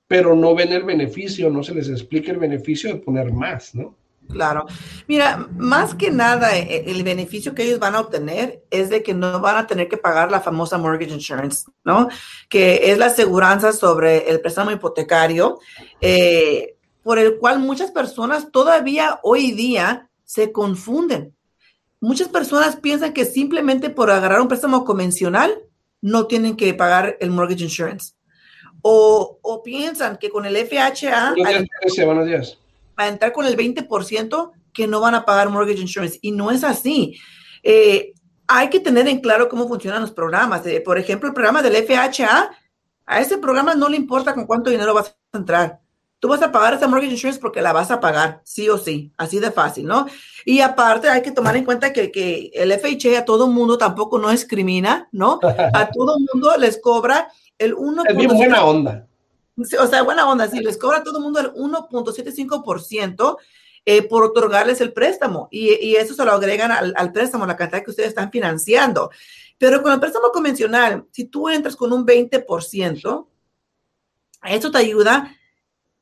pero 0.07 0.35
no 0.35 0.53
ven 0.55 0.71
el 0.71 0.83
beneficio, 0.83 1.49
no 1.49 1.63
se 1.63 1.73
les 1.73 1.89
explica 1.89 2.31
el 2.31 2.37
beneficio 2.37 2.93
de 2.93 2.99
poner 2.99 3.31
más, 3.31 3.73
¿no? 3.73 3.97
Claro. 4.29 4.65
Mira, 5.07 5.47
más 5.57 5.95
que 5.95 6.11
nada, 6.11 6.57
eh, 6.57 6.83
el 6.87 7.03
beneficio 7.03 7.53
que 7.53 7.63
ellos 7.63 7.79
van 7.79 7.95
a 7.95 8.01
obtener 8.01 8.63
es 8.69 8.89
de 8.89 9.03
que 9.03 9.13
no 9.13 9.39
van 9.39 9.57
a 9.57 9.67
tener 9.67 9.87
que 9.87 9.97
pagar 9.97 10.31
la 10.31 10.41
famosa 10.41 10.77
mortgage 10.77 11.13
insurance, 11.13 11.65
¿no? 11.83 12.09
Que 12.49 12.91
es 12.91 12.97
la 12.97 13.07
aseguranza 13.07 13.71
sobre 13.71 14.29
el 14.29 14.41
préstamo 14.41 14.71
hipotecario, 14.71 15.59
eh, 16.01 16.75
por 17.03 17.19
el 17.19 17.37
cual 17.37 17.59
muchas 17.59 17.91
personas 17.91 18.51
todavía 18.51 19.19
hoy 19.23 19.51
día 19.51 20.09
se 20.23 20.51
confunden. 20.51 21.35
Muchas 21.99 22.27
personas 22.27 22.75
piensan 22.75 23.13
que 23.13 23.25
simplemente 23.25 23.89
por 23.89 24.11
agarrar 24.11 24.41
un 24.41 24.47
préstamo 24.47 24.85
convencional 24.85 25.63
no 26.01 26.27
tienen 26.27 26.55
que 26.55 26.73
pagar 26.73 27.17
el 27.19 27.31
mortgage 27.31 27.63
insurance 27.63 28.15
o, 28.87 29.61
piensan 29.63 30.17
que 30.17 30.29
con 30.29 30.45
el 30.45 30.55
FHA, 30.57 31.33
buenos 32.05 32.25
días, 32.27 32.59
a 32.97 33.07
entrar 33.07 33.33
con 33.33 33.45
el 33.45 33.57
20%, 33.57 34.51
que 34.73 34.87
no 34.87 34.99
van 34.99 35.15
a 35.15 35.25
pagar 35.25 35.49
mortgage 35.49 35.81
insurance. 35.81 36.19
Y 36.21 36.31
no 36.31 36.51
es 36.51 36.63
así. 36.63 37.17
Eh, 37.63 38.13
hay 38.47 38.69
que 38.69 38.79
tener 38.79 39.07
en 39.07 39.19
claro 39.19 39.49
cómo 39.49 39.67
funcionan 39.67 40.01
los 40.01 40.11
programas. 40.11 40.65
Eh, 40.65 40.81
por 40.81 40.97
ejemplo, 40.97 41.27
el 41.27 41.33
programa 41.33 41.61
del 41.61 41.75
FHA, 41.75 42.51
a 43.05 43.19
ese 43.19 43.37
programa 43.37 43.75
no 43.75 43.89
le 43.89 43.97
importa 43.97 44.33
con 44.33 44.45
cuánto 44.45 44.69
dinero 44.69 44.93
vas 44.93 45.15
a 45.31 45.37
entrar. 45.37 45.79
Tú 46.19 46.29
vas 46.29 46.41
a 46.41 46.51
pagar 46.51 46.73
esa 46.73 46.87
mortgage 46.87 47.11
insurance 47.11 47.39
porque 47.39 47.61
la 47.61 47.73
vas 47.73 47.91
a 47.91 47.99
pagar, 47.99 48.41
sí 48.43 48.69
o 48.69 48.77
sí, 48.77 49.11
así 49.17 49.39
de 49.39 49.51
fácil, 49.51 49.85
¿no? 49.85 50.07
Y 50.43 50.61
aparte 50.61 51.09
hay 51.09 51.21
que 51.21 51.31
tomar 51.31 51.55
en 51.55 51.65
cuenta 51.65 51.93
que, 51.93 52.11
que 52.11 52.51
el 52.53 52.71
FHA 52.71 53.19
a 53.19 53.25
todo 53.25 53.47
mundo 53.47 53.77
tampoco 53.77 54.17
no 54.17 54.29
discrimina, 54.29 55.07
¿no? 55.11 55.39
A 55.73 55.89
todo 55.91 56.17
mundo 56.19 56.55
les 56.57 56.79
cobra 56.81 57.27
el 57.57 57.73
1. 57.73 58.03
Es 58.07 58.17
bien 58.17 58.35
buena 58.35 58.63
onda. 58.63 59.07
O 59.57 59.87
sea, 59.87 60.03
buena 60.03 60.29
onda, 60.29 60.49
sí, 60.49 60.59
les 60.59 60.77
cobra 60.77 60.97
a 60.97 61.03
todo 61.03 61.17
el 61.17 61.23
mundo 61.23 61.39
el 61.39 61.53
1.75% 61.53 63.37
eh, 63.85 64.01
por 64.01 64.23
otorgarles 64.23 64.81
el 64.81 64.91
préstamo 64.91 65.47
y, 65.51 65.73
y, 65.75 65.95
eso 65.95 66.13
se 66.13 66.25
lo 66.25 66.33
agregan 66.33 66.71
al, 66.71 66.93
al, 66.97 67.11
préstamo, 67.11 67.45
la 67.45 67.55
cantidad 67.55 67.83
que 67.83 67.91
ustedes 67.91 68.09
están 68.09 68.31
financiando. 68.31 69.11
Pero 69.57 69.81
con 69.81 69.93
el 69.93 69.99
préstamo 69.99 70.29
convencional, 70.31 71.05
si 71.11 71.25
tú 71.25 71.47
entras 71.47 71.75
con 71.75 71.93
un 71.93 72.05
20%, 72.05 73.27
eso 74.43 74.71
te 74.71 74.77
ayuda 74.77 75.35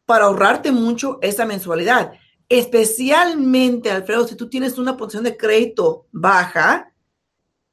para 0.06 0.26
ahorrarte 0.26 0.72
mucho 0.72 1.20
esa 1.22 1.46
mensualidad. 1.46 2.14
Especialmente, 2.50 3.92
Alfredo, 3.92 4.28
si 4.28 4.36
tú 4.36 4.50
tienes 4.50 4.78
una 4.78 4.98
posición 4.98 5.24
de 5.24 5.38
crédito 5.38 6.08
baja, 6.12 6.94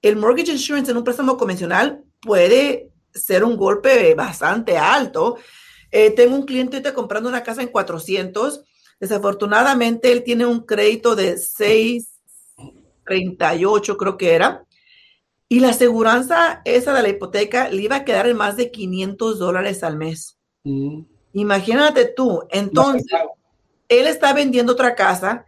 el 0.03 0.17
mortgage 0.17 0.53
insurance 0.53 0.91
en 0.91 0.97
un 0.97 1.05
préstamo 1.05 1.37
convencional 1.37 2.03
puede 2.21 2.91
ser 3.13 3.45
un 3.45 3.57
golpe 3.57 4.15
bastante 4.15 4.79
alto. 4.79 5.37
Eh, 5.91 6.11
tengo 6.11 6.37
un 6.37 6.45
cliente 6.45 6.77
está 6.79 6.95
comprando 6.95 7.29
una 7.29 7.43
casa 7.43 7.61
en 7.63 7.69
400. 7.69 8.65
Desafortunadamente, 8.99 10.11
él 10.13 10.23
tiene 10.23 10.47
un 10.47 10.61
crédito 10.61 11.17
de 11.17 11.37
638, 11.39 13.97
creo 13.97 14.17
que 14.17 14.35
era. 14.35 14.65
Y 15.49 15.59
la 15.61 15.71
aseguranza 15.71 16.63
esa 16.65 16.95
de 16.95 17.03
la 17.03 17.09
hipoteca 17.09 17.69
le 17.71 17.83
iba 17.83 17.97
a 17.97 18.05
quedar 18.05 18.29
en 18.29 18.37
más 18.37 18.57
de 18.57 18.71
500 18.71 19.39
dólares 19.39 19.83
al 19.83 19.97
mes. 19.97 20.39
Mm. 20.65 21.03
Imagínate 21.33 22.05
tú. 22.05 22.43
Entonces, 22.51 23.11
él 23.89 24.07
está 24.07 24.33
vendiendo 24.33 24.73
otra 24.73 24.95
casa, 24.95 25.45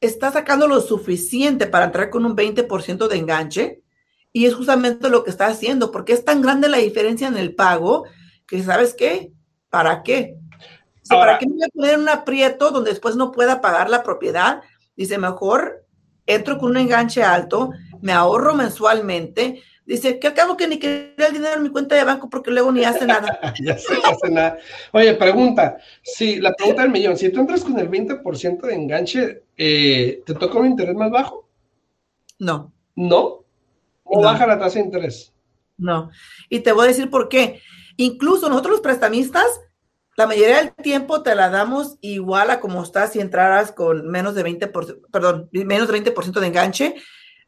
está 0.00 0.32
sacando 0.32 0.68
lo 0.68 0.80
suficiente 0.80 1.66
para 1.66 1.86
entrar 1.86 2.10
con 2.10 2.26
un 2.26 2.36
20% 2.36 3.08
de 3.08 3.16
enganche 3.16 3.82
y 4.32 4.46
es 4.46 4.54
justamente 4.54 5.08
lo 5.08 5.24
que 5.24 5.30
está 5.30 5.46
haciendo, 5.46 5.90
porque 5.90 6.12
es 6.12 6.24
tan 6.24 6.42
grande 6.42 6.68
la 6.68 6.78
diferencia 6.78 7.28
en 7.28 7.36
el 7.36 7.54
pago 7.54 8.04
que, 8.46 8.62
¿sabes 8.62 8.94
qué? 8.94 9.32
¿Para 9.72 10.02
qué? 10.02 10.36
¿Para 11.08 11.38
qué 11.38 11.46
me 11.46 11.54
voy 11.54 11.64
a 11.64 11.68
poner 11.68 11.98
un 11.98 12.08
aprieto 12.10 12.70
donde 12.70 12.90
después 12.90 13.16
no 13.16 13.32
pueda 13.32 13.62
pagar 13.62 13.88
la 13.88 14.02
propiedad? 14.02 14.60
Dice, 14.94 15.16
mejor 15.16 15.86
entro 16.26 16.58
con 16.58 16.72
un 16.72 16.76
enganche 16.76 17.22
alto, 17.22 17.70
me 18.02 18.12
ahorro 18.12 18.54
mensualmente. 18.54 19.62
Dice, 19.86 20.18
que 20.18 20.26
acabo 20.28 20.58
que 20.58 20.68
ni 20.68 20.78
quería 20.78 21.26
el 21.26 21.32
dinero 21.32 21.54
en 21.54 21.62
mi 21.62 21.70
cuenta 21.70 21.94
de 21.94 22.04
banco 22.04 22.28
porque 22.28 22.50
luego 22.50 22.70
ni 22.70 22.84
hace 22.84 23.06
nada. 23.06 23.40
ya 23.64 23.78
se 23.78 23.94
hace 23.94 24.30
nada. 24.30 24.58
Oye, 24.92 25.14
pregunta, 25.14 25.78
si 26.02 26.36
la 26.38 26.52
pregunta 26.52 26.82
del 26.82 26.92
millón, 26.92 27.16
si 27.16 27.30
tú 27.30 27.40
entras 27.40 27.64
con 27.64 27.78
el 27.78 27.88
20% 27.88 28.60
de 28.60 28.74
enganche, 28.74 29.44
eh, 29.56 30.22
¿te 30.26 30.34
toca 30.34 30.58
un 30.58 30.66
interés 30.66 30.94
más 30.94 31.10
bajo? 31.10 31.48
No. 32.38 32.74
¿No? 32.94 33.42
¿O 34.04 34.20
baja 34.20 34.46
la 34.46 34.58
tasa 34.58 34.80
de 34.80 34.84
interés? 34.84 35.32
No. 35.78 36.10
Y 36.50 36.60
te 36.60 36.72
voy 36.72 36.84
a 36.84 36.88
decir 36.88 37.08
por 37.08 37.30
qué. 37.30 37.62
Incluso 37.96 38.48
nosotros 38.48 38.72
los 38.72 38.80
prestamistas, 38.80 39.46
la 40.16 40.26
mayoría 40.26 40.58
del 40.58 40.74
tiempo 40.74 41.22
te 41.22 41.34
la 41.34 41.48
damos 41.48 41.96
igual 42.00 42.50
a 42.50 42.60
como 42.60 42.82
estás 42.82 43.12
si 43.12 43.20
entraras 43.20 43.72
con 43.72 44.08
menos 44.08 44.34
de 44.34 44.44
20%, 44.44 45.10
perdón, 45.10 45.48
menos 45.52 45.88
de 45.88 46.02
20% 46.02 46.40
de 46.40 46.46
enganche, 46.46 46.94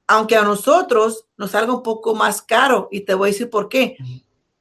aunque 0.06 0.36
a 0.36 0.42
nosotros 0.42 1.26
nos 1.36 1.50
salga 1.50 1.74
un 1.74 1.82
poco 1.82 2.14
más 2.14 2.42
caro. 2.42 2.88
Y 2.90 3.00
te 3.00 3.14
voy 3.14 3.28
a 3.28 3.32
decir 3.32 3.50
por 3.50 3.68
qué. 3.68 3.96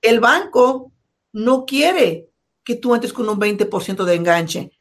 El 0.01 0.19
banco 0.19 0.91
no 1.31 1.65
quiere 1.65 2.29
que 2.63 2.75
tú 2.75 2.93
entres 2.93 3.13
con 3.13 3.27
un 3.29 3.39
20% 3.39 4.03
de 4.03 4.15
enganche. 4.15 4.71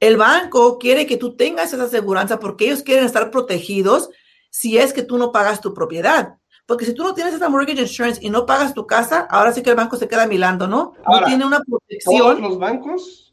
El 0.00 0.16
banco 0.16 0.78
quiere 0.78 1.06
que 1.06 1.16
tú 1.16 1.36
tengas 1.36 1.72
esa 1.72 1.84
aseguranza 1.84 2.38
porque 2.38 2.66
ellos 2.66 2.82
quieren 2.82 3.06
estar 3.06 3.30
protegidos 3.30 4.10
si 4.50 4.78
es 4.78 4.92
que 4.92 5.02
tú 5.02 5.18
no 5.18 5.32
pagas 5.32 5.60
tu 5.60 5.72
propiedad. 5.72 6.36
Porque 6.66 6.84
si 6.84 6.94
tú 6.94 7.04
no 7.04 7.14
tienes 7.14 7.32
esa 7.32 7.48
mortgage 7.48 7.80
insurance 7.80 8.20
y 8.20 8.28
no 8.28 8.44
pagas 8.44 8.74
tu 8.74 8.86
casa, 8.86 9.20
ahora 9.30 9.52
sí 9.52 9.62
que 9.62 9.70
el 9.70 9.76
banco 9.76 9.96
se 9.96 10.08
queda 10.08 10.26
milando, 10.26 10.66
¿no? 10.66 10.94
no 11.06 11.24
tiene 11.24 11.46
una 11.46 11.60
protección. 11.60 12.18
¿Todos 12.18 12.40
los 12.40 12.58
bancos? 12.58 13.32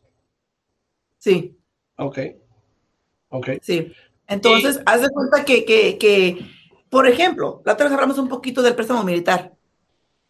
Sí. 1.17 1.57
Ok. 1.97 2.19
Ok. 3.29 3.49
Sí. 3.61 3.91
Entonces, 4.27 4.81
haz 4.85 5.01
de 5.01 5.09
cuenta 5.09 5.43
que, 5.43 5.65
que, 5.65 5.97
que, 5.97 6.45
por 6.89 7.07
ejemplo, 7.07 7.61
la 7.65 7.73
otra 7.73 7.85
vez 7.85 7.93
hablamos 7.93 8.19
un 8.19 8.29
poquito 8.29 8.61
del 8.61 8.75
préstamo 8.75 9.03
militar. 9.03 9.53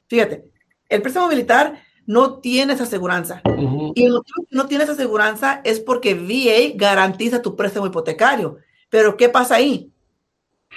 Fíjate, 0.07 0.45
el 0.87 1.01
préstamo 1.01 1.27
militar 1.27 1.81
no 2.05 2.39
tiene 2.39 2.73
esa 2.73 2.83
aseguranza. 2.83 3.41
Y 3.95 4.05
el 4.05 4.13
motivo 4.13 4.45
que 4.49 4.55
no 4.55 4.65
tiene 4.67 4.85
esa 4.85 4.93
aseguranza 4.93 5.61
es 5.65 5.79
porque 5.79 6.15
VA 6.15 6.75
garantiza 6.75 7.41
tu 7.41 7.55
préstamo 7.55 7.87
hipotecario. 7.87 8.57
Pero, 8.89 9.17
¿qué 9.17 9.27
pasa 9.27 9.55
ahí? 9.55 9.91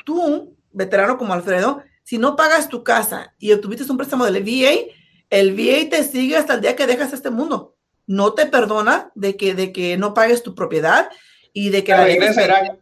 Tú, 0.05 0.57
veterano 0.73 1.19
como 1.19 1.33
Alfredo, 1.33 1.83
si 2.07 2.19
no 2.19 2.37
pagas 2.37 2.69
tu 2.69 2.85
casa 2.85 3.35
y 3.37 3.51
obtuviste 3.51 3.91
un 3.91 3.97
préstamo 3.97 4.25
del 4.27 4.45
VA, 4.45 4.93
el 5.29 5.55
VA 5.55 5.91
te 5.91 6.05
sigue 6.05 6.37
hasta 6.37 6.55
el 6.55 6.61
día 6.61 6.77
que 6.77 6.87
dejas 6.87 7.13
este 7.13 7.31
mundo. 7.31 7.75
No 8.07 8.33
te 8.33 8.47
perdona 8.47 9.11
de 9.17 9.37
que, 9.37 9.57
de 9.57 9.73
que 9.73 9.97
no 9.97 10.15
pagues 10.15 10.45
tu 10.45 10.55
propiedad 10.55 11.09
y 11.53 11.71
de 11.71 11.83
que... 11.83 11.91
la 11.91 12.05
regresa 12.05 12.43
a 12.43 12.45
Irak. 12.45 12.79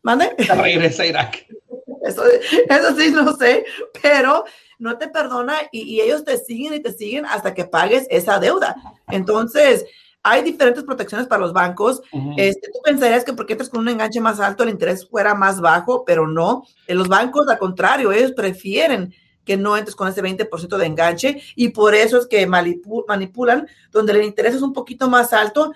¿Mande? 0.00 0.30
regresa 0.38 1.02
a 1.02 1.06
Irak. 1.06 1.46
Eso, 2.04 2.22
eso 2.24 2.96
sí, 2.96 3.10
no 3.10 3.36
sé, 3.36 3.64
pero 4.00 4.44
no 4.78 4.96
te 4.96 5.08
perdona 5.08 5.56
y, 5.72 5.80
y, 5.80 6.00
ellos 6.00 6.24
te 6.24 6.38
siguen 6.38 6.74
y 6.74 6.80
te 6.80 6.92
siguen 6.92 7.26
hasta 7.26 7.52
que 7.52 7.64
pagues 7.64 8.06
esa 8.10 8.38
deuda. 8.38 8.76
Entonces, 9.08 9.86
hay 10.28 10.42
diferentes 10.42 10.82
protecciones 10.82 11.28
para 11.28 11.40
los 11.40 11.52
bancos. 11.52 12.02
este, 12.36 12.68
tú 12.72 12.80
pensarías 12.84 13.22
que 13.24 13.32
porque 13.32 13.52
entras 13.52 13.68
con 13.68 13.80
un 13.80 13.88
enganche 13.88 14.20
más 14.20 14.40
alto 14.40 14.64
el 14.64 14.70
interés 14.70 15.08
fuera 15.08 15.36
más 15.36 15.60
bajo, 15.60 16.04
pero 16.04 16.26
no. 16.26 16.64
En 16.88 16.98
los 16.98 17.06
bancos, 17.06 17.46
al 17.48 17.58
contrario, 17.58 18.10
ellos 18.10 18.32
prefieren 18.32 19.14
que 19.44 19.56
no 19.56 19.76
entres 19.76 19.94
con 19.94 20.08
ese 20.08 20.22
20% 20.22 20.76
de 20.76 20.86
enganche 20.86 21.40
y 21.54 21.68
por 21.68 21.94
eso 21.94 22.18
es 22.18 22.26
que 22.26 22.44
manipulan 22.44 23.68
donde 23.92 24.12
el 24.12 24.24
interés 24.24 24.56
es 24.56 24.62
un 24.62 24.72
poquito 24.72 25.08
más 25.08 25.32
alto, 25.32 25.72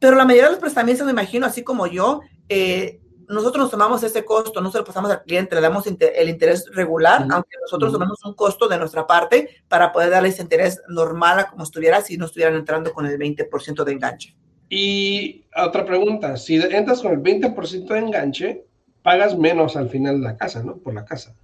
Pero 0.00 0.16
la 0.16 0.24
mayoría 0.24 0.46
de 0.46 0.50
los 0.50 0.60
prestamistas, 0.60 1.06
me 1.06 1.12
imagino, 1.12 1.46
así 1.46 1.62
como 1.62 1.86
yo, 1.86 2.20
eh, 2.48 3.00
nosotros 3.28 3.64
nos 3.64 3.70
tomamos 3.70 4.02
ese 4.02 4.24
costo, 4.24 4.60
no 4.60 4.70
se 4.70 4.78
lo 4.78 4.84
pasamos 4.84 5.10
al 5.10 5.22
cliente, 5.22 5.54
le 5.54 5.60
damos 5.60 5.86
el 5.86 6.28
interés 6.28 6.66
regular, 6.72 7.26
aunque 7.30 7.56
nosotros 7.60 7.92
tomamos 7.92 8.24
un 8.24 8.34
costo 8.34 8.68
de 8.68 8.78
nuestra 8.78 9.06
parte 9.06 9.48
para 9.68 9.92
poder 9.92 10.10
darles 10.10 10.40
interés 10.40 10.80
normal 10.88 11.38
a 11.38 11.50
como 11.50 11.64
estuviera 11.64 12.00
si 12.00 12.16
no 12.16 12.26
estuvieran 12.26 12.54
entrando 12.54 12.92
con 12.92 13.06
el 13.06 13.18
20% 13.18 13.84
de 13.84 13.92
enganche. 13.92 14.36
Y 14.68 15.44
otra 15.56 15.84
pregunta, 15.84 16.36
si 16.36 16.56
entras 16.56 17.00
con 17.02 17.12
el 17.12 17.22
20% 17.22 17.86
de 17.86 17.98
enganche, 17.98 18.64
pagas 19.02 19.36
menos 19.36 19.76
al 19.76 19.88
final 19.88 20.20
de 20.20 20.24
la 20.24 20.36
casa, 20.36 20.62
¿no? 20.62 20.78
Por 20.78 20.94
la 20.94 21.04
casa. 21.04 21.34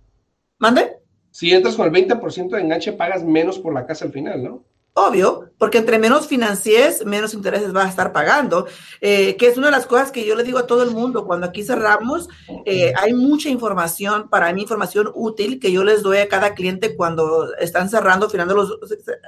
¿Mande? 0.59 0.97
Si 1.31 1.53
entras 1.53 1.77
con 1.77 1.95
el 1.95 2.09
20% 2.09 2.51
de 2.51 2.61
enganche, 2.61 2.93
pagas 2.93 3.23
menos 3.23 3.59
por 3.59 3.73
la 3.73 3.87
casa 3.87 4.05
al 4.05 4.13
final, 4.13 4.43
¿no? 4.43 4.65
Obvio, 4.93 5.53
porque 5.57 5.79
entre 5.79 6.01
menos 6.01 6.27
financiés, 6.27 7.07
menos 7.07 7.33
intereses 7.33 7.73
vas 7.73 7.87
a 7.87 7.91
estar 7.91 8.13
pagando, 8.13 8.67
eh, 9.01 9.37
que 9.37 9.47
es 9.47 9.57
una 9.57 9.69
de 9.69 9.73
las 9.73 9.87
cosas 9.87 10.11
que 10.11 10.27
yo 10.27 10.35
le 10.35 10.43
digo 10.43 10.59
a 10.59 10.67
todo 10.67 10.83
el 10.83 10.91
mundo. 10.91 11.27
Cuando 11.27 11.47
aquí 11.47 11.63
cerramos, 11.63 12.29
eh, 12.67 12.93
hay 12.97 13.13
mucha 13.15 13.49
información, 13.49 14.29
para 14.29 14.53
mí 14.53 14.63
información 14.63 15.09
útil 15.15 15.61
que 15.61 15.71
yo 15.71 15.85
les 15.85 16.03
doy 16.03 16.19
a 16.19 16.29
cada 16.29 16.55
cliente 16.55 16.97
cuando 16.97 17.55
están 17.59 17.89
cerrando, 17.89 18.29
firmando 18.29 18.57
los, 18.57 18.77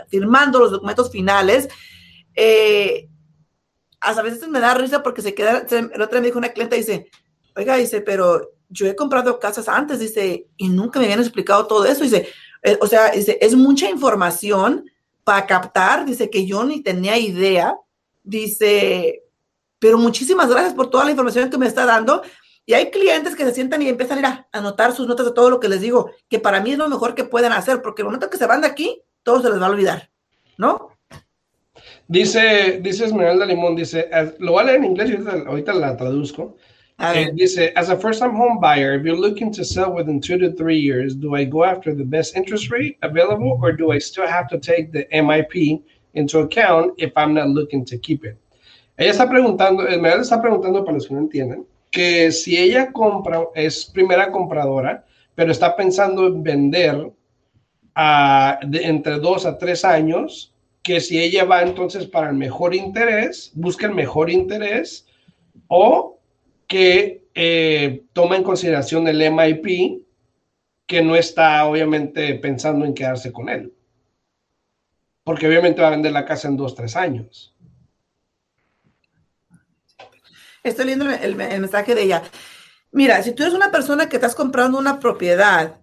firmando 0.09 0.59
los 0.59 0.73
documentos 0.73 1.13
finales. 1.13 1.69
Eh, 2.35 3.09
a 4.01 4.21
veces 4.21 4.49
me 4.49 4.59
da 4.59 4.75
risa 4.75 5.01
porque 5.05 5.23
se 5.23 5.33
queda, 5.33 5.65
el 5.71 6.03
otro 6.03 6.21
me 6.21 6.27
dijo 6.27 6.39
una 6.39 6.53
cliente, 6.53 6.75
dice, 6.75 7.09
oiga, 7.55 7.77
dice, 7.77 8.01
pero 8.01 8.51
yo 8.69 8.89
he 8.89 8.97
comprado 8.97 9.39
casas 9.39 9.69
antes, 9.69 10.01
dice, 10.01 10.49
y 10.57 10.69
nunca 10.71 10.99
me 10.99 11.05
habían 11.05 11.21
explicado 11.21 11.69
todo 11.69 11.87
eso, 11.87 12.03
dice, 12.03 12.27
o 12.81 12.89
sea, 12.89 13.13
dice, 13.13 13.39
es 13.41 13.55
mucha 13.55 13.89
información 13.89 14.87
para 15.25 15.47
captar, 15.47 16.05
dice 16.05 16.31
que 16.31 16.47
yo 16.47 16.65
ni 16.65 16.83
tenía 16.83 17.17
idea, 17.19 17.77
dice, 18.23 19.23
pero 19.79 19.99
muchísimas 19.99 20.49
gracias 20.49 20.75
por 20.75 20.91
toda 20.91 21.05
la 21.05 21.11
información 21.11 21.51
que 21.51 21.59
me 21.59 21.67
está 21.67 21.87
dando. 21.87 22.23
Y 22.65 22.75
hay 22.75 22.91
clientes 22.91 23.35
que 23.35 23.45
se 23.45 23.55
sientan 23.55 23.83
y 23.83 23.89
empiezan 23.89 24.19
a 24.19 24.21
ir 24.21 24.27
a 24.27 24.49
anotar 24.53 24.93
sus 24.93 25.09
notas 25.09 25.27
de 25.27 25.33
todo 25.33 25.51
lo 25.51 25.59
que 25.59 25.69
les 25.69 25.81
digo, 25.81 26.13
que 26.29 26.39
para 26.39 26.61
mí 26.61 26.73
es 26.73 26.79
lo 26.79 26.89
mejor 26.89 27.15
que 27.15 27.25
pueden 27.25 27.53
hacer, 27.53 27.83
porque 27.83 28.03
el 28.03 28.07
momento 28.07 28.31
que 28.31 28.37
se 28.37 28.47
van 28.47 28.61
de 28.61 28.69
aquí, 28.69 29.03
todo 29.25 29.43
se 29.43 29.51
les 29.51 29.61
va 29.61 29.67
a 29.67 29.71
olvidar, 29.71 30.11
¿no? 30.57 30.91
Dice, 32.07 32.79
dice 32.81 33.07
Esmeralda 33.07 33.47
Limón, 33.47 33.75
dice, 33.75 34.09
lo 34.39 34.53
voy 34.53 34.63
a 34.63 34.67
leer 34.67 34.79
en 34.79 34.85
inglés 34.85 35.11
y 35.11 35.47
ahorita 35.47 35.73
la 35.73 35.97
traduzco. 35.97 36.57
Uh, 37.03 37.33
dice, 37.35 37.73
as 37.75 37.89
a 37.89 37.99
first-time 37.99 38.37
home 38.37 38.61
buyer, 38.61 38.95
if 38.95 39.05
you're 39.05 39.17
looking 39.17 39.53
to 39.53 39.65
sell 39.65 39.93
within 39.93 40.21
two 40.21 40.39
to 40.39 40.53
three 40.53 40.79
years, 40.79 41.17
do 41.17 41.35
I 41.35 41.43
go 41.43 41.65
after 41.65 41.93
the 41.93 42.05
best 42.05 42.37
interest 42.37 42.71
rate 42.71 42.97
available, 43.03 43.59
or 43.61 43.73
do 43.73 43.91
I 43.91 43.99
still 43.99 44.29
have 44.29 44.49
to 44.51 44.59
take 44.61 44.93
the 44.93 45.05
MIP 45.13 45.83
into 46.15 46.39
account 46.39 46.95
if 46.99 47.11
I'm 47.17 47.35
not 47.35 47.49
looking 47.49 47.85
to 47.87 47.99
keep 47.99 48.25
it? 48.25 48.39
Ella 48.97 49.11
está 49.11 49.29
preguntando, 49.29 49.89
Esmeralda 49.89 50.23
está 50.23 50.41
preguntando 50.41 50.85
para 50.85 50.95
los 50.95 51.09
que 51.09 51.15
no 51.15 51.21
entienden, 51.23 51.67
que 51.91 52.31
si 52.31 52.57
ella 52.57 52.93
compra, 52.93 53.49
es 53.57 53.85
primera 53.85 54.31
compradora, 54.31 55.05
pero 55.35 55.51
está 55.51 55.75
pensando 55.75 56.29
en 56.29 56.45
vender 56.45 57.11
a, 57.97 58.61
de, 58.65 58.87
entre 58.87 59.19
dos 59.19 59.45
a 59.45 59.59
tres 59.59 59.85
años, 59.85 60.55
que 60.85 61.01
si 61.01 61.21
ella 61.21 61.45
va 61.45 61.63
entonces 61.63 62.07
para 62.07 62.31
el 62.31 62.37
mejor 62.37 62.77
interés, 62.77 63.51
busca 63.57 63.87
el 63.87 63.95
mejor 63.95 64.31
interés, 64.31 65.05
o 65.67 66.21
que 66.73 67.29
eh, 67.35 68.05
toma 68.15 68.35
en 68.35 68.43
consideración 68.43 69.07
el 69.07 69.19
MIP, 69.31 70.07
que 70.87 71.03
no 71.03 71.17
está 71.17 71.67
obviamente 71.67 72.35
pensando 72.37 72.87
en 72.87 72.95
quedarse 72.95 73.31
con 73.31 73.51
él. 73.51 73.75
Porque 75.23 75.47
obviamente 75.47 75.83
va 75.83 75.89
a 75.89 75.91
vender 75.91 76.13
la 76.13 76.25
casa 76.25 76.49
en 76.49 76.57
dos, 76.57 76.75
tres 76.75 76.97
años. 76.97 77.55
Estoy 80.63 80.87
leyendo 80.87 81.11
el, 81.11 81.37
mensaje 81.37 81.95
de 81.95 82.05
ella. 82.05 82.23
Mira, 82.91 83.23
si 83.23 83.33
tú 83.33 83.43
eres 83.43 83.55
una 83.55 83.71
persona 83.71 84.09
que 84.09 84.17
estás 84.17 84.35
comprando 84.35 84.79
una 84.79 84.99
propiedad, 84.99 85.79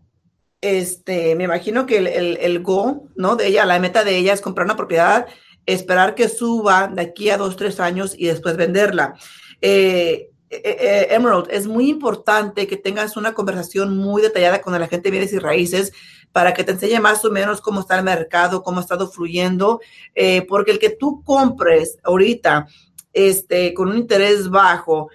este, 0.60 1.36
me 1.36 1.44
imagino 1.44 1.86
que 1.86 1.98
el, 1.98 2.08
el, 2.08 2.64
go, 2.64 3.10
¿no? 3.16 3.36
De 3.36 3.46
ella, 3.46 3.64
la 3.66 3.78
meta 3.78 4.04
de 4.04 4.18
ella 4.18 4.34
es 4.34 4.42
comprar 4.42 4.66
una 4.66 4.76
propiedad, 4.76 5.28
esperar 5.68 6.16
que 6.16 6.30
suba 6.30 6.88
de 6.88 7.04
aquí 7.04 7.30
a 7.30 7.38
dos, 7.38 7.58
tres 7.58 7.80
años 7.80 8.16
y 8.18 8.26
después 8.26 8.58
venderla. 8.58 9.14
Eh, 9.62 10.32
eh, 10.52 10.62
eh, 10.64 11.08
Emerald, 11.12 11.48
es 11.52 11.68
muy 11.68 11.90
importante 11.90 12.66
que 12.66 12.76
tengas 12.76 13.16
una 13.18 13.34
conversación 13.34 13.96
muy 13.96 14.22
detallada 14.22 14.62
con 14.62 14.74
el 14.74 14.82
agente 14.82 15.10
de 15.10 15.12
bienes 15.12 15.34
y 15.34 15.38
raíces 15.38 15.92
para 16.32 16.54
que 16.54 16.64
te 16.64 16.72
enseñe 16.72 17.00
más 17.00 17.24
o 17.24 17.30
menos 17.30 17.62
cómo 17.62 17.82
está 17.82 17.98
el 17.98 18.04
mercado, 18.04 18.64
cómo 18.64 18.80
ha 18.80 18.82
estado 18.82 19.12
fluyendo, 19.12 19.80
eh, 20.16 20.46
porque 20.48 20.72
el 20.72 20.80
que 20.80 20.90
tú 20.90 21.24
compres 21.24 22.00
ahorita 22.04 22.68
este, 23.14 23.76
con 23.76 23.90
un 23.90 23.98
interés 23.98 24.50
bajo, 24.50 25.10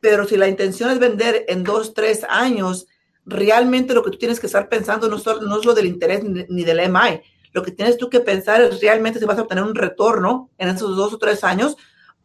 pero 0.00 0.26
si 0.26 0.36
la 0.36 0.48
intención 0.48 0.90
es 0.90 0.98
vender 0.98 1.46
en 1.48 1.64
dos, 1.64 1.94
tres 1.94 2.24
años, 2.28 2.86
realmente 3.24 3.94
lo 3.94 4.02
que 4.02 4.10
tú 4.10 4.18
tienes 4.18 4.38
que 4.38 4.46
estar 4.46 4.68
pensando 4.68 5.08
no, 5.08 5.16
no 5.16 5.58
es 5.58 5.64
lo 5.64 5.74
del 5.74 5.86
interés 5.86 6.22
ni 6.24 6.64
del 6.64 6.90
MI. 6.90 7.20
Lo 7.52 7.62
que 7.62 7.70
tienes 7.70 7.96
tú 7.96 8.10
que 8.10 8.20
pensar 8.20 8.60
es 8.60 8.80
realmente 8.82 9.18
si 9.18 9.24
vas 9.24 9.38
a 9.38 9.42
obtener 9.42 9.64
un 9.64 9.74
retorno 9.74 10.50
en 10.58 10.68
esos 10.68 10.94
dos 10.94 11.14
o 11.14 11.18
tres 11.18 11.42
años 11.42 11.76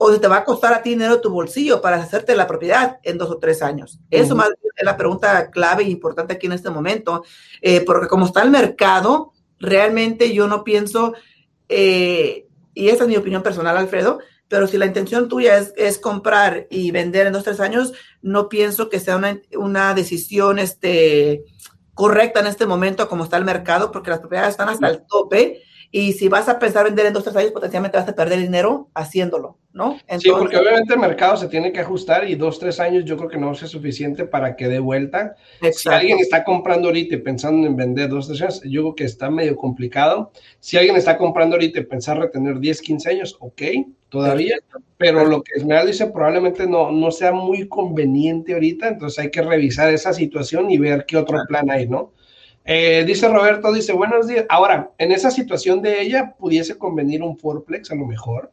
o 0.04 0.12
si 0.12 0.20
te 0.20 0.28
va 0.28 0.38
a 0.38 0.44
costar 0.44 0.74
a 0.74 0.82
ti 0.82 0.90
dinero 0.90 1.22
tu 1.22 1.30
bolsillo 1.30 1.80
para 1.80 1.98
hacerte 1.98 2.36
la 2.36 2.48
propiedad 2.48 2.98
en 3.04 3.20
dos 3.20 3.30
o 3.30 3.38
tres 3.38 3.62
años. 3.62 4.00
Eso 4.10 4.36
más 4.36 4.50
es 4.50 4.84
la 4.84 4.98
pregunta 4.98 5.52
clave 5.52 5.84
e 5.84 5.90
importante 5.90 6.34
aquí 6.34 6.48
en 6.48 6.54
este 6.54 6.72
momento, 6.72 7.24
eh, 7.62 7.82
porque 7.82 8.08
como 8.08 8.26
está 8.26 8.42
el 8.42 8.50
mercado, 8.50 9.32
realmente 9.60 10.34
yo 10.34 10.48
no 10.48 10.64
pienso, 10.64 11.14
eh, 11.70 12.48
y 12.74 12.90
esa 12.90 13.04
es 13.04 13.10
mi 13.10 13.16
opinión 13.16 13.44
personal, 13.44 13.78
Alfredo, 13.78 14.18
pero 14.48 14.66
si 14.66 14.80
la 14.80 14.88
intención 14.88 15.30
tuya 15.30 15.60
es, 15.60 15.72
es, 15.78 16.00
comprar 16.00 16.66
y 16.72 16.90
vender 16.90 17.28
en 17.28 17.34
dos 17.34 17.44
o 17.44 17.46
tres 17.46 17.60
años, 17.60 17.94
no 18.24 18.50
pienso 18.50 18.90
que 18.90 19.00
sea 19.00 19.18
una, 19.18 19.40
una 19.56 19.94
decisión 19.94 20.58
este, 20.58 21.46
correcta 21.94 22.40
en 22.40 22.48
este 22.48 22.66
momento 22.66 23.08
como 23.08 23.24
está 23.24 23.38
el 23.38 23.46
mercado, 23.46 23.92
porque 23.92 24.10
las 24.10 24.20
propiedades 24.20 24.54
están 24.54 24.70
hasta 24.70 24.88
el 24.88 25.06
tope 25.06 25.62
y 25.92 26.14
si 26.14 26.30
vas 26.30 26.48
a 26.48 26.58
pensar 26.58 26.86
vender 26.86 27.06
en 27.06 27.14
dos 27.14 27.22
o 27.22 27.26
tres 27.26 27.36
años, 27.36 27.52
potencialmente 27.52 27.98
vas 27.98 28.08
a 28.08 28.16
perder 28.16 28.40
dinero 28.40 28.90
haciéndolo, 28.96 29.60
¿no? 29.74 29.98
sí, 30.20 30.30
porque 30.30 30.58
obviamente 30.58 30.94
el 30.94 31.00
mercado 31.00 31.38
se 31.38 31.48
tiene 31.48 31.72
que 31.72 31.80
ajustar 31.80 32.30
y 32.30 32.36
dos, 32.36 32.60
tres 32.60 32.80
años 32.80 33.06
yo 33.06 33.16
creo 33.16 33.30
que 33.30 33.38
no 33.38 33.52
es 33.52 33.60
suficiente 33.60 34.26
para 34.26 34.56
que 34.56 34.68
dé 34.68 34.80
vuelta. 34.80 35.36
Si 35.72 35.90
alguien 35.90 36.20
está 36.20 36.44
comprando 36.44 36.90
ahorita 36.90 37.16
y 37.16 37.20
pensando 37.20 37.66
en 37.68 37.76
vender 37.76 38.10
dos, 38.10 38.28
tres 38.28 38.42
años, 38.42 38.62
yo 38.64 38.82
creo 38.82 38.96
que 38.96 39.04
está 39.06 39.30
medio 39.30 39.56
complicado. 39.56 40.32
Si 40.60 40.78
alguien 40.78 40.98
está 40.98 41.18
comprando 41.18 41.56
ahorita 41.56 41.80
y 41.80 41.84
pensar 41.86 42.20
retener 42.20 42.60
10, 42.60 42.82
15 42.82 43.10
años, 43.10 43.38
ok, 43.40 43.62
todavía, 44.10 44.58
pero 44.98 45.26
lo 45.26 45.42
que 45.42 45.54
Esmeralda 45.56 45.92
dice 45.92 46.08
probablemente 46.08 46.68
no, 46.68 46.92
no 46.92 47.12
sea 47.12 47.32
muy 47.32 47.68
conveniente 47.68 48.54
ahorita, 48.54 48.90
entonces 48.90 49.20
hay 49.20 49.32
que 49.32 49.42
revisar 49.42 49.94
esa 49.94 50.14
situación 50.14 50.70
y 50.70 50.78
ver 50.78 51.06
qué 51.06 51.18
otro 51.18 51.40
plan 51.48 51.70
hay, 51.72 51.88
¿no? 51.88 52.12
Eh, 52.64 53.04
dice 53.08 53.28
Roberto, 53.28 53.72
dice, 53.74 53.94
buenos 53.94 54.28
días. 54.28 54.46
Ahora, 54.50 54.92
en 54.98 55.12
esa 55.12 55.32
situación 55.32 55.82
de 55.82 56.02
ella, 56.02 56.36
pudiese 56.38 56.78
convenir 56.78 57.24
un 57.24 57.38
Fourplex 57.38 57.90
a 57.92 57.96
lo 57.96 58.06
mejor. 58.06 58.52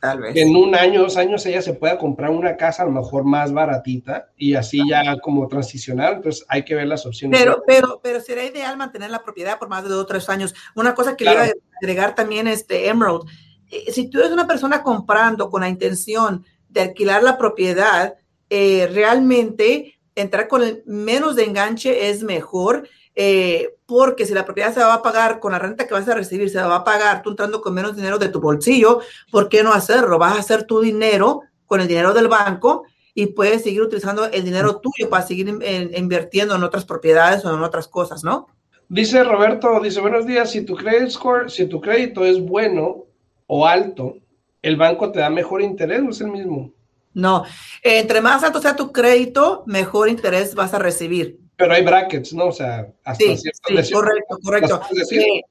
Tal 0.00 0.20
vez. 0.20 0.36
En 0.36 0.54
un 0.54 0.76
año, 0.76 1.02
dos 1.02 1.16
años, 1.16 1.44
ella 1.46 1.60
se 1.60 1.74
pueda 1.74 1.98
comprar 1.98 2.30
una 2.30 2.56
casa 2.56 2.84
a 2.84 2.86
lo 2.86 2.92
mejor 2.92 3.24
más 3.24 3.52
baratita 3.52 4.30
y 4.36 4.54
así 4.54 4.80
ya 4.88 5.18
como 5.18 5.48
transicionar. 5.48 6.14
Entonces 6.14 6.44
hay 6.48 6.64
que 6.64 6.76
ver 6.76 6.86
las 6.86 7.04
opciones. 7.04 7.38
Pero, 7.38 7.64
pero, 7.66 8.00
pero 8.00 8.20
sería 8.20 8.44
ideal 8.44 8.76
mantener 8.76 9.10
la 9.10 9.24
propiedad 9.24 9.58
por 9.58 9.68
más 9.68 9.82
de 9.82 9.90
dos 9.90 10.04
o 10.04 10.06
tres 10.06 10.28
años. 10.28 10.54
Una 10.76 10.94
cosa 10.94 11.16
que 11.16 11.24
le 11.24 11.32
iba 11.32 11.42
a 11.44 11.52
agregar 11.82 12.14
también, 12.14 12.46
este 12.46 12.88
Emerald, 12.88 13.22
eh, 13.70 13.90
si 13.92 14.08
tú 14.08 14.20
eres 14.20 14.30
una 14.30 14.46
persona 14.46 14.84
comprando 14.84 15.50
con 15.50 15.62
la 15.62 15.68
intención 15.68 16.44
de 16.68 16.82
alquilar 16.82 17.24
la 17.24 17.36
propiedad, 17.36 18.14
eh, 18.50 18.88
realmente 18.92 19.98
entrar 20.14 20.46
con 20.46 20.62
el 20.62 20.82
menos 20.86 21.34
de 21.34 21.44
enganche 21.44 22.08
es 22.08 22.22
mejor 22.22 22.88
eh, 23.20 23.74
porque 23.84 24.26
si 24.26 24.32
la 24.32 24.44
propiedad 24.44 24.72
se 24.72 24.78
va 24.78 24.94
a 24.94 25.02
pagar 25.02 25.40
con 25.40 25.50
la 25.50 25.58
renta 25.58 25.88
que 25.88 25.92
vas 25.92 26.08
a 26.08 26.14
recibir, 26.14 26.50
se 26.50 26.62
va 26.62 26.76
a 26.76 26.84
pagar 26.84 27.20
tú 27.20 27.30
entrando 27.30 27.60
con 27.60 27.74
menos 27.74 27.96
dinero 27.96 28.16
de 28.16 28.28
tu 28.28 28.40
bolsillo, 28.40 29.00
¿por 29.32 29.48
qué 29.48 29.64
no 29.64 29.72
hacerlo? 29.72 30.20
Vas 30.20 30.36
a 30.36 30.38
hacer 30.38 30.62
tu 30.62 30.80
dinero 30.80 31.40
con 31.66 31.80
el 31.80 31.88
dinero 31.88 32.14
del 32.14 32.28
banco 32.28 32.84
y 33.14 33.26
puedes 33.26 33.64
seguir 33.64 33.82
utilizando 33.82 34.26
el 34.26 34.44
dinero 34.44 34.76
tuyo 34.78 35.10
para 35.10 35.26
seguir 35.26 35.48
invirtiendo 35.48 36.54
en 36.54 36.62
otras 36.62 36.84
propiedades 36.84 37.44
o 37.44 37.52
en 37.52 37.60
otras 37.60 37.88
cosas, 37.88 38.22
¿no? 38.22 38.46
Dice 38.88 39.24
Roberto, 39.24 39.80
dice, 39.80 40.00
buenos 40.00 40.24
días, 40.24 40.52
si 40.52 40.64
tu 40.64 40.76
credit 40.76 41.10
score, 41.10 41.50
si 41.50 41.66
tu 41.66 41.80
crédito 41.80 42.24
es 42.24 42.40
bueno 42.40 43.06
o 43.48 43.66
alto, 43.66 44.14
¿el 44.62 44.76
banco 44.76 45.10
te 45.10 45.18
da 45.18 45.28
mejor 45.28 45.60
interés 45.60 46.02
o 46.06 46.10
es 46.10 46.20
el 46.20 46.28
mismo? 46.28 46.70
No, 47.14 47.42
entre 47.82 48.20
más 48.20 48.44
alto 48.44 48.60
sea 48.60 48.76
tu 48.76 48.92
crédito, 48.92 49.64
mejor 49.66 50.08
interés 50.08 50.54
vas 50.54 50.72
a 50.72 50.78
recibir. 50.78 51.47
Pero 51.58 51.74
hay 51.74 51.82
brackets, 51.82 52.32
¿no? 52.32 52.46
O 52.46 52.52
sea, 52.52 52.86
hasta 53.04 53.24
sí, 53.24 53.36
sí, 53.36 53.92
correcto, 53.92 54.38
correcto. 54.42 54.80
Eh, 55.10 55.42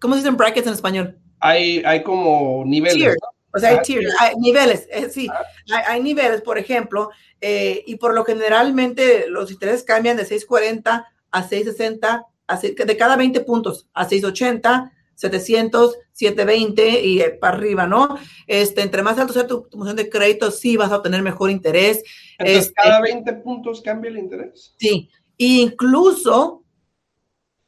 ¿Cómo 0.00 0.14
se 0.14 0.20
dicen 0.20 0.36
brackets 0.36 0.66
en 0.66 0.72
español? 0.72 1.18
Hay, 1.38 1.80
hay 1.86 2.02
como 2.02 2.64
niveles. 2.66 3.16
O 3.54 3.58
sea, 3.58 3.70
hay, 3.70 3.76
ah, 3.76 3.82
tiers, 3.82 4.14
hay 4.18 4.34
niveles, 4.36 4.88
eh, 4.90 5.08
sí, 5.10 5.28
ah. 5.30 5.44
hay, 5.70 5.82
hay, 5.86 6.02
niveles, 6.02 6.40
por 6.40 6.58
ejemplo, 6.58 7.10
eh, 7.40 7.84
y 7.86 7.96
por 7.96 8.14
lo 8.14 8.24
generalmente 8.24 9.28
los 9.28 9.50
intereses 9.50 9.84
cambian 9.84 10.16
de 10.16 10.24
640 10.24 11.06
a 11.30 11.42
660, 11.42 12.26
a 12.48 12.56
de 12.58 12.96
cada 12.96 13.16
20 13.16 13.40
puntos 13.40 13.88
a 13.92 14.08
680, 14.08 14.90
700, 15.14 15.98
720 16.12 17.00
y 17.02 17.22
para 17.40 17.56
arriba, 17.56 17.86
¿no? 17.86 18.18
Este, 18.46 18.82
entre 18.82 19.02
más 19.02 19.18
alto 19.18 19.32
sea 19.32 19.46
tu, 19.46 19.68
tu 19.68 19.84
de 19.84 20.08
crédito, 20.08 20.50
sí 20.50 20.76
vas 20.76 20.90
a 20.90 20.96
obtener 20.96 21.22
mejor 21.22 21.50
interés. 21.50 22.02
Entonces, 22.38 22.68
este, 22.68 22.74
cada 22.74 23.00
20 23.00 23.32
puntos 23.34 23.82
cambia 23.82 24.10
el 24.10 24.18
interés. 24.18 24.74
Sí, 24.78 25.10
incluso 25.38 26.62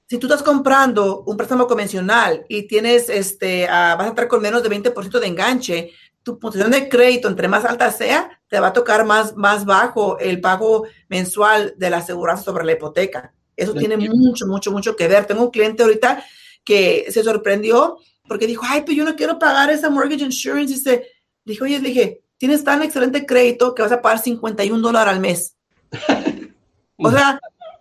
si 0.06 0.18
tú 0.18 0.26
estás 0.26 0.42
comprando 0.42 1.22
un 1.26 1.36
préstamo 1.36 1.66
convencional 1.66 2.44
y 2.48 2.66
tienes, 2.66 3.08
este, 3.08 3.66
vas 3.66 4.00
a 4.00 4.06
entrar 4.06 4.28
con 4.28 4.42
menos 4.42 4.62
de 4.62 4.70
20% 4.70 5.18
de 5.18 5.26
enganche, 5.26 5.90
tu 6.22 6.38
puntuación 6.38 6.70
de 6.70 6.88
crédito, 6.88 7.28
entre 7.28 7.48
más 7.48 7.64
alta 7.64 7.90
sea, 7.90 8.40
te 8.48 8.60
va 8.60 8.68
a 8.68 8.72
tocar 8.72 9.04
más, 9.04 9.36
más 9.36 9.64
bajo 9.64 10.18
el 10.18 10.40
pago 10.40 10.86
mensual 11.08 11.74
de 11.76 11.90
la 11.90 11.98
aseguranza 11.98 12.44
sobre 12.44 12.64
la 12.64 12.72
hipoteca. 12.72 13.34
Eso 13.56 13.74
tiene 13.74 13.96
mucho, 13.96 14.46
mucho, 14.46 14.72
mucho 14.72 14.96
que 14.96 15.06
ver. 15.06 15.26
Tengo 15.26 15.42
un 15.42 15.50
cliente 15.50 15.82
ahorita 15.82 16.24
que 16.64 17.06
se 17.10 17.22
sorprendió 17.22 17.98
porque 18.26 18.46
dijo, 18.46 18.64
ay, 18.66 18.82
pero 18.84 18.96
yo 18.96 19.04
no 19.04 19.16
quiero 19.16 19.38
pagar 19.38 19.70
esa 19.70 19.90
mortgage 19.90 20.24
insurance. 20.24 20.74
Y 20.74 20.78
se 20.78 21.06
dijo, 21.44 21.64
oye, 21.64 21.78
dije, 21.78 22.22
tienes 22.38 22.64
tan 22.64 22.82
excelente 22.82 23.26
crédito 23.26 23.74
que 23.74 23.82
vas 23.82 23.92
a 23.92 24.02
pagar 24.02 24.18
51 24.18 24.80
dólares 24.80 25.14
al 25.14 25.20
mes. 25.20 25.56
o 26.96 27.10
sea, 27.10 27.38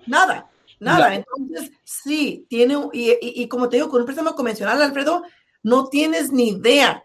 nada, 0.08 0.50
nada. 0.80 1.16
Entonces, 1.16 1.72
sí, 1.84 2.46
tiene, 2.50 2.78
y, 2.94 3.18
y, 3.22 3.48
como 3.48 3.70
te 3.70 3.78
digo, 3.78 3.90
con 3.90 4.02
un 4.02 4.06
préstamo 4.06 4.36
convencional, 4.36 4.82
Alfredo, 4.82 5.24
no 5.64 5.88
tienes 5.88 6.32
ni 6.32 6.50
idea 6.50 7.04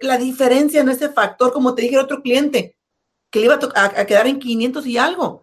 la 0.00 0.16
diferencia 0.16 0.80
en 0.80 0.88
ese 0.88 1.10
factor, 1.10 1.52
como 1.52 1.74
te 1.74 1.82
dije 1.82 1.96
el 1.96 2.02
otro 2.02 2.22
cliente, 2.22 2.76
que 3.30 3.40
le 3.40 3.46
iba 3.46 3.58
a, 3.74 4.06
quedar 4.06 4.26
en 4.26 4.38
500 4.38 4.86
y 4.86 4.98
algo. 4.98 5.42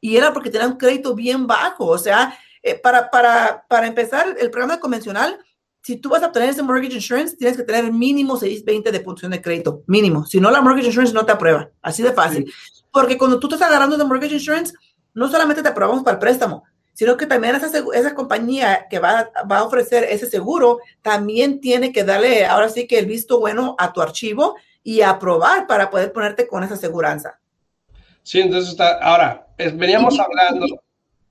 Y 0.00 0.16
era 0.16 0.32
porque 0.32 0.50
tenía 0.50 0.68
un 0.68 0.76
crédito 0.76 1.14
bien 1.14 1.46
bajo. 1.46 1.86
O 1.86 1.98
sea, 1.98 2.38
eh, 2.62 2.78
para, 2.78 3.10
para, 3.10 3.64
para 3.68 3.86
empezar, 3.86 4.36
el 4.38 4.50
programa 4.50 4.78
convencional, 4.78 5.38
si 5.82 5.96
tú 5.96 6.08
vas 6.08 6.22
a 6.22 6.26
obtener 6.26 6.50
ese 6.50 6.62
mortgage 6.62 6.94
insurance, 6.94 7.36
tienes 7.36 7.56
que 7.56 7.64
tener 7.64 7.92
mínimo 7.92 8.36
620 8.36 8.92
de 8.92 9.00
puntuación 9.00 9.32
de 9.32 9.42
crédito, 9.42 9.82
mínimo. 9.86 10.24
Si 10.24 10.40
no, 10.40 10.50
la 10.50 10.62
mortgage 10.62 10.86
insurance 10.86 11.12
no 11.12 11.26
te 11.26 11.32
aprueba. 11.32 11.70
Así 11.82 12.02
de 12.02 12.12
fácil. 12.12 12.50
Porque 12.92 13.18
cuando 13.18 13.40
tú 13.40 13.48
estás 13.48 13.62
agarrando 13.62 13.96
de 13.96 14.04
mortgage 14.04 14.34
insurance, 14.34 14.72
no 15.14 15.28
solamente 15.28 15.62
te 15.62 15.68
aprobamos 15.68 16.02
para 16.02 16.14
el 16.14 16.20
préstamo, 16.20 16.64
sino 16.92 17.16
que 17.16 17.26
también 17.26 17.56
esa, 17.56 17.70
esa 17.94 18.14
compañía 18.14 18.86
que 18.88 18.98
va, 18.98 19.30
va, 19.50 19.58
a 19.58 19.64
ofrecer 19.64 20.04
ese 20.04 20.28
seguro 20.28 20.78
también 21.02 21.60
tiene 21.60 21.92
que 21.92 22.04
darle 22.04 22.46
ahora 22.46 22.68
sí 22.68 22.86
que 22.86 22.98
el 22.98 23.06
visto 23.06 23.40
bueno 23.40 23.74
a 23.78 23.92
tu 23.92 24.00
archivo 24.00 24.56
y 24.82 25.00
aprobar 25.00 25.66
para 25.66 25.90
poder 25.90 26.12
ponerte 26.12 26.46
con 26.46 26.62
esa 26.62 26.74
aseguranza. 26.74 27.40
Sí, 28.22 28.40
entonces 28.40 28.70
está, 28.70 28.98
ahora, 28.98 29.46
veníamos 29.74 30.18
hablando. 30.18 30.66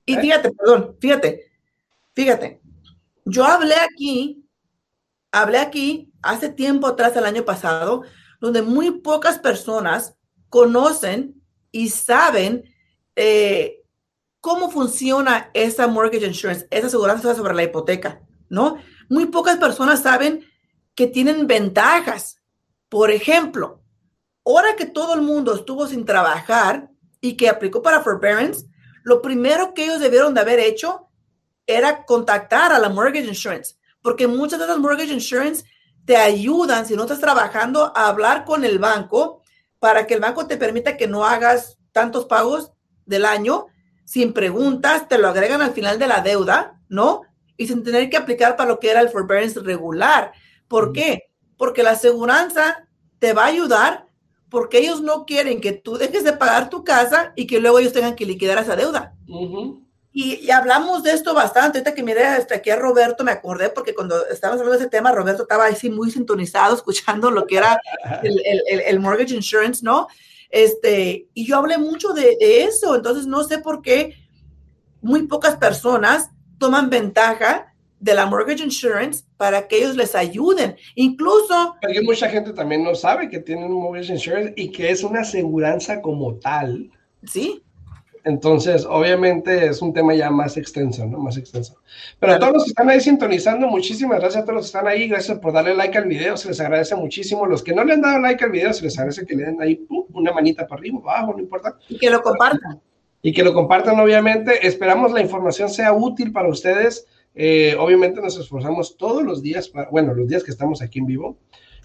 Y, 0.04 0.16
¿eh? 0.16 0.20
fíjate, 0.20 0.52
perdón, 0.52 0.96
fíjate, 1.00 1.50
fíjate, 2.12 2.60
yo 3.24 3.44
hablé 3.44 3.74
aquí, 3.74 4.44
hablé 5.32 5.58
aquí 5.58 6.12
hace 6.22 6.48
tiempo 6.50 6.86
atrás, 6.86 7.16
el 7.16 7.24
año 7.24 7.44
pasado, 7.44 8.02
donde 8.40 8.62
muy 8.62 8.90
pocas 9.00 9.38
personas 9.38 10.16
conocen 10.50 11.40
y 11.72 11.88
saben 11.88 12.73
eh, 13.16 13.82
cómo 14.40 14.70
funciona 14.70 15.50
esa 15.54 15.86
mortgage 15.86 16.26
insurance, 16.26 16.66
esa 16.70 16.88
aseguranza 16.88 17.34
sobre 17.34 17.54
la 17.54 17.62
hipoteca, 17.62 18.20
¿no? 18.48 18.76
Muy 19.08 19.26
pocas 19.26 19.56
personas 19.56 20.02
saben 20.02 20.44
que 20.94 21.06
tienen 21.06 21.46
ventajas. 21.46 22.42
Por 22.88 23.10
ejemplo, 23.10 23.82
ahora 24.44 24.76
que 24.76 24.86
todo 24.86 25.14
el 25.14 25.22
mundo 25.22 25.54
estuvo 25.54 25.86
sin 25.86 26.04
trabajar 26.04 26.90
y 27.20 27.36
que 27.36 27.48
aplicó 27.48 27.82
para 27.82 28.02
forbearance, 28.02 28.66
lo 29.02 29.22
primero 29.22 29.74
que 29.74 29.84
ellos 29.84 30.00
debieron 30.00 30.34
de 30.34 30.40
haber 30.40 30.60
hecho 30.60 31.08
era 31.66 32.04
contactar 32.04 32.72
a 32.72 32.78
la 32.78 32.90
mortgage 32.90 33.26
insurance, 33.26 33.76
porque 34.02 34.26
muchas 34.26 34.60
de 34.60 34.66
las 34.66 34.78
mortgage 34.78 35.12
insurance 35.12 35.64
te 36.04 36.16
ayudan, 36.16 36.84
si 36.86 36.94
no 36.96 37.04
estás 37.04 37.20
trabajando, 37.20 37.92
a 37.96 38.08
hablar 38.08 38.44
con 38.44 38.64
el 38.64 38.78
banco 38.78 39.42
para 39.78 40.06
que 40.06 40.14
el 40.14 40.20
banco 40.20 40.46
te 40.46 40.58
permita 40.58 40.98
que 40.98 41.06
no 41.06 41.24
hagas 41.24 41.78
tantos 41.92 42.26
pagos 42.26 42.73
del 43.06 43.24
año 43.24 43.66
sin 44.04 44.32
preguntas, 44.32 45.08
te 45.08 45.18
lo 45.18 45.28
agregan 45.28 45.62
al 45.62 45.72
final 45.72 45.98
de 45.98 46.06
la 46.06 46.20
deuda, 46.20 46.80
¿no? 46.88 47.22
Y 47.56 47.66
sin 47.66 47.82
tener 47.82 48.10
que 48.10 48.16
aplicar 48.16 48.56
para 48.56 48.68
lo 48.68 48.78
que 48.78 48.90
era 48.90 49.00
el 49.00 49.08
forbearance 49.08 49.60
regular. 49.60 50.32
¿Por 50.68 50.92
qué? 50.92 51.30
Porque 51.56 51.82
la 51.82 51.92
aseguranza 51.92 52.86
te 53.18 53.32
va 53.32 53.44
a 53.44 53.48
ayudar 53.48 54.06
porque 54.50 54.78
ellos 54.78 55.00
no 55.00 55.24
quieren 55.24 55.60
que 55.60 55.72
tú 55.72 55.96
dejes 55.96 56.22
de 56.22 56.34
pagar 56.34 56.70
tu 56.70 56.84
casa 56.84 57.32
y 57.34 57.46
que 57.46 57.58
luego 57.58 57.78
ellos 57.78 57.92
tengan 57.92 58.14
que 58.14 58.26
liquidar 58.26 58.58
esa 58.58 58.76
deuda. 58.76 59.14
y, 60.12 60.48
hablamos 60.50 61.02
de 61.02 61.12
esto 61.12 61.34
bastante. 61.34 61.78
Ahorita 61.78 61.94
que 61.94 62.04
miré 62.04 62.24
hasta 62.24 62.56
aquí 62.56 62.70
a 62.70 62.76
Roberto, 62.76 63.24
me 63.24 63.32
acordé 63.32 63.70
porque 63.70 63.94
cuando 63.94 64.24
estábamos 64.26 64.60
hablando 64.60 64.78
de 64.78 64.84
ese 64.84 64.90
tema, 64.90 65.10
Roberto 65.10 65.42
estaba 65.42 65.66
así 65.66 65.90
muy 65.90 66.10
sintonizado 66.10 66.76
escuchando 66.76 67.32
lo 67.32 67.46
que 67.46 67.56
era 67.56 67.80
el, 68.22 68.40
el, 68.44 68.80
el 68.80 69.00
mortgage 69.00 69.34
insurance, 69.34 69.82
¿no? 69.82 70.06
Este, 70.50 71.28
y 71.34 71.46
yo 71.46 71.56
hablé 71.56 71.78
mucho 71.78 72.12
de, 72.12 72.36
eso, 72.40 72.94
entonces 72.94 73.26
no 73.26 73.44
sé 73.44 73.58
por 73.58 73.82
qué 73.82 74.16
muy 75.00 75.26
pocas 75.26 75.56
personas 75.56 76.30
toman 76.58 76.90
ventaja 76.90 77.74
de 78.00 78.14
la 78.14 78.26
mortgage 78.26 78.62
insurance 78.62 79.24
para 79.36 79.66
que 79.66 79.78
ellos 79.78 79.96
les 79.96 80.14
ayuden. 80.14 80.76
Incluso... 80.94 81.76
Porque 81.80 82.02
mucha 82.02 82.28
gente 82.28 82.52
también 82.52 82.84
no 82.84 82.94
sabe 82.94 83.28
que 83.28 83.40
tienen 83.40 83.72
un 83.72 83.82
mortgage 83.82 84.12
insurance 84.12 84.52
y 84.56 84.70
que 84.70 84.90
es 84.90 85.02
una 85.02 85.20
aseguranza 85.20 86.00
como 86.00 86.34
tal. 86.36 86.90
Sí. 87.24 87.62
Entonces, 88.24 88.86
obviamente 88.86 89.66
es 89.66 89.82
un 89.82 89.92
tema 89.92 90.14
ya 90.14 90.30
más 90.30 90.56
extenso, 90.56 91.06
¿no? 91.06 91.18
Más 91.18 91.36
extenso. 91.36 91.76
Pero 92.18 92.32
a 92.32 92.38
todos 92.38 92.54
los 92.54 92.64
que 92.64 92.70
están 92.70 92.88
ahí 92.88 93.00
sintonizando, 93.00 93.68
muchísimas 93.68 94.18
gracias 94.18 94.42
a 94.42 94.46
todos 94.46 94.56
los 94.56 94.64
que 94.64 94.78
están 94.78 94.88
ahí. 94.88 95.08
Gracias 95.08 95.38
por 95.38 95.52
darle 95.52 95.74
like 95.74 95.96
al 95.98 96.06
video, 96.06 96.34
se 96.38 96.48
les 96.48 96.58
agradece 96.58 96.96
muchísimo. 96.96 97.44
Los 97.44 97.62
que 97.62 97.74
no 97.74 97.84
le 97.84 97.92
han 97.92 98.00
dado 98.00 98.18
like 98.20 98.42
al 98.42 98.50
video, 98.50 98.72
se 98.72 98.84
les 98.84 98.98
agradece 98.98 99.26
que 99.26 99.36
le 99.36 99.44
den 99.44 99.60
ahí 99.60 99.86
una 100.14 100.32
manita 100.32 100.66
para 100.66 100.80
arriba, 100.80 100.98
abajo, 101.02 101.34
no 101.34 101.40
importa. 101.40 101.76
Y 101.88 101.98
que 101.98 102.08
lo 102.08 102.22
compartan. 102.22 102.80
Y 103.20 103.32
que 103.32 103.44
lo 103.44 103.52
compartan, 103.52 104.00
obviamente. 104.00 104.66
Esperamos 104.66 105.12
la 105.12 105.20
información 105.20 105.68
sea 105.68 105.92
útil 105.92 106.32
para 106.32 106.48
ustedes. 106.48 107.06
Eh, 107.34 107.76
obviamente 107.78 108.22
nos 108.22 108.38
esforzamos 108.38 108.96
todos 108.96 109.22
los 109.22 109.42
días, 109.42 109.70
bueno, 109.90 110.14
los 110.14 110.28
días 110.28 110.44
que 110.44 110.52
estamos 110.52 110.80
aquí 110.80 111.00
en 111.00 111.06
vivo, 111.06 111.36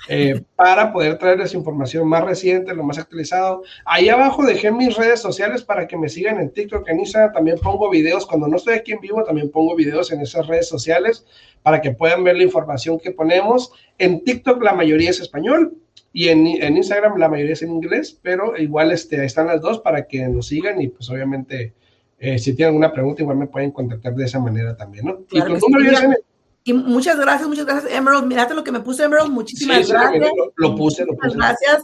eh, 0.07 0.41
para 0.55 0.93
poder 0.93 1.17
traerles 1.17 1.53
información 1.53 2.07
más 2.07 2.23
reciente, 2.23 2.73
lo 2.73 2.83
más 2.83 2.97
actualizado. 2.97 3.63
Ahí 3.85 4.09
abajo 4.09 4.45
dejé 4.45 4.71
mis 4.71 4.95
redes 4.95 5.19
sociales 5.19 5.63
para 5.63 5.87
que 5.87 5.97
me 5.97 6.09
sigan 6.09 6.39
en 6.39 6.51
TikTok, 6.51 6.87
en 6.87 6.99
Instagram. 6.99 7.33
También 7.33 7.57
pongo 7.57 7.89
videos. 7.89 8.25
Cuando 8.25 8.47
no 8.47 8.57
estoy 8.57 8.75
aquí 8.75 8.93
en 8.93 9.01
vivo, 9.01 9.23
también 9.23 9.51
pongo 9.51 9.75
videos 9.75 10.11
en 10.11 10.21
esas 10.21 10.47
redes 10.47 10.67
sociales 10.67 11.25
para 11.63 11.81
que 11.81 11.91
puedan 11.91 12.23
ver 12.23 12.37
la 12.37 12.43
información 12.43 12.99
que 12.99 13.11
ponemos. 13.11 13.71
En 13.97 14.23
TikTok 14.23 14.63
la 14.63 14.73
mayoría 14.73 15.09
es 15.09 15.19
español 15.19 15.75
y 16.13 16.29
en, 16.29 16.47
en 16.47 16.77
Instagram 16.77 17.17
la 17.17 17.27
mayoría 17.27 17.53
es 17.53 17.61
en 17.61 17.71
inglés, 17.71 18.17
pero 18.21 18.57
igual 18.57 18.91
este, 18.91 19.19
ahí 19.19 19.25
están 19.25 19.47
las 19.47 19.61
dos 19.61 19.79
para 19.79 20.07
que 20.07 20.27
nos 20.27 20.47
sigan 20.47 20.81
y 20.81 20.87
pues 20.87 21.09
obviamente... 21.09 21.73
Eh, 22.21 22.37
si 22.37 22.53
tienen 22.53 22.71
alguna 22.71 22.91
pregunta, 22.91 23.21
igual 23.21 23.37
me 23.37 23.47
pueden 23.47 23.71
contactar 23.71 24.13
de 24.13 24.25
esa 24.25 24.41
manera 24.41 24.75
también, 24.75 25.05
¿no? 25.05 25.19
y 25.31 25.41
tu 25.41 25.57
número, 25.69 26.17
y 26.63 26.73
muchas 26.73 27.17
gracias, 27.17 27.47
muchas 27.47 27.65
gracias, 27.65 27.91
Emerald. 27.93 28.25
Mirate 28.25 28.53
lo 28.53 28.63
que 28.63 28.71
me 28.71 28.81
puse, 28.81 29.03
Emerald. 29.03 29.31
Muchísimas 29.31 29.87
gracias. 29.87 30.29
lo, 30.55 30.75
puse, 30.75 31.05
lo 31.05 31.15
puse. 31.15 31.37
gracias. 31.37 31.83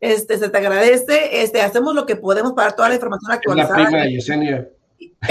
Este, 0.00 0.38
se 0.38 0.48
te 0.48 0.58
agradece. 0.58 1.42
Este, 1.42 1.60
hacemos 1.60 1.94
lo 1.94 2.06
que 2.06 2.16
podemos 2.16 2.52
para 2.52 2.72
toda 2.72 2.88
la 2.88 2.94
información 2.94 3.32
actualizada. 3.32 3.78
La 3.78 3.86
prima 3.86 4.06
Yesenia. 4.06 4.68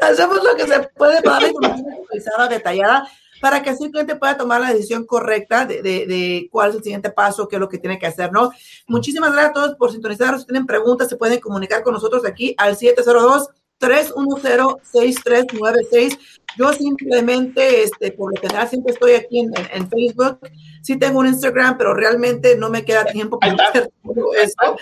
hacemos 0.00 0.36
lo 0.42 0.56
que 0.56 0.66
se 0.66 0.80
puede 0.96 1.22
para 1.22 1.40
la 1.40 1.48
información 1.48 1.92
actualizada, 1.92 2.48
detallada, 2.48 3.08
para 3.40 3.62
que 3.62 3.70
así 3.70 3.84
el 3.84 3.90
cliente 3.90 4.16
pueda 4.16 4.36
tomar 4.36 4.60
la 4.60 4.72
decisión 4.72 5.04
correcta 5.04 5.66
de, 5.66 5.82
de, 5.82 6.06
de, 6.06 6.48
cuál 6.50 6.70
es 6.70 6.76
el 6.76 6.82
siguiente 6.82 7.10
paso, 7.10 7.48
qué 7.48 7.56
es 7.56 7.60
lo 7.60 7.68
que 7.68 7.78
tiene 7.78 7.98
que 7.98 8.06
hacer, 8.06 8.32
¿no? 8.32 8.52
Muchísimas 8.86 9.32
gracias 9.32 9.50
a 9.50 9.54
todos 9.54 9.74
por 9.76 9.90
sintonizarnos. 9.90 10.42
Si 10.42 10.46
tienen 10.46 10.66
preguntas, 10.66 11.08
se 11.08 11.16
pueden 11.16 11.40
comunicar 11.40 11.82
con 11.82 11.94
nosotros 11.94 12.24
aquí 12.24 12.54
al 12.58 12.76
702 12.76 13.48
310-6396. 13.82 16.18
Yo 16.56 16.72
simplemente, 16.72 17.82
este, 17.82 18.12
por 18.12 18.32
lo 18.34 18.40
general, 18.40 18.68
siempre 18.68 18.92
estoy 18.92 19.14
aquí 19.14 19.40
en, 19.40 19.52
en, 19.72 19.90
Facebook. 19.90 20.38
Sí 20.82 20.96
tengo 20.96 21.18
un 21.18 21.26
Instagram, 21.26 21.76
pero 21.76 21.92
realmente 21.94 22.56
no 22.56 22.70
me 22.70 22.84
queda 22.84 23.04
tiempo 23.06 23.36
para 23.38 23.54
hacer 23.54 23.90
todo 24.02 24.34
eso. 24.34 24.76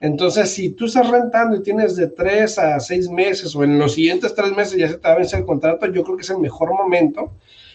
Entonces, 0.01 0.51
si 0.51 0.71
tú 0.71 0.87
estás 0.87 1.09
rentando 1.09 1.57
y 1.57 1.63
tienes 1.63 1.97
de 1.97 2.09
tres 2.09 2.59
a 2.59 2.79
seis 2.79 3.09
meses 3.09 3.55
o 3.57 3.65
en 3.65 3.79
los 3.79 3.95
siguientes 3.95 4.35
tres 4.35 4.53
meses 4.53 4.79
ya 4.79 4.89
se 4.89 4.99
te 4.99 5.09
va 5.09 5.15
a 5.15 5.19
vencer 5.19 5.41
el 5.41 5.47
contrato, 5.47 5.87
yo 5.87 6.05
creo 6.05 6.17
que 6.17 6.23
es 6.23 6.31
el 6.31 6.39
mejor 6.39 6.73
momento. 6.73 7.33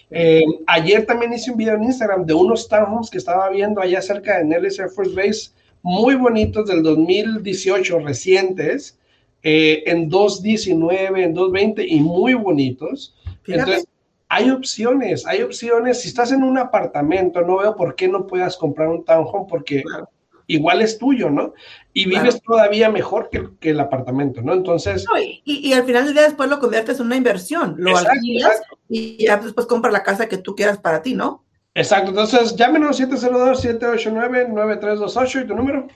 Eh, 0.10 0.44
ayer 0.68 1.06
también 1.06 1.34
hice 1.34 1.52
un 1.52 1.58
video 1.58 1.76
en 1.76 1.84
Instagram 1.84 2.26
de 2.26 2.34
unos 2.34 2.68
townhomes 2.70 3.10
que 3.10 3.18
estaba 3.18 3.50
viendo 3.50 3.82
allá 3.82 4.02
cerca 4.02 4.38
de 4.38 4.46
Nellis 4.46 4.80
Air 4.80 4.90
Force 4.90 5.14
Base, 5.14 5.52
muy 5.82 6.16
bonitos 6.16 6.68
del 6.68 6.82
2018, 6.82 8.00
recientes, 8.00 8.98
eh, 9.42 9.84
en 9.88 10.10
2.19, 10.10 11.24
en 11.24 11.36
2.20 11.36 11.86
y 11.86 12.00
muy 12.00 12.36
bonitos. 12.36 13.16
Fíjate. 13.42 13.72
Entonces, 13.72 13.88
hay 14.34 14.50
opciones, 14.50 15.28
hay 15.28 15.44
opciones. 15.44 16.02
Si 16.02 16.08
estás 16.08 16.32
en 16.32 16.42
un 16.44 16.58
apartamento, 16.58 17.42
no 17.42 17.58
veo 17.58 17.76
por 17.76 17.94
qué 17.96 18.08
no 18.08 18.26
puedas 18.26 18.58
comprar 18.58 18.88
un 18.88 19.06
townhome 19.06 19.46
porque 19.48 19.84
claro. 19.84 20.10
igual 20.48 20.82
es 20.82 20.98
tuyo, 20.98 21.30
¿no? 21.30 21.54
Y 21.94 22.06
vives 22.06 22.38
claro. 22.38 22.42
todavía 22.48 22.90
mejor 22.90 23.30
que, 23.30 23.50
que, 23.60 23.70
el 23.70 23.80
apartamento, 23.80 24.42
¿no? 24.42 24.54
Entonces... 24.54 25.06
No, 25.08 25.22
y, 25.22 25.44
y, 25.46 25.74
al 25.74 25.84
final 25.84 26.06
del 26.06 26.16
día 26.16 26.24
después 26.24 26.50
lo 26.50 26.60
conviertes 26.60 27.00
en 27.00 27.06
una 27.06 27.16
inversión, 27.16 27.76
lo 27.78 27.92
exacto, 27.92 28.12
alquilas 28.12 28.54
exacto. 28.54 28.80
y 28.90 29.24
ya 29.24 29.38
después 29.38 29.68
compras 29.68 29.94
la 29.94 30.02
casa 30.02 30.28
que 30.28 30.38
tú 30.38 30.56
quieras 30.56 30.80
para 30.80 31.04
ti, 31.04 31.14
¿no? 31.14 31.44
Exacto, 31.76 32.10
entonces 32.10 32.56
llámenos 32.56 33.00
702-789-9328 33.00 35.44
y 35.44 35.48
tu 35.48 35.56
número. 35.56 35.88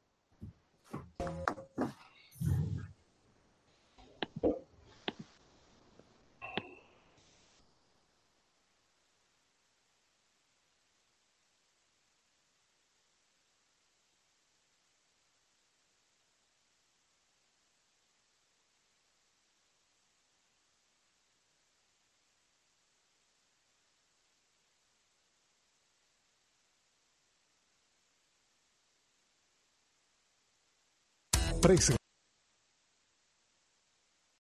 pricing. 31.63 32.02